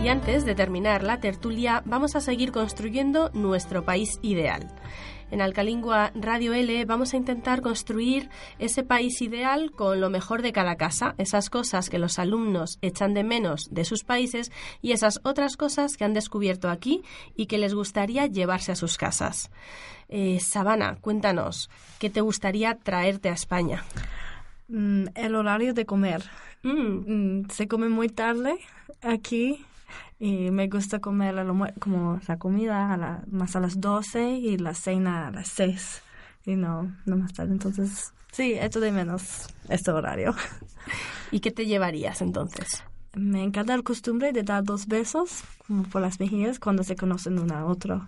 Y 0.04 0.08
antes 0.08 0.46
de 0.46 0.56
terminar 0.56 1.04
la 1.04 1.20
tertulia, 1.20 1.84
vamos 1.86 2.16
a 2.16 2.22
seguir 2.22 2.52
construyendo 2.52 3.30
nuestro 3.36 3.86
país 3.86 4.18
ideal. 4.24 4.68
En 5.30 5.42
Alcalingua 5.42 6.12
Radio 6.16 6.54
L 6.54 6.86
vamos 6.86 7.14
a 7.14 7.18
intentar 7.18 7.62
construir 7.62 8.32
ese 8.58 8.84
país 8.84 9.22
ideal 9.22 9.72
con 9.72 10.02
lo 10.02 10.10
mejor 10.10 10.42
de 10.42 10.54
cada 10.54 10.76
casa, 10.76 11.14
esas 11.20 11.52
cosas 11.52 11.92
que 11.92 12.00
los 12.00 12.18
alumnos 12.18 12.80
echan 12.82 13.14
de 13.14 13.24
menos 13.24 13.68
de 13.70 13.86
sus 13.86 14.04
países 14.04 14.52
y 14.82 14.92
esas 14.94 15.20
otras 15.22 15.56
cosas 15.56 15.98
que 15.98 16.04
han 16.04 16.16
descubierto 16.16 16.68
aquí 16.68 17.04
y 17.36 17.46
que 17.46 17.60
les 17.60 17.76
gustaría 17.76 18.26
llevarse 18.26 18.72
a 18.72 18.76
sus 18.76 18.98
casas. 18.98 19.52
Eh, 20.10 20.40
Sabana, 20.40 20.98
cuéntanos, 21.00 21.70
¿qué 22.00 22.10
te 22.10 22.22
gustaría 22.22 22.74
traerte 22.74 23.30
a 23.30 23.34
España? 23.34 23.86
Mm, 24.68 25.06
el 25.14 25.36
horario 25.36 25.76
de 25.76 25.86
comer. 25.86 26.24
Mm, 26.64 27.50
se 27.50 27.68
come 27.68 27.88
muy 27.88 28.10
tarde 28.10 28.58
aquí 29.04 29.64
y 30.20 30.52
me 30.52 30.68
gusta 30.68 31.00
comer 31.00 31.36
almuer- 31.36 31.74
como 31.80 32.20
la 32.28 32.38
comida 32.38 32.94
a 32.94 32.98
la- 32.98 33.24
más 33.32 33.56
a 33.56 33.60
las 33.60 33.80
12 33.82 34.32
y 34.32 34.58
la 34.58 34.74
cena 34.74 35.28
a 35.28 35.32
las 35.32 35.48
6 35.50 36.02
y 36.46 36.56
no, 36.56 36.96
no 37.06 37.18
más 37.18 37.34
tarde. 37.34 37.52
Entonces, 37.54 38.14
sí, 38.32 38.56
echo 38.60 38.80
de 38.80 38.92
menos 38.92 39.48
este 39.70 39.92
horario. 39.92 40.34
¿Y 41.32 41.40
qué 41.40 41.52
te 41.52 41.66
llevarías 41.66 42.22
entonces? 42.22 42.84
Me 43.14 43.44
encanta 43.44 43.76
la 43.76 43.84
costumbre 43.84 44.32
de 44.32 44.44
dar 44.44 44.64
dos 44.64 44.88
besos 44.88 45.44
como 45.68 45.84
por 45.84 46.02
las 46.02 46.20
mejillas 46.20 46.60
cuando 46.60 46.84
se 46.84 46.96
conocen 46.96 47.40
uno 47.40 47.54
a 47.56 47.66
otro. 47.66 48.08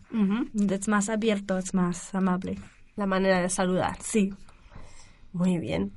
Es 0.70 0.88
más 0.88 1.10
abierto, 1.10 1.58
es 1.58 1.74
más 1.74 2.16
amable. 2.16 2.58
La 2.96 3.06
manera 3.06 3.42
de 3.42 3.50
saludar. 3.50 3.98
Sí. 4.02 4.34
Muy 5.34 5.58
bien. 5.58 5.92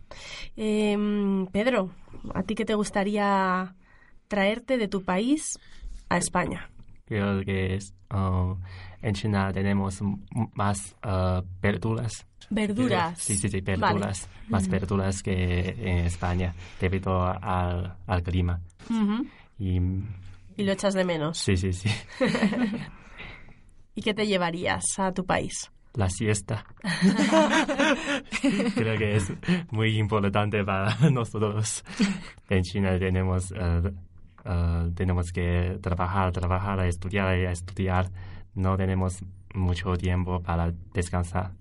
Em, 0.56 1.46
Pedro, 1.48 1.90
¿a 2.34 2.42
ti 2.42 2.54
qué 2.54 2.64
te 2.64 2.74
gustaría 2.74 3.74
traerte 4.28 4.78
de 4.78 4.88
tu 4.88 5.02
país 5.04 5.58
a 6.08 6.16
España? 6.18 6.68
Creo 7.06 7.44
que 7.44 7.74
es, 7.76 7.94
uh, 8.12 8.54
en 9.02 9.14
China 9.14 9.52
tenemos 9.52 10.00
más 10.54 10.94
uh, 11.04 11.42
verduras. 11.60 12.26
Verduras. 12.50 13.18
Sí, 13.20 13.36
sí, 13.36 13.48
sí, 13.48 13.60
Vale. 13.60 13.80
verduras. 13.80 14.28
Más 14.48 14.62
Ujú. 14.64 14.72
verduras 14.72 15.22
que 15.22 15.68
en 15.78 16.06
España 16.06 16.54
debido 16.80 17.22
al, 17.22 17.96
al 18.06 18.22
clima. 18.22 18.60
Ujú. 18.90 19.26
Y 19.58 19.76
Y 20.56 20.64
lo 20.64 20.72
echas 20.72 20.94
de 20.94 21.04
menos. 21.04 21.38
sí, 21.38 21.56
sí, 21.56 21.72
sí. 21.72 21.88
¿Y 23.94 24.02
qué 24.02 24.12
te 24.14 24.26
llevarías 24.26 24.84
a 24.98 25.12
tu 25.12 25.24
país? 25.24 25.70
La 25.94 26.10
siesta. 26.10 26.66
Creo 28.74 28.98
que 28.98 29.16
es 29.16 29.32
muy 29.70 29.96
importante 29.98 30.62
para 30.64 30.94
nosotros. 31.10 31.82
En 32.50 32.62
China 32.62 32.98
tenemos, 32.98 33.52
eh, 33.52 33.82
eh, 34.46 34.90
tenemos 34.94 35.32
que 35.32 35.78
trabajar, 35.82 36.32
trabajar, 36.32 36.80
estudiar 36.86 37.36
y 37.38 37.44
estudiar. 37.46 38.10
No 38.54 38.76
tenemos 38.76 39.22
mucho 39.54 39.94
tiempo 39.96 40.40
para 40.42 40.72
descansar. 40.94 41.52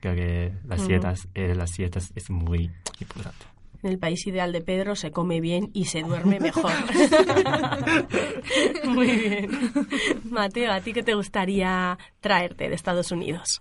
Creo 0.00 0.14
que 0.14 0.52
las 0.66 0.80
Ujú. 0.80 0.88
siestas, 0.88 1.28
eh, 1.34 1.54
las 1.54 1.70
siestas 1.70 2.12
es 2.14 2.30
muy 2.30 2.70
importante. 3.00 3.46
En 3.82 3.90
el 3.90 3.98
país 3.98 4.26
ideal 4.26 4.52
de 4.52 4.60
Pedro 4.60 4.94
se 4.94 5.10
come 5.10 5.40
bien 5.40 5.70
y 5.72 5.86
se 5.86 6.02
duerme 6.02 6.38
mejor. 6.40 6.72
Muy 8.84 9.06
bien. 9.10 9.50
Mateo, 10.24 10.72
¿a 10.72 10.80
ti 10.80 10.92
qué 10.92 11.02
te 11.02 11.14
gustaría 11.14 11.96
traerte 12.20 12.68
de 12.68 12.74
Estados 12.74 13.10
Unidos? 13.10 13.58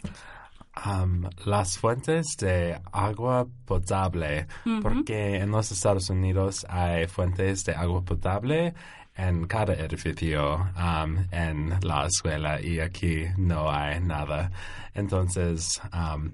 Um, 0.86 1.24
las 1.46 1.78
fuentes 1.78 2.38
de 2.40 2.80
agua 2.94 3.46
potable, 3.66 4.48
porque 4.82 5.38
en 5.38 5.52
los 5.52 5.72
Estados 5.72 6.10
Unidos 6.10 6.66
hay 6.70 7.08
fuentes 7.08 7.66
de 7.66 7.74
agua 7.76 8.02
potable 8.06 8.74
en 9.16 9.46
cada 9.48 9.74
edificio 9.74 10.56
um, 10.78 11.18
en 11.32 11.78
la 11.82 12.06
escuela 12.06 12.62
y 12.62 12.80
aquí 12.80 13.24
no 13.36 13.70
hay 13.70 14.00
nada. 14.00 14.52
Entonces, 14.94 15.82
um, 15.92 16.32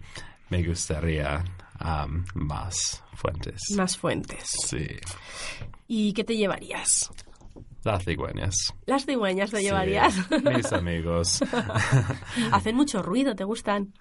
me 0.49 0.61
gustaría 0.63 1.43
más 2.35 3.03
fuentes. 3.15 3.61
Más 3.75 3.97
fuentes. 3.97 4.43
Sí, 4.67 4.85
¿Y 5.87 6.13
qué 6.13 6.23
te 6.23 6.37
llevarías? 6.37 7.09
las 7.83 8.03
cigüeñas. 8.03 8.55
Las 8.85 9.05
cigüeñas 9.05 9.49
te 9.51 9.57
Sí, 9.57 9.63
llevarías. 9.63 10.15
mis 10.43 10.71
amigos. 10.73 11.39
Hacen 12.51 12.75
mucho 12.75 13.01
ruido, 13.01 13.35
¿te 13.35 13.43
gustan? 13.43 13.93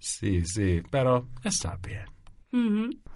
Sí, 0.00 0.44
sí, 0.44 0.82
pero 0.90 1.28
está 1.44 1.78
bien. 1.86 2.04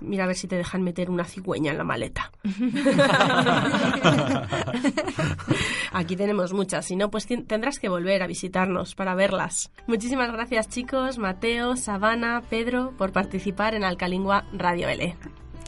Mira 0.01 0.25
a 0.25 0.27
ver 0.29 0.37
si 0.37 0.47
te 0.47 0.57
dejan 0.57 0.83
meter 0.83 1.11
una 1.11 1.25
cigüeña 1.25 1.73
en 1.73 1.79
la 1.79 1.85
maleta. 1.85 2.31
Aquí 5.93 6.15
tenemos 6.15 6.53
muchas, 6.53 6.87
si 6.87 6.95
no, 6.95 7.11
pues 7.11 7.27
tendrás 7.27 7.81
que 7.81 7.89
volver 7.89 8.23
a 8.23 8.29
visitarnos 8.29 8.95
para 8.95 9.17
verlas. 9.17 9.73
Muchísimas 9.89 10.31
gracias 10.31 10.69
chicos, 10.69 11.19
Mateo, 11.19 11.75
Sabana, 11.77 12.43
Pedro, 12.49 12.93
por 12.97 13.11
participar 13.11 13.75
en 13.75 13.83
Alcalingua 13.83 14.45
Radio 14.53 14.89
L. 14.89 15.17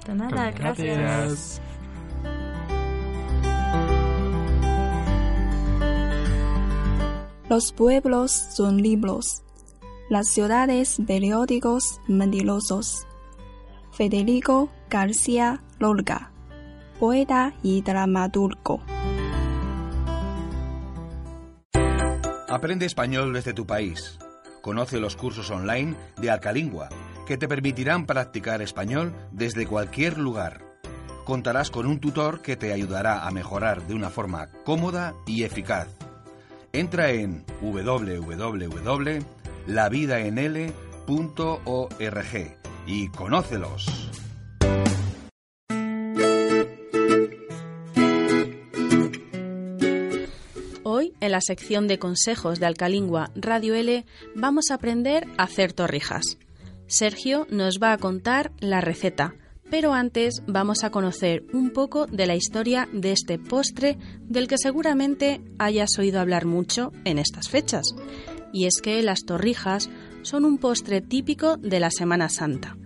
De 0.06 0.14
nada, 0.14 0.52
gracias. 0.52 1.60
Los 7.48 7.72
pueblos 7.72 8.32
son 8.32 8.82
libros, 8.82 9.44
las 10.08 10.28
ciudades 10.28 10.98
periódicos 11.06 12.00
mentirosos. 12.06 13.06
Federico 13.90 14.70
García 14.88 15.62
Lorca, 15.78 16.30
poeta 17.00 17.54
y 17.62 17.82
dramaturgo. 17.82 18.82
Aprende 22.48 22.86
español 22.86 23.32
desde 23.32 23.52
tu 23.52 23.66
país. 23.66 24.18
Conoce 24.62 25.00
los 25.00 25.16
cursos 25.16 25.50
online 25.50 25.96
de 26.18 26.30
Alcalingua 26.30 26.88
que 27.26 27.36
te 27.36 27.48
permitirán 27.48 28.06
practicar 28.06 28.62
español 28.62 29.12
desde 29.32 29.66
cualquier 29.66 30.18
lugar. 30.18 30.62
Contarás 31.24 31.72
con 31.72 31.86
un 31.86 31.98
tutor 31.98 32.40
que 32.40 32.56
te 32.56 32.72
ayudará 32.72 33.26
a 33.26 33.30
mejorar 33.32 33.84
de 33.88 33.94
una 33.94 34.10
forma 34.10 34.48
cómoda 34.64 35.14
y 35.26 35.42
eficaz. 35.42 35.88
Entra 36.72 37.10
en 37.10 37.44
www.lavidaenl.org 39.66 42.56
y 42.86 43.08
conócelos. 43.08 44.10
Hoy, 50.84 51.14
en 51.20 51.32
la 51.32 51.40
sección 51.40 51.88
de 51.88 51.98
consejos 51.98 52.60
de 52.60 52.66
Alcalingua 52.66 53.30
Radio 53.34 53.74
L, 53.74 54.04
vamos 54.34 54.66
a 54.70 54.74
aprender 54.74 55.26
a 55.36 55.44
hacer 55.44 55.72
torrijas. 55.72 56.38
Sergio 56.86 57.48
nos 57.50 57.80
va 57.82 57.92
a 57.92 57.98
contar 57.98 58.52
la 58.60 58.80
receta, 58.80 59.34
pero 59.68 59.92
antes 59.92 60.42
vamos 60.46 60.84
a 60.84 60.90
conocer 60.90 61.44
un 61.52 61.70
poco 61.70 62.06
de 62.06 62.26
la 62.26 62.36
historia 62.36 62.88
de 62.92 63.10
este 63.10 63.40
postre 63.40 63.98
del 64.20 64.46
que 64.46 64.58
seguramente 64.58 65.40
hayas 65.58 65.98
oído 65.98 66.20
hablar 66.20 66.46
mucho 66.46 66.92
en 67.04 67.18
estas 67.18 67.48
fechas. 67.48 67.86
Y 68.56 68.64
es 68.64 68.80
que 68.80 69.02
las 69.02 69.26
torrijas 69.26 69.90
son 70.22 70.46
un 70.46 70.56
postre 70.56 71.02
típico 71.02 71.58
de 71.58 71.78
la 71.78 71.90
Semana 71.90 72.30
Santa. 72.30 72.78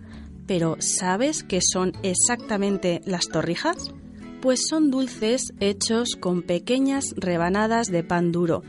Pero 0.45 0.75
¿sabes 0.79 1.43
qué 1.43 1.59
son 1.61 1.93
exactamente 2.03 2.99
las 3.05 3.29
torrijas? 3.29 3.93
Pues 4.41 4.67
son 4.67 4.91
dulces 4.91 5.53
hechos 5.61 6.17
con 6.19 6.41
pequeñas 6.41 7.13
rebanadas 7.15 7.87
de 7.87 8.03
pan 8.03 8.33
duro 8.33 8.63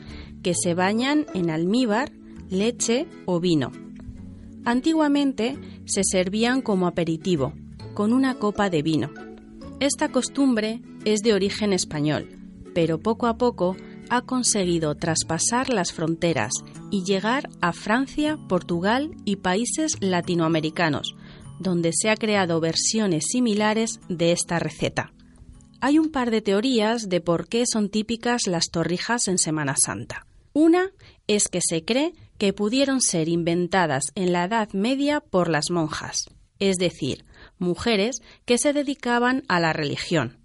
que 0.45 0.55
se 0.55 0.75
bañan 0.75 1.27
en 1.35 1.51
almíbar, 1.51 2.13
leche 2.51 3.09
o 3.27 3.41
vino. 3.41 3.73
Antiguamente 4.65 5.59
se 5.87 6.03
servían 6.05 6.63
como 6.63 6.87
aperitivo, 6.87 7.53
con 7.95 8.13
una 8.13 8.37
copa 8.37 8.71
de 8.71 8.83
vino. 8.83 9.11
Esta 9.81 10.11
costumbre 10.13 10.83
es 11.05 11.23
de 11.23 11.35
origen 11.35 11.73
español, 11.73 12.29
pero 12.77 13.01
poco 13.01 13.27
a 13.27 13.39
poco 13.39 13.75
ha 14.09 14.23
conseguido 14.23 14.95
traspasar 14.95 15.69
las 15.69 15.93
fronteras 15.93 16.53
y 16.93 17.05
llegar 17.05 17.49
a 17.63 17.73
Francia, 17.73 18.39
Portugal 18.49 19.17
y 19.25 19.37
países 19.37 19.97
latinoamericanos, 20.01 21.17
donde 21.59 21.91
se 21.93 22.11
ha 22.11 22.17
creado 22.17 22.61
versiones 22.61 23.25
similares 23.31 23.99
de 24.11 24.31
esta 24.31 24.59
receta. 24.59 25.13
Hay 25.81 25.99
un 25.99 26.13
par 26.13 26.31
de 26.31 26.43
teorías 26.43 27.09
de 27.09 27.23
por 27.23 27.49
qué 27.49 27.65
son 27.67 27.89
típicas 27.89 28.47
las 28.47 28.71
torrijas 28.71 29.27
en 29.27 29.39
Semana 29.39 29.75
Santa. 29.77 30.27
Una 30.53 30.91
es 31.27 31.49
que 31.49 31.61
se 31.67 31.83
cree 31.83 32.13
que 32.37 32.53
pudieron 32.53 33.01
ser 33.01 33.29
inventadas 33.29 34.05
en 34.15 34.33
la 34.33 34.45
Edad 34.45 34.69
Media 34.75 35.21
por 35.21 35.49
las 35.49 35.71
monjas, 35.71 36.27
es 36.59 36.77
decir, 36.77 37.25
mujeres 37.59 38.21
que 38.45 38.59
se 38.59 38.75
dedicaban 38.75 39.45
a 39.49 39.61
la 39.61 39.73
religión. 39.73 40.39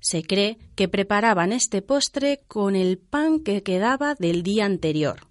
Se 0.00 0.22
cree 0.22 0.56
que 0.76 0.88
preparaban 0.88 1.52
este 1.52 1.82
postre 1.82 2.40
con 2.48 2.74
el 2.74 2.96
pan 2.96 3.40
que 3.40 3.62
quedaba 3.62 4.14
del 4.14 4.42
día 4.42 4.64
anterior. 4.64 5.27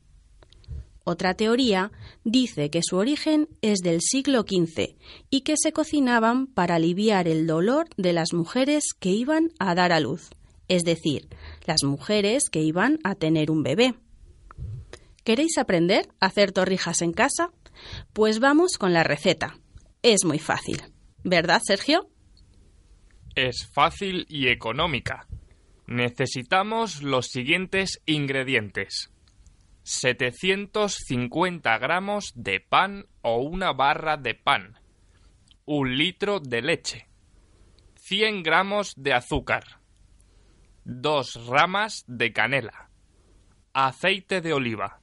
Otra 1.10 1.36
teoría 1.36 1.94
dice 2.26 2.70
que 2.70 2.82
su 2.84 2.98
origen 2.98 3.48
es 3.62 3.80
del 3.80 4.02
siglo 4.02 4.42
XV 4.42 4.98
y 5.30 5.40
que 5.40 5.54
se 5.56 5.72
cocinaban 5.72 6.48
para 6.48 6.76
aliviar 6.76 7.30
el 7.30 7.48
dolor 7.48 7.88
de 7.96 8.12
las 8.12 8.34
mujeres 8.34 8.94
que 9.00 9.12
iban 9.12 9.52
a 9.58 9.74
dar 9.74 9.94
a 9.94 10.02
luz, 10.02 10.32
es 10.68 10.84
decir, 10.84 11.30
las 11.66 11.86
mujeres 11.86 12.50
que 12.50 12.60
iban 12.60 13.00
a 13.06 13.16
tener 13.16 13.52
un 13.52 13.64
bebé. 13.64 13.94
¿Queréis 15.24 15.58
aprender 15.58 16.10
a 16.20 16.26
hacer 16.26 16.52
torrijas 16.52 17.02
en 17.02 17.14
casa? 17.14 17.54
Pues 18.12 18.40
vamos 18.40 18.78
con 18.78 18.92
la 18.92 19.04
receta. 19.04 19.58
Es 20.02 20.26
muy 20.26 20.40
fácil. 20.40 20.84
¿Verdad, 21.24 21.62
Sergio? 21.64 22.10
Es 23.34 23.66
fácil 23.74 24.26
y 24.28 24.50
económica. 24.50 25.26
Necesitamos 25.88 27.02
los 27.02 27.28
siguientes 27.28 28.02
ingredientes. 28.06 29.10
750 29.88 31.78
gramos 31.78 32.34
de 32.36 32.60
pan 32.60 33.06
o 33.22 33.38
una 33.38 33.72
barra 33.72 34.18
de 34.18 34.36
pan. 34.36 34.78
Un 35.64 35.98
litro 35.98 36.42
de 36.42 36.62
leche. 36.62 37.08
100 37.96 38.44
gramos 38.44 38.92
de 38.98 39.14
azúcar. 39.14 39.64
Dos 40.84 41.40
ramas 41.48 42.04
de 42.06 42.34
canela. 42.34 42.90
Aceite 43.72 44.42
de 44.42 44.52
oliva. 44.52 45.00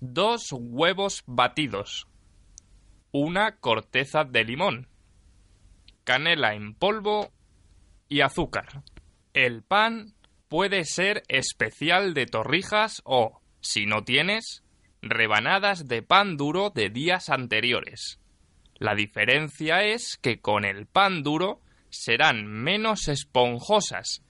Dos 0.00 0.48
huevos 0.52 1.22
batidos. 1.24 2.06
Una 3.12 3.56
corteza 3.56 4.24
de 4.24 4.44
limón. 4.44 4.88
Canela 6.04 6.52
en 6.52 6.74
polvo 6.74 7.32
y 8.10 8.20
azúcar. 8.20 8.82
El 9.32 9.62
pan 9.62 10.12
puede 10.48 10.84
ser 10.84 11.22
especial 11.28 12.12
de 12.12 12.26
torrijas 12.26 13.00
o, 13.04 13.39
si 13.60 13.86
no 13.86 14.04
tienes, 14.04 14.62
rebanadas 15.02 15.88
de 15.88 16.02
pan 16.02 16.36
duro 16.36 16.70
de 16.70 16.90
días 16.90 17.28
anteriores. 17.28 18.18
La 18.74 18.94
diferencia 18.94 19.84
es 19.84 20.18
que 20.20 20.40
con 20.40 20.64
el 20.64 20.86
pan 20.86 21.22
duro 21.22 21.60
serán 21.90 22.46
menos 22.46 23.08
esponjosas, 23.08 24.22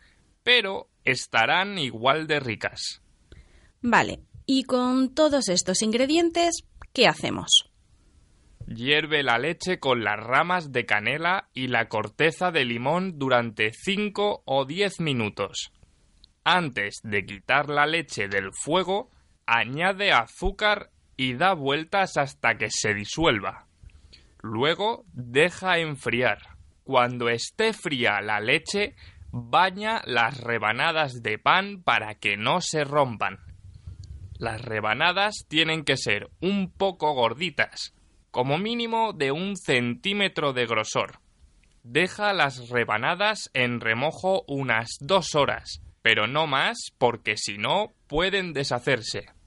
pero 0.42 0.88
estarán 1.04 1.78
igual 1.78 2.26
de 2.26 2.40
ricas. 2.40 3.02
Vale, 3.82 4.20
y 4.46 4.64
con 4.64 5.14
todos 5.14 5.48
estos 5.48 5.82
ingredientes, 5.82 6.64
¿qué 6.92 7.06
hacemos? 7.06 7.70
Hierve 8.66 9.22
la 9.22 9.38
leche 9.38 9.78
con 9.78 10.04
las 10.04 10.18
ramas 10.18 10.70
de 10.72 10.86
canela 10.86 11.48
y 11.54 11.68
la 11.68 11.88
corteza 11.88 12.50
de 12.50 12.64
limón 12.64 13.18
durante 13.18 13.72
5 13.72 14.42
o 14.44 14.64
10 14.64 15.00
minutos. 15.00 15.72
Antes 16.44 17.00
de 17.02 17.26
quitar 17.26 17.68
la 17.68 17.86
leche 17.86 18.28
del 18.28 18.52
fuego, 18.52 19.10
añade 19.50 20.12
azúcar 20.12 20.90
y 21.16 21.34
da 21.34 21.54
vueltas 21.54 22.16
hasta 22.16 22.56
que 22.56 22.70
se 22.70 22.94
disuelva. 22.94 23.66
Luego 24.42 25.04
deja 25.12 25.78
enfriar. 25.78 26.38
Cuando 26.84 27.28
esté 27.28 27.72
fría 27.72 28.20
la 28.20 28.38
leche, 28.38 28.94
baña 29.32 30.02
las 30.06 30.40
rebanadas 30.40 31.20
de 31.22 31.38
pan 31.38 31.82
para 31.82 32.14
que 32.14 32.36
no 32.36 32.60
se 32.60 32.84
rompan. 32.84 33.40
Las 34.38 34.62
rebanadas 34.62 35.44
tienen 35.48 35.84
que 35.84 35.96
ser 35.96 36.30
un 36.40 36.70
poco 36.70 37.12
gorditas, 37.12 37.92
como 38.30 38.56
mínimo 38.56 39.12
de 39.12 39.32
un 39.32 39.56
centímetro 39.56 40.52
de 40.52 40.66
grosor. 40.66 41.18
Deja 41.82 42.32
las 42.32 42.68
rebanadas 42.68 43.50
en 43.52 43.80
remojo 43.80 44.44
unas 44.46 44.90
dos 45.00 45.34
horas, 45.34 45.82
pero 46.02 46.28
no 46.28 46.46
más 46.46 46.78
porque 46.98 47.36
si 47.36 47.58
no 47.58 47.92
pueden 48.06 48.52
deshacerse. 48.52 49.39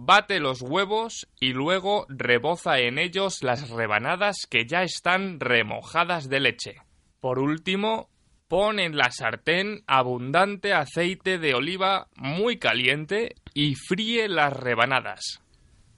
Bate 0.00 0.38
los 0.38 0.62
huevos 0.62 1.26
y 1.40 1.52
luego 1.52 2.06
reboza 2.08 2.78
en 2.78 2.98
ellos 2.98 3.42
las 3.42 3.68
rebanadas 3.68 4.46
que 4.48 4.64
ya 4.64 4.84
están 4.84 5.40
remojadas 5.40 6.28
de 6.28 6.38
leche. 6.38 6.76
Por 7.18 7.40
último, 7.40 8.08
pon 8.46 8.78
en 8.78 8.96
la 8.96 9.10
sartén 9.10 9.82
abundante 9.88 10.72
aceite 10.72 11.38
de 11.38 11.54
oliva 11.54 12.06
muy 12.14 12.60
caliente 12.60 13.34
y 13.54 13.74
fríe 13.74 14.28
las 14.28 14.52
rebanadas. 14.52 15.42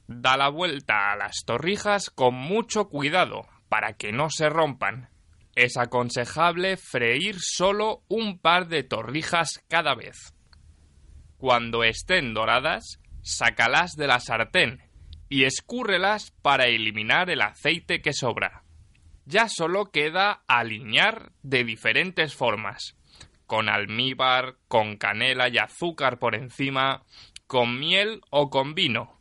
Da 0.09 0.39
la 0.39 0.49
vuelta 0.49 1.13
a 1.13 1.17
las 1.17 1.45
torrijas 1.45 2.09
con 2.09 2.35
mucho 2.35 2.89
cuidado 2.89 3.43
para 3.69 3.93
que 3.93 4.13
no 4.13 4.31
se 4.31 4.49
rompan. 4.49 5.11
Es 5.55 5.77
aconsejable 5.77 6.79
freír 6.79 7.37
solo 7.39 8.03
un 8.09 8.39
par 8.39 8.67
de 8.69 8.83
torrijas 8.83 9.63
cada 9.69 9.95
vez. 9.95 10.33
Cuando 11.37 11.85
estén 11.85 12.35
doradas, 12.35 13.00
sácalas 13.23 13.93
de 13.97 14.07
la 14.07 14.21
sartén 14.21 14.83
y 15.29 15.45
escúrrelas 15.45 16.33
para 16.43 16.67
eliminar 16.67 17.31
el 17.31 17.43
aceite 17.43 18.03
que 18.03 18.13
sobra. 18.13 18.65
Ya 19.27 19.49
solo 19.49 19.91
queda 19.93 20.43
aliñar 20.49 21.33
de 21.43 21.65
diferentes 21.65 22.35
formas, 22.35 22.97
con 23.47 23.69
almíbar, 23.69 24.57
con 24.67 24.97
canela 24.97 25.49
y 25.49 25.59
azúcar 25.59 26.19
por 26.19 26.35
encima, 26.35 27.05
con 27.47 27.79
miel 27.79 28.23
o 28.31 28.51
con 28.51 28.75
vino. 28.75 29.21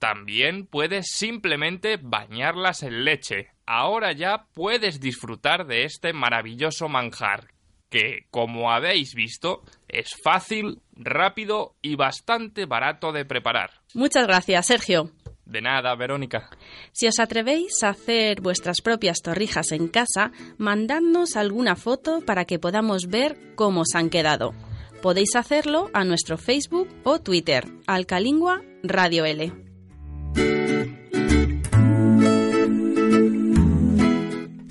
También 0.00 0.66
puedes 0.66 1.08
simplemente 1.12 1.98
bañarlas 2.00 2.82
en 2.82 3.04
leche. 3.04 3.50
Ahora 3.66 4.12
ya 4.12 4.46
puedes 4.54 4.98
disfrutar 4.98 5.66
de 5.66 5.84
este 5.84 6.12
maravilloso 6.12 6.88
manjar, 6.88 7.48
que, 7.90 8.26
como 8.30 8.70
habéis 8.70 9.14
visto, 9.14 9.62
es 9.88 10.10
fácil, 10.22 10.80
rápido 10.92 11.74
y 11.82 11.96
bastante 11.96 12.64
barato 12.64 13.12
de 13.12 13.24
preparar. 13.24 13.70
Muchas 13.94 14.26
gracias, 14.26 14.66
Sergio. 14.66 15.10
De 15.44 15.60
nada, 15.60 15.94
Verónica. 15.96 16.48
Si 16.92 17.08
os 17.08 17.18
atrevéis 17.18 17.82
a 17.82 17.88
hacer 17.88 18.40
vuestras 18.40 18.80
propias 18.80 19.20
torrijas 19.20 19.72
en 19.72 19.88
casa, 19.88 20.30
mandadnos 20.58 21.36
alguna 21.36 21.74
foto 21.74 22.20
para 22.24 22.44
que 22.44 22.60
podamos 22.60 23.08
ver 23.08 23.36
cómo 23.56 23.80
os 23.80 23.94
han 23.94 24.10
quedado. 24.10 24.54
Podéis 25.02 25.34
hacerlo 25.34 25.90
a 25.92 26.04
nuestro 26.04 26.38
Facebook 26.38 26.88
o 27.02 27.20
Twitter, 27.20 27.64
Alcalingua 27.86 28.62
Radio 28.84 29.24
L. 29.24 29.69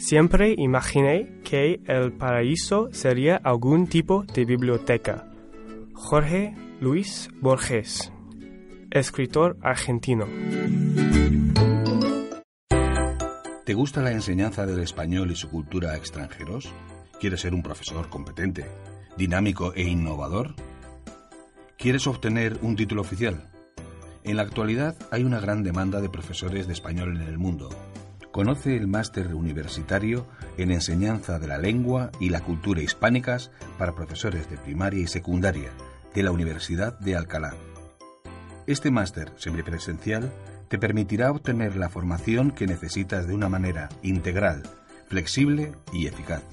Siempre 0.10 0.56
imaginé 0.58 1.40
que 1.44 1.82
el 1.86 2.12
paraíso 2.14 2.90
sería 2.92 3.36
algún 3.36 3.86
tipo 3.86 4.24
de 4.24 4.44
biblioteca. 4.44 5.30
Jorge 5.94 6.56
Luis 6.82 7.30
Borges, 7.40 8.12
escritor 8.90 9.58
argentino. 9.62 10.26
¿Te 13.64 13.76
gusta 13.76 14.02
la 14.02 14.12
enseñanza 14.12 14.66
del 14.66 14.80
español 14.80 15.30
y 15.30 15.36
su 15.36 15.48
cultura 15.48 15.92
a 15.92 15.98
extranjeros? 15.98 16.74
¿Quieres 17.20 17.42
ser 17.42 17.54
un 17.54 17.62
profesor 17.62 18.10
competente, 18.10 18.66
dinámico 19.16 19.76
e 19.76 19.84
innovador? 19.84 20.56
¿Quieres 21.78 22.08
obtener 22.08 22.58
un 22.64 22.76
título 22.76 23.02
oficial? 23.02 23.48
En 24.24 24.38
la 24.38 24.42
actualidad 24.42 24.96
hay 25.12 25.24
una 25.24 25.40
gran 25.40 25.62
demanda 25.62 26.02
de 26.02 26.10
profesores 26.10 26.66
de 26.66 26.74
español 26.74 27.16
en 27.16 27.28
el 27.28 27.38
mundo. 27.38 27.70
Conoce 28.32 28.78
el 28.78 28.88
máster 28.88 29.34
universitario 29.34 30.28
en 30.58 30.72
enseñanza 30.72 31.40
de 31.40 31.48
la 31.48 31.58
lengua 31.58 32.12
y 32.20 32.30
la 32.30 32.42
cultura 32.42 32.82
hispánicas 32.82 33.50
para 33.78 33.96
profesores 33.96 34.50
de 34.50 34.58
primaria 34.58 35.02
y 35.02 35.08
secundaria 35.08 35.72
de 36.14 36.24
la 36.24 36.32
Universidad 36.32 37.00
de 37.00 37.16
Alcalá. 37.16 37.56
Este 38.68 38.92
máster 38.92 39.32
semipresencial 39.38 40.32
te 40.68 40.78
permitirá 40.78 41.32
obtener 41.32 41.76
la 41.76 41.90
formación 41.90 42.52
que 42.52 42.68
necesitas 42.68 43.28
de 43.28 43.34
una 43.34 43.50
manera 43.50 43.90
integral, 44.04 44.62
flexible 45.08 45.72
y 45.92 46.06
eficaz. 46.06 46.44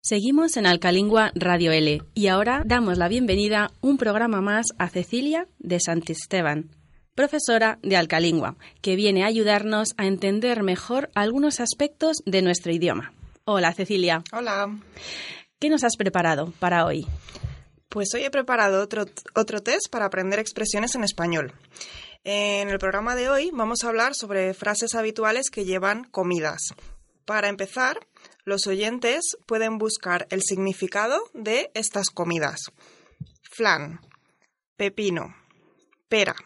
Seguimos 0.00 0.56
en 0.56 0.66
Alcalingua 0.66 1.32
Radio 1.34 1.72
L 1.72 2.02
y 2.14 2.26
ahora 2.28 2.62
damos 2.64 2.96
la 2.96 3.08
bienvenida 3.08 3.72
un 3.80 3.96
programa 3.96 4.40
más 4.40 4.66
a 4.78 4.88
Cecilia 4.88 5.48
de 5.58 5.80
Santisteban, 5.80 6.70
profesora 7.16 7.80
de 7.82 7.96
Alcalingua, 7.96 8.56
que 8.82 8.94
viene 8.94 9.24
a 9.24 9.26
ayudarnos 9.26 9.94
a 9.96 10.06
entender 10.06 10.62
mejor 10.62 11.10
algunos 11.16 11.58
aspectos 11.58 12.18
de 12.26 12.42
nuestro 12.42 12.72
idioma. 12.72 13.12
Hola 13.44 13.72
Cecilia. 13.72 14.22
Hola. 14.32 14.78
¿Qué 15.58 15.70
nos 15.70 15.82
has 15.82 15.96
preparado 15.96 16.52
para 16.60 16.84
hoy? 16.84 17.06
Pues 17.88 18.08
hoy 18.14 18.24
he 18.24 18.30
preparado 18.30 18.82
otro, 18.82 19.06
otro 19.34 19.62
test 19.62 19.88
para 19.90 20.04
aprender 20.04 20.38
expresiones 20.38 20.94
en 20.94 21.02
español. 21.02 21.54
En 22.24 22.68
el 22.68 22.78
programa 22.78 23.16
de 23.16 23.30
hoy 23.30 23.50
vamos 23.52 23.82
a 23.82 23.88
hablar 23.88 24.14
sobre 24.14 24.52
frases 24.52 24.94
habituales 24.94 25.48
que 25.48 25.64
llevan 25.64 26.04
comidas. 26.04 26.74
Para 27.24 27.48
empezar, 27.48 27.98
los 28.44 28.66
oyentes 28.66 29.36
pueden 29.46 29.78
buscar 29.78 30.26
el 30.30 30.42
significado 30.42 31.18
de 31.32 31.70
estas 31.74 32.10
comidas. 32.10 32.60
Flan, 33.42 34.00
pepino, 34.76 35.34
pera, 36.08 36.36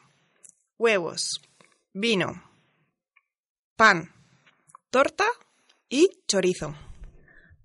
huevos, 0.81 1.43
vino, 1.93 2.43
pan, 3.77 4.15
torta 4.89 5.27
y 5.91 6.09
chorizo. 6.27 6.75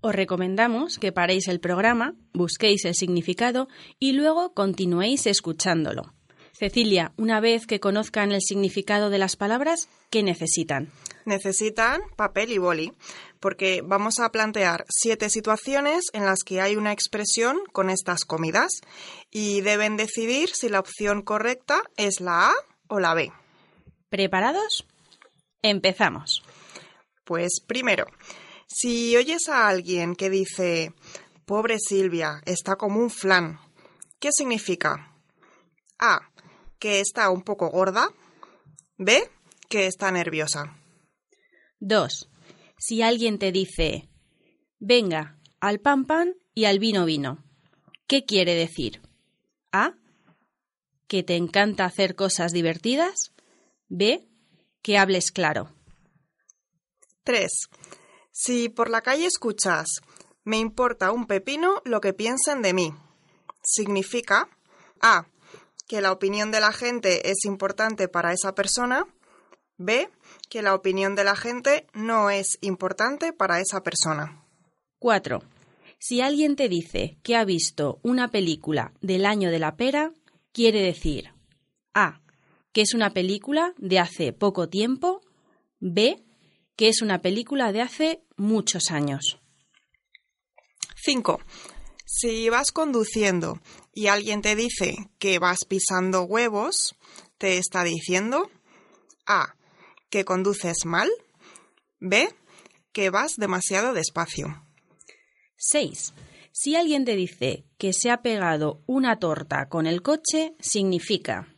Os 0.02 0.14
recomendamos 0.14 0.98
que 0.98 1.12
paréis 1.12 1.48
el 1.48 1.58
programa, 1.58 2.14
busquéis 2.34 2.84
el 2.84 2.94
significado 2.94 3.68
y 3.98 4.12
luego 4.12 4.52
continuéis 4.52 5.26
escuchándolo. 5.26 6.12
Cecilia, 6.52 7.12
una 7.16 7.40
vez 7.40 7.66
que 7.66 7.80
conozcan 7.80 8.32
el 8.32 8.42
significado 8.42 9.08
de 9.08 9.18
las 9.18 9.36
palabras, 9.36 9.88
¿qué 10.10 10.22
necesitan? 10.22 10.92
Necesitan 11.24 12.02
papel 12.16 12.52
y 12.52 12.58
boli, 12.58 12.92
porque 13.40 13.80
vamos 13.82 14.18
a 14.18 14.30
plantear 14.30 14.84
siete 14.90 15.30
situaciones 15.30 16.04
en 16.12 16.26
las 16.26 16.44
que 16.44 16.60
hay 16.60 16.76
una 16.76 16.92
expresión 16.92 17.60
con 17.72 17.88
estas 17.88 18.26
comidas 18.26 18.82
y 19.30 19.62
deben 19.62 19.96
decidir 19.96 20.50
si 20.50 20.68
la 20.68 20.80
opción 20.80 21.22
correcta 21.22 21.82
es 21.96 22.20
la 22.20 22.50
A 22.50 22.54
o 22.88 23.00
la 23.00 23.14
B. 23.14 23.32
¿Preparados? 24.08 24.86
Empezamos. 25.62 26.42
Pues 27.24 27.60
primero, 27.66 28.06
si 28.66 29.16
oyes 29.16 29.48
a 29.48 29.68
alguien 29.68 30.14
que 30.14 30.30
dice, 30.30 30.92
pobre 31.44 31.78
Silvia, 31.78 32.40
está 32.44 32.76
como 32.76 33.00
un 33.00 33.10
flan, 33.10 33.58
¿qué 34.20 34.30
significa? 34.32 35.12
A, 35.98 36.30
que 36.78 37.00
está 37.00 37.30
un 37.30 37.42
poco 37.42 37.70
gorda. 37.70 38.08
B, 38.98 39.30
que 39.68 39.86
está 39.86 40.10
nerviosa. 40.10 40.76
2. 41.80 42.30
Si 42.78 43.02
alguien 43.02 43.38
te 43.38 43.52
dice, 43.52 44.08
venga, 44.78 45.38
al 45.60 45.80
pan 45.80 46.04
pan 46.04 46.34
y 46.54 46.64
al 46.64 46.78
vino 46.78 47.04
vino, 47.04 47.44
¿qué 48.06 48.24
quiere 48.24 48.54
decir? 48.54 49.02
A, 49.72 49.94
que 51.08 51.22
te 51.22 51.36
encanta 51.36 51.84
hacer 51.84 52.14
cosas 52.14 52.52
divertidas. 52.52 53.32
B, 53.88 54.28
que 54.82 54.98
hables 54.98 55.30
claro. 55.30 55.70
3. 57.24 57.50
Si 58.30 58.68
por 58.68 58.90
la 58.90 59.00
calle 59.00 59.26
escuchas, 59.26 60.00
me 60.44 60.58
importa 60.58 61.10
un 61.10 61.26
pepino 61.26 61.82
lo 61.84 62.00
que 62.00 62.12
piensen 62.12 62.62
de 62.62 62.72
mí, 62.72 62.94
significa 63.62 64.48
A, 65.00 65.26
que 65.88 66.00
la 66.00 66.12
opinión 66.12 66.50
de 66.50 66.60
la 66.60 66.72
gente 66.72 67.30
es 67.30 67.44
importante 67.44 68.08
para 68.08 68.32
esa 68.32 68.54
persona, 68.54 69.06
B, 69.76 70.08
que 70.48 70.62
la 70.62 70.74
opinión 70.74 71.14
de 71.14 71.24
la 71.24 71.36
gente 71.36 71.86
no 71.92 72.30
es 72.30 72.58
importante 72.60 73.32
para 73.32 73.60
esa 73.60 73.82
persona. 73.82 74.44
4. 74.98 75.42
Si 75.98 76.20
alguien 76.20 76.56
te 76.56 76.68
dice 76.68 77.18
que 77.22 77.36
ha 77.36 77.44
visto 77.44 77.98
una 78.02 78.28
película 78.28 78.92
del 79.00 79.26
año 79.26 79.50
de 79.50 79.58
la 79.58 79.76
pera, 79.76 80.12
quiere 80.56 80.80
decir 80.80 81.34
A, 81.92 82.22
que 82.72 82.80
es 82.80 82.94
una 82.94 83.10
película 83.10 83.74
de 83.76 83.98
hace 83.98 84.32
poco 84.32 84.70
tiempo, 84.70 85.20
B, 85.80 86.24
que 86.76 86.88
es 86.88 87.02
una 87.02 87.20
película 87.20 87.72
de 87.72 87.82
hace 87.82 88.22
muchos 88.38 88.90
años. 88.90 89.38
5. 91.04 91.40
Si 92.06 92.48
vas 92.48 92.72
conduciendo 92.72 93.60
y 93.92 94.06
alguien 94.06 94.40
te 94.40 94.56
dice 94.56 95.10
que 95.18 95.38
vas 95.38 95.66
pisando 95.66 96.22
huevos, 96.22 96.94
te 97.36 97.58
está 97.58 97.84
diciendo 97.84 98.50
A, 99.26 99.56
que 100.08 100.24
conduces 100.24 100.86
mal, 100.86 101.10
B, 102.00 102.34
que 102.92 103.10
vas 103.10 103.34
demasiado 103.36 103.92
despacio. 103.92 104.64
6. 105.58 106.14
Si 106.58 106.74
alguien 106.74 107.04
te 107.04 107.16
dice 107.16 107.66
que 107.76 107.92
se 107.92 108.10
ha 108.10 108.22
pegado 108.22 108.82
una 108.86 109.18
torta 109.18 109.68
con 109.68 109.86
el 109.86 110.00
coche, 110.00 110.54
significa 110.58 111.54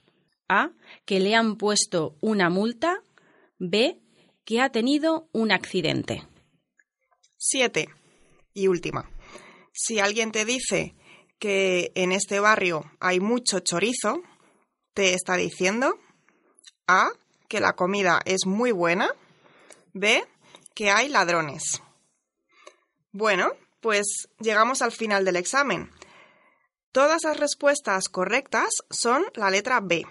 A, 0.48 0.72
que 1.04 1.20
le 1.20 1.36
han 1.36 1.54
puesto 1.54 2.16
una 2.20 2.50
multa, 2.50 3.00
B, 3.60 4.02
que 4.44 4.60
ha 4.60 4.70
tenido 4.70 5.28
un 5.30 5.52
accidente. 5.52 6.26
7. 7.36 7.88
Y 8.54 8.66
última. 8.66 9.08
Si 9.72 10.00
alguien 10.00 10.32
te 10.32 10.44
dice 10.44 10.96
que 11.38 11.92
en 11.94 12.10
este 12.10 12.40
barrio 12.40 12.90
hay 12.98 13.20
mucho 13.20 13.60
chorizo, 13.60 14.24
te 14.94 15.14
está 15.14 15.36
diciendo? 15.36 15.94
A. 16.88 17.10
Que 17.48 17.60
la 17.60 17.74
comida 17.74 18.20
es 18.24 18.46
muy 18.46 18.72
buena. 18.72 19.14
B. 19.92 20.24
Que 20.74 20.90
hay 20.90 21.08
ladrones. 21.08 21.80
Bueno, 23.12 23.52
pues 23.80 24.28
llegamos 24.38 24.82
al 24.82 24.92
final 24.92 25.24
del 25.24 25.36
examen. 25.36 25.90
Todas 26.92 27.24
las 27.24 27.38
respuestas 27.38 28.08
correctas 28.08 28.70
son 28.90 29.24
la 29.34 29.50
letra 29.50 29.80
B. 29.80 30.06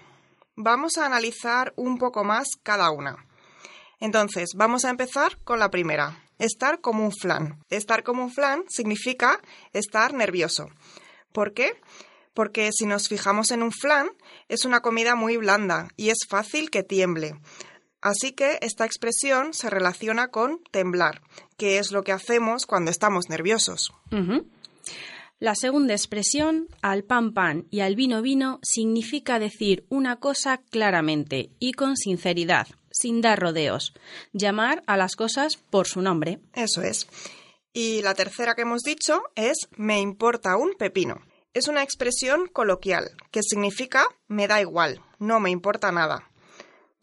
Vamos 0.56 0.98
a 0.98 1.06
analizar 1.06 1.74
un 1.76 1.98
poco 1.98 2.24
más 2.24 2.48
cada 2.64 2.92
una. 2.92 3.18
Entonces, 4.00 4.52
vamos 4.56 4.86
a 4.86 4.90
empezar 4.90 5.38
con 5.44 5.60
la 5.60 5.70
primera. 5.70 6.24
Estar 6.38 6.82
como 6.82 7.04
un 7.04 7.12
flan. 7.12 7.64
Estar 7.70 8.04
como 8.04 8.24
un 8.24 8.32
flan 8.32 8.64
significa 8.70 9.42
estar 9.74 10.14
nervioso. 10.14 10.70
¿Por 11.34 11.54
qué? 11.54 11.80
Porque 12.34 12.70
si 12.72 12.86
nos 12.86 13.08
fijamos 13.08 13.50
en 13.52 13.64
un 13.64 13.72
flan, 13.72 14.10
es 14.48 14.64
una 14.64 14.82
comida 14.82 15.16
muy 15.16 15.38
blanda 15.38 15.88
y 15.96 16.10
es 16.10 16.20
fácil 16.30 16.70
que 16.70 16.84
tiemble. 16.84 17.34
Así 18.02 18.32
que 18.32 18.60
esta 18.62 18.86
expresión 18.86 19.54
se 19.54 19.70
relaciona 19.70 20.28
con 20.30 20.62
temblar, 20.72 21.22
que 21.58 21.80
es 21.80 21.92
lo 21.92 22.04
que 22.04 22.12
hacemos 22.12 22.66
cuando 22.66 22.92
estamos 22.92 23.30
nerviosos. 23.30 23.94
La 25.40 25.54
segunda 25.54 25.94
expresión, 25.94 26.68
al 26.82 27.04
pan 27.04 27.34
pan 27.34 27.68
y 27.70 27.82
al 27.82 27.96
vino 27.96 28.24
vino, 28.24 28.60
significa 28.64 29.38
decir 29.38 29.86
una 29.90 30.16
cosa 30.16 30.58
claramente 30.58 31.52
y 31.60 31.74
con 31.74 31.96
sinceridad, 31.96 32.68
sin 32.90 33.22
dar 33.22 33.40
rodeos. 33.40 33.94
Llamar 34.34 34.84
a 34.88 34.98
las 34.98 35.16
cosas 35.16 35.58
por 35.58 35.86
su 35.88 36.02
nombre. 36.02 36.40
Eso 36.54 36.82
es. 36.82 37.08
Y 37.72 38.02
la 38.02 38.16
tercera 38.16 38.56
que 38.56 38.64
hemos 38.64 38.82
dicho 38.82 39.22
es 39.36 39.70
me 39.76 40.00
importa 40.00 40.58
un 40.58 40.74
pepino. 40.74 41.22
Es 41.54 41.68
una 41.68 41.84
expresión 41.84 42.48
coloquial 42.48 43.12
que 43.30 43.44
significa 43.44 44.08
me 44.28 44.48
da 44.48 44.62
igual, 44.62 45.02
no 45.20 45.40
me 45.40 45.52
importa 45.52 45.92
nada. 45.92 46.28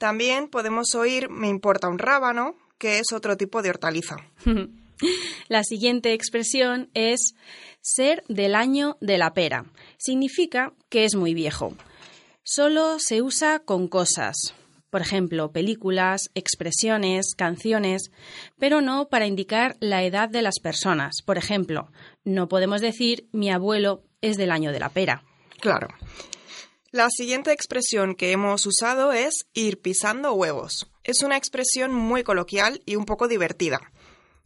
También 0.05 0.49
podemos 0.49 0.95
oír 0.95 1.31
me 1.31 1.49
importa 1.49 1.89
un 1.89 1.99
rábano, 1.99 2.59
que 2.77 2.99
es 2.99 3.11
otro 3.15 3.39
tipo 3.39 3.63
de 3.63 3.71
hortaliza. 3.71 4.17
La 5.49 5.65
siguiente 5.65 6.13
expresión 6.13 6.91
es 6.93 7.33
ser 7.81 8.23
del 8.29 8.55
año 8.55 8.99
de 9.01 9.17
la 9.17 9.33
pera. 9.33 9.65
Significa 9.97 10.75
que 10.91 11.07
es 11.07 11.15
muy 11.15 11.33
viejo. 11.33 11.73
Solo 12.43 12.99
se 12.99 13.23
usa 13.23 13.61
con 13.61 13.89
cosas, 13.89 14.37
por 14.91 15.01
ejemplo, 15.01 15.53
películas, 15.53 16.29
expresiones, 16.35 17.35
canciones, 17.35 18.11
pero 18.59 18.83
no 18.83 19.09
para 19.09 19.27
indicar 19.27 19.75
la 19.81 20.05
edad 20.05 20.29
de 20.29 20.43
las 20.43 20.61
personas. 20.61 21.23
Por 21.25 21.39
ejemplo, 21.39 21.89
no 22.25 22.47
podemos 22.47 22.83
decir 22.83 23.27
mi 23.33 23.51
abuelo 23.51 24.03
es 24.21 24.37
del 24.37 24.51
año 24.51 24.71
de 24.71 24.81
la 24.81 24.91
pera. 24.91 25.25
Claro. 25.61 25.89
La 26.95 27.09
siguiente 27.11 27.51
expresión 27.51 28.15
que 28.15 28.31
hemos 28.31 28.65
usado 28.67 29.13
es 29.13 29.49
ir 29.53 29.81
pisando 29.81 30.33
huevos. 30.33 30.89
Es 31.03 31.25
una 31.25 31.37
expresión 31.37 31.93
muy 31.93 32.23
coloquial 32.23 32.83
y 32.87 32.95
un 32.95 33.05
poco 33.05 33.27
divertida. 33.27 33.81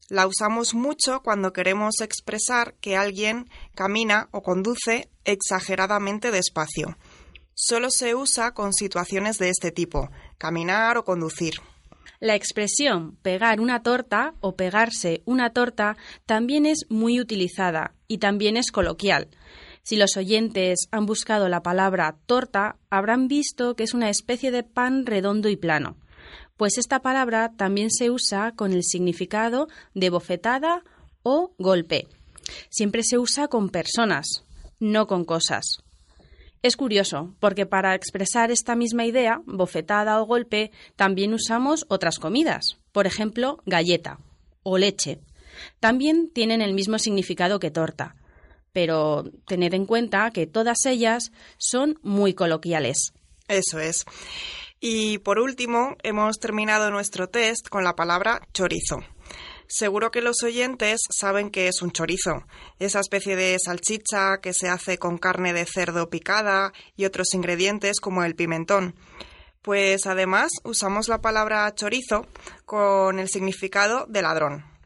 La 0.09 0.27
usamos 0.27 0.73
mucho 0.73 1.21
cuando 1.23 1.53
queremos 1.53 2.01
expresar 2.01 2.73
que 2.81 2.97
alguien 2.97 3.51
camina 3.75 4.31
o 4.31 4.43
conduce 4.43 5.11
exageradamente 5.27 6.31
despacio. 6.31 6.97
Solo 7.53 7.91
se 7.91 8.15
usa 8.15 8.55
con 8.55 8.73
situaciones 8.73 9.37
de 9.37 9.51
este 9.51 9.71
tipo, 9.71 10.09
caminar 10.39 10.97
o 10.97 11.05
conducir. 11.05 11.57
La 12.19 12.35
expresión 12.35 13.17
pegar 13.21 13.61
una 13.61 13.83
torta 13.83 14.33
o 14.41 14.57
pegarse 14.57 15.21
una 15.27 15.51
torta 15.53 15.99
también 16.25 16.65
es 16.65 16.87
muy 16.89 17.21
utilizada 17.21 17.93
y 18.07 18.19
también 18.19 18.57
es 18.57 18.73
coloquial. 18.73 19.29
Si 19.89 19.97
los 19.97 20.19
oyentes 20.19 20.87
han 20.91 21.07
buscado 21.07 21.49
la 21.49 21.63
palabra 21.63 22.15
torta, 22.27 22.77
habrán 22.91 23.27
visto 23.27 23.75
que 23.75 23.85
es 23.85 23.95
una 23.95 24.11
especie 24.11 24.51
de 24.51 24.63
pan 24.63 25.07
redondo 25.07 25.49
y 25.49 25.57
plano. 25.57 25.97
Pues 26.59 26.77
esta 26.77 27.01
palabra 27.01 27.53
también 27.57 27.91
se 27.91 28.11
usa 28.11 28.53
con 28.53 28.75
el 28.75 28.85
significado 28.85 29.67
de 29.95 30.11
bofetada 30.11 30.85
o 31.23 31.55
golpe. 31.57 32.07
Siempre 32.69 33.03
se 33.03 33.17
usa 33.17 33.49
con 33.49 33.71
personas, 33.71 34.45
no 34.79 35.07
con 35.07 35.25
cosas. 35.25 35.79
Es 36.61 36.77
curioso, 36.77 37.35
porque 37.41 37.65
para 37.65 37.95
expresar 37.95 38.51
esta 38.51 38.77
misma 38.77 39.07
idea, 39.07 39.41
bofetada 39.47 40.21
o 40.21 40.27
golpe, 40.27 40.71
también 40.97 41.33
usamos 41.33 41.87
otras 41.89 42.19
comidas, 42.19 42.77
por 42.93 43.07
ejemplo, 43.07 43.63
galleta 43.65 44.19
o 44.63 44.77
leche. 44.77 45.21
También 45.81 46.29
tienen 46.29 46.61
el 46.61 46.75
mismo 46.75 46.99
significado 46.99 47.59
que 47.59 47.71
torta, 47.71 48.17
pero 48.79 49.25
tened 49.45 49.75
en 49.75 49.87
cuenta 49.87 50.31
que 50.31 50.47
todas 50.47 50.87
ellas 50.87 51.33
son 51.57 51.99
muy 52.03 52.33
coloquiales. 52.33 53.13
Eso 53.49 53.81
es. 53.81 54.05
Y 54.79 55.19
por 55.19 55.41
último, 55.41 55.97
hemos 56.05 56.39
terminado 56.39 56.93
nuestro 56.93 57.29
test 57.29 57.69
con 57.69 57.83
la 57.83 57.97
palabra 57.97 58.41
chorizo. 58.55 58.99
Seguro 59.67 60.13
que 60.13 60.23
los 60.23 60.45
oyentes 60.45 61.01
saben 61.11 61.51
qué 61.51 61.67
es 61.67 61.83
un 61.83 61.91
chorizo, 61.91 62.45
esa 62.79 63.01
especie 63.01 63.35
de 63.35 63.57
salchicha 63.59 64.39
que 64.41 64.53
se 64.53 64.69
hace 64.69 64.97
con 64.97 65.19
carne 65.19 65.53
de 65.53 65.67
cerdo 65.67 66.09
picada 66.09 66.73
y 66.95 67.05
otros 67.05 67.35
ingredientes 67.35 67.99
como 67.99 68.23
el 68.23 68.37
pimentón. 68.37 68.95
Pues 69.61 70.07
además 70.07 70.53
usamos 70.63 71.09
la 71.09 71.21
palabra 71.21 71.75
chorizo 71.75 72.29
con 72.65 73.19
el 73.19 73.29
significado 73.29 74.07
de 74.07 74.23
ladrón. 74.23 74.78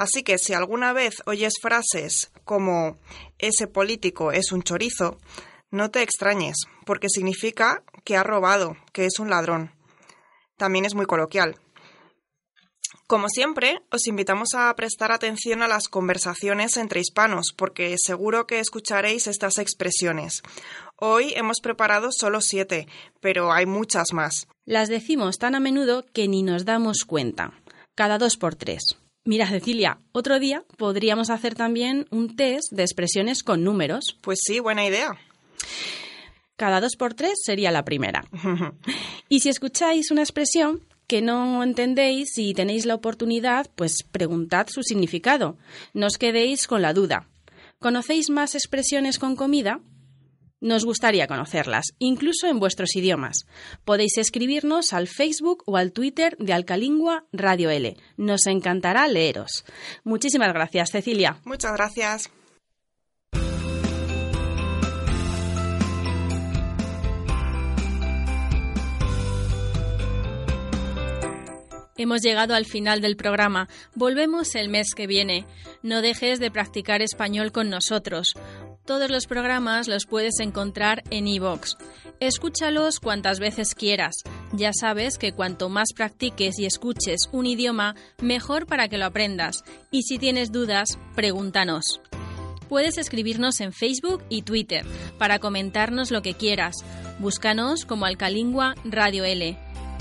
Así 0.00 0.22
que 0.22 0.38
si 0.38 0.54
alguna 0.54 0.94
vez 0.94 1.16
oyes 1.26 1.52
frases 1.60 2.32
como 2.46 2.96
ese 3.38 3.66
político 3.66 4.32
es 4.32 4.50
un 4.50 4.62
chorizo, 4.62 5.18
no 5.70 5.90
te 5.90 6.00
extrañes, 6.00 6.56
porque 6.86 7.10
significa 7.10 7.84
que 8.02 8.16
ha 8.16 8.22
robado, 8.22 8.78
que 8.94 9.04
es 9.04 9.18
un 9.18 9.28
ladrón. 9.28 9.74
También 10.56 10.86
es 10.86 10.94
muy 10.94 11.04
coloquial. 11.04 11.56
Como 13.06 13.28
siempre, 13.28 13.82
os 13.92 14.06
invitamos 14.06 14.54
a 14.54 14.74
prestar 14.74 15.12
atención 15.12 15.60
a 15.60 15.68
las 15.68 15.88
conversaciones 15.88 16.78
entre 16.78 17.00
hispanos, 17.00 17.52
porque 17.54 17.94
seguro 17.98 18.46
que 18.46 18.58
escucharéis 18.58 19.26
estas 19.26 19.58
expresiones. 19.58 20.40
Hoy 20.96 21.34
hemos 21.36 21.60
preparado 21.60 22.08
solo 22.10 22.40
siete, 22.40 22.88
pero 23.20 23.52
hay 23.52 23.66
muchas 23.66 24.14
más. 24.14 24.48
Las 24.64 24.88
decimos 24.88 25.36
tan 25.36 25.54
a 25.54 25.60
menudo 25.60 26.06
que 26.14 26.26
ni 26.26 26.42
nos 26.42 26.64
damos 26.64 27.04
cuenta. 27.04 27.52
Cada 27.94 28.16
dos 28.16 28.38
por 28.38 28.54
tres. 28.54 28.96
Mira, 29.24 29.46
Cecilia, 29.46 30.00
otro 30.12 30.38
día 30.38 30.64
podríamos 30.78 31.28
hacer 31.30 31.54
también 31.54 32.06
un 32.10 32.36
test 32.36 32.72
de 32.72 32.82
expresiones 32.82 33.42
con 33.42 33.62
números. 33.62 34.16
Pues 34.22 34.40
sí, 34.42 34.60
buena 34.60 34.86
idea. 34.86 35.18
Cada 36.56 36.80
dos 36.80 36.96
por 36.96 37.14
tres 37.14 37.34
sería 37.44 37.70
la 37.70 37.84
primera. 37.84 38.24
y 39.28 39.40
si 39.40 39.48
escucháis 39.48 40.10
una 40.10 40.22
expresión 40.22 40.80
que 41.06 41.20
no 41.22 41.62
entendéis 41.62 42.38
y 42.38 42.54
tenéis 42.54 42.86
la 42.86 42.94
oportunidad, 42.94 43.70
pues 43.74 44.04
preguntad 44.10 44.68
su 44.68 44.82
significado. 44.82 45.56
No 45.92 46.06
os 46.06 46.18
quedéis 46.18 46.66
con 46.66 46.82
la 46.82 46.94
duda. 46.94 47.26
¿Conocéis 47.78 48.30
más 48.30 48.54
expresiones 48.54 49.18
con 49.18 49.36
comida? 49.36 49.80
Nos 50.60 50.84
gustaría 50.84 51.26
conocerlas, 51.26 51.86
incluso 51.98 52.46
en 52.46 52.60
vuestros 52.60 52.94
idiomas. 52.94 53.46
Podéis 53.84 54.18
escribirnos 54.18 54.92
al 54.92 55.08
Facebook 55.08 55.62
o 55.66 55.76
al 55.76 55.92
Twitter 55.92 56.36
de 56.38 56.52
Alcalingua 56.52 57.24
Radio 57.32 57.70
L. 57.70 57.96
Nos 58.16 58.46
encantará 58.46 59.08
leeros. 59.08 59.64
Muchísimas 60.04 60.52
gracias, 60.52 60.90
Cecilia. 60.90 61.38
Muchas 61.44 61.72
gracias. 61.72 62.30
Hemos 71.96 72.22
llegado 72.22 72.54
al 72.54 72.64
final 72.64 73.02
del 73.02 73.14
programa. 73.14 73.68
Volvemos 73.94 74.54
el 74.54 74.70
mes 74.70 74.94
que 74.94 75.06
viene. 75.06 75.46
No 75.82 76.00
dejes 76.00 76.40
de 76.40 76.50
practicar 76.50 77.02
español 77.02 77.52
con 77.52 77.68
nosotros. 77.68 78.32
Todos 78.90 79.08
los 79.08 79.28
programas 79.28 79.86
los 79.86 80.04
puedes 80.04 80.40
encontrar 80.40 81.04
en 81.10 81.28
iVoox. 81.28 81.76
Escúchalos 82.18 82.98
cuantas 82.98 83.38
veces 83.38 83.76
quieras. 83.76 84.16
Ya 84.52 84.72
sabes 84.72 85.16
que 85.16 85.30
cuanto 85.32 85.68
más 85.68 85.92
practiques 85.94 86.58
y 86.58 86.66
escuches 86.66 87.28
un 87.30 87.46
idioma, 87.46 87.94
mejor 88.20 88.66
para 88.66 88.88
que 88.88 88.98
lo 88.98 89.04
aprendas. 89.04 89.62
Y 89.92 90.02
si 90.02 90.18
tienes 90.18 90.50
dudas, 90.50 90.98
pregúntanos. 91.14 92.00
Puedes 92.68 92.98
escribirnos 92.98 93.60
en 93.60 93.72
Facebook 93.72 94.24
y 94.28 94.42
Twitter 94.42 94.84
para 95.18 95.38
comentarnos 95.38 96.10
lo 96.10 96.20
que 96.20 96.34
quieras. 96.34 96.74
Búscanos 97.20 97.84
como 97.84 98.06
Alcalingua 98.06 98.74
Radio 98.82 99.22
L. 99.22 99.56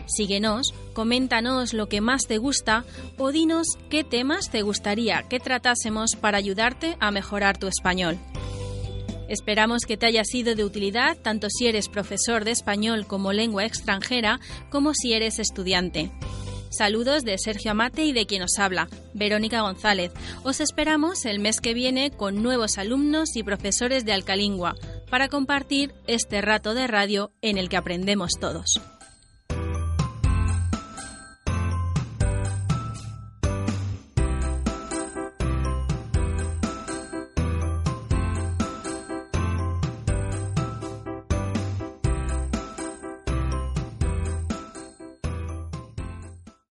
Síguenos, 0.08 0.74
coméntanos 0.94 1.76
lo 1.76 1.90
que 1.90 2.02
más 2.02 2.24
te 2.24 2.40
gusta 2.40 2.86
o 3.20 3.32
dinos 3.32 3.68
qué 3.92 4.04
temas 4.04 4.50
te 4.50 4.64
gustaría 4.64 5.22
que 5.30 5.40
tratásemos 5.40 6.16
para 6.16 6.40
ayudarte 6.40 6.98
a 7.00 7.12
mejorar 7.12 7.60
tu 7.60 7.68
español. 7.68 8.18
Esperamos 9.30 9.84
que 9.88 9.96
te 9.96 10.08
haya 10.08 10.24
sido 10.26 10.56
de 10.56 10.66
utilidad 10.66 11.18
tanto 11.18 11.48
si 11.50 11.68
eres 11.68 11.88
profesor 11.88 12.44
de 12.44 12.52
español 12.52 13.08
como 13.08 13.32
lengua 13.32 13.64
extranjera 13.64 14.40
como 14.70 14.94
si 14.94 15.14
eres 15.14 15.40
estudiante. 15.40 16.12
Saludos 16.72 17.24
de 17.24 17.38
Sergio 17.38 17.72
Amate 17.72 18.06
y 18.06 18.14
de 18.14 18.26
quien 18.26 18.44
os 18.44 18.60
habla, 18.60 18.90
Verónica 19.14 19.62
González. 19.62 20.12
Os 20.44 20.60
esperamos 20.60 21.26
el 21.26 21.40
mes 21.40 21.62
que 21.62 21.74
viene 21.74 22.12
con 22.12 22.44
nuevos 22.44 22.78
alumnos 22.78 23.36
y 23.36 23.44
profesores 23.44 24.06
de 24.06 24.14
Alcalingua. 24.14 24.76
para 25.10 25.28
compartir 25.28 25.92
este 26.06 26.40
rato 26.40 26.76
de 26.76 26.86
radio 26.86 27.32
en 27.42 27.58
el 27.58 27.68
que 27.68 27.78
aprendemos 27.78 28.34
todos. 28.40 28.80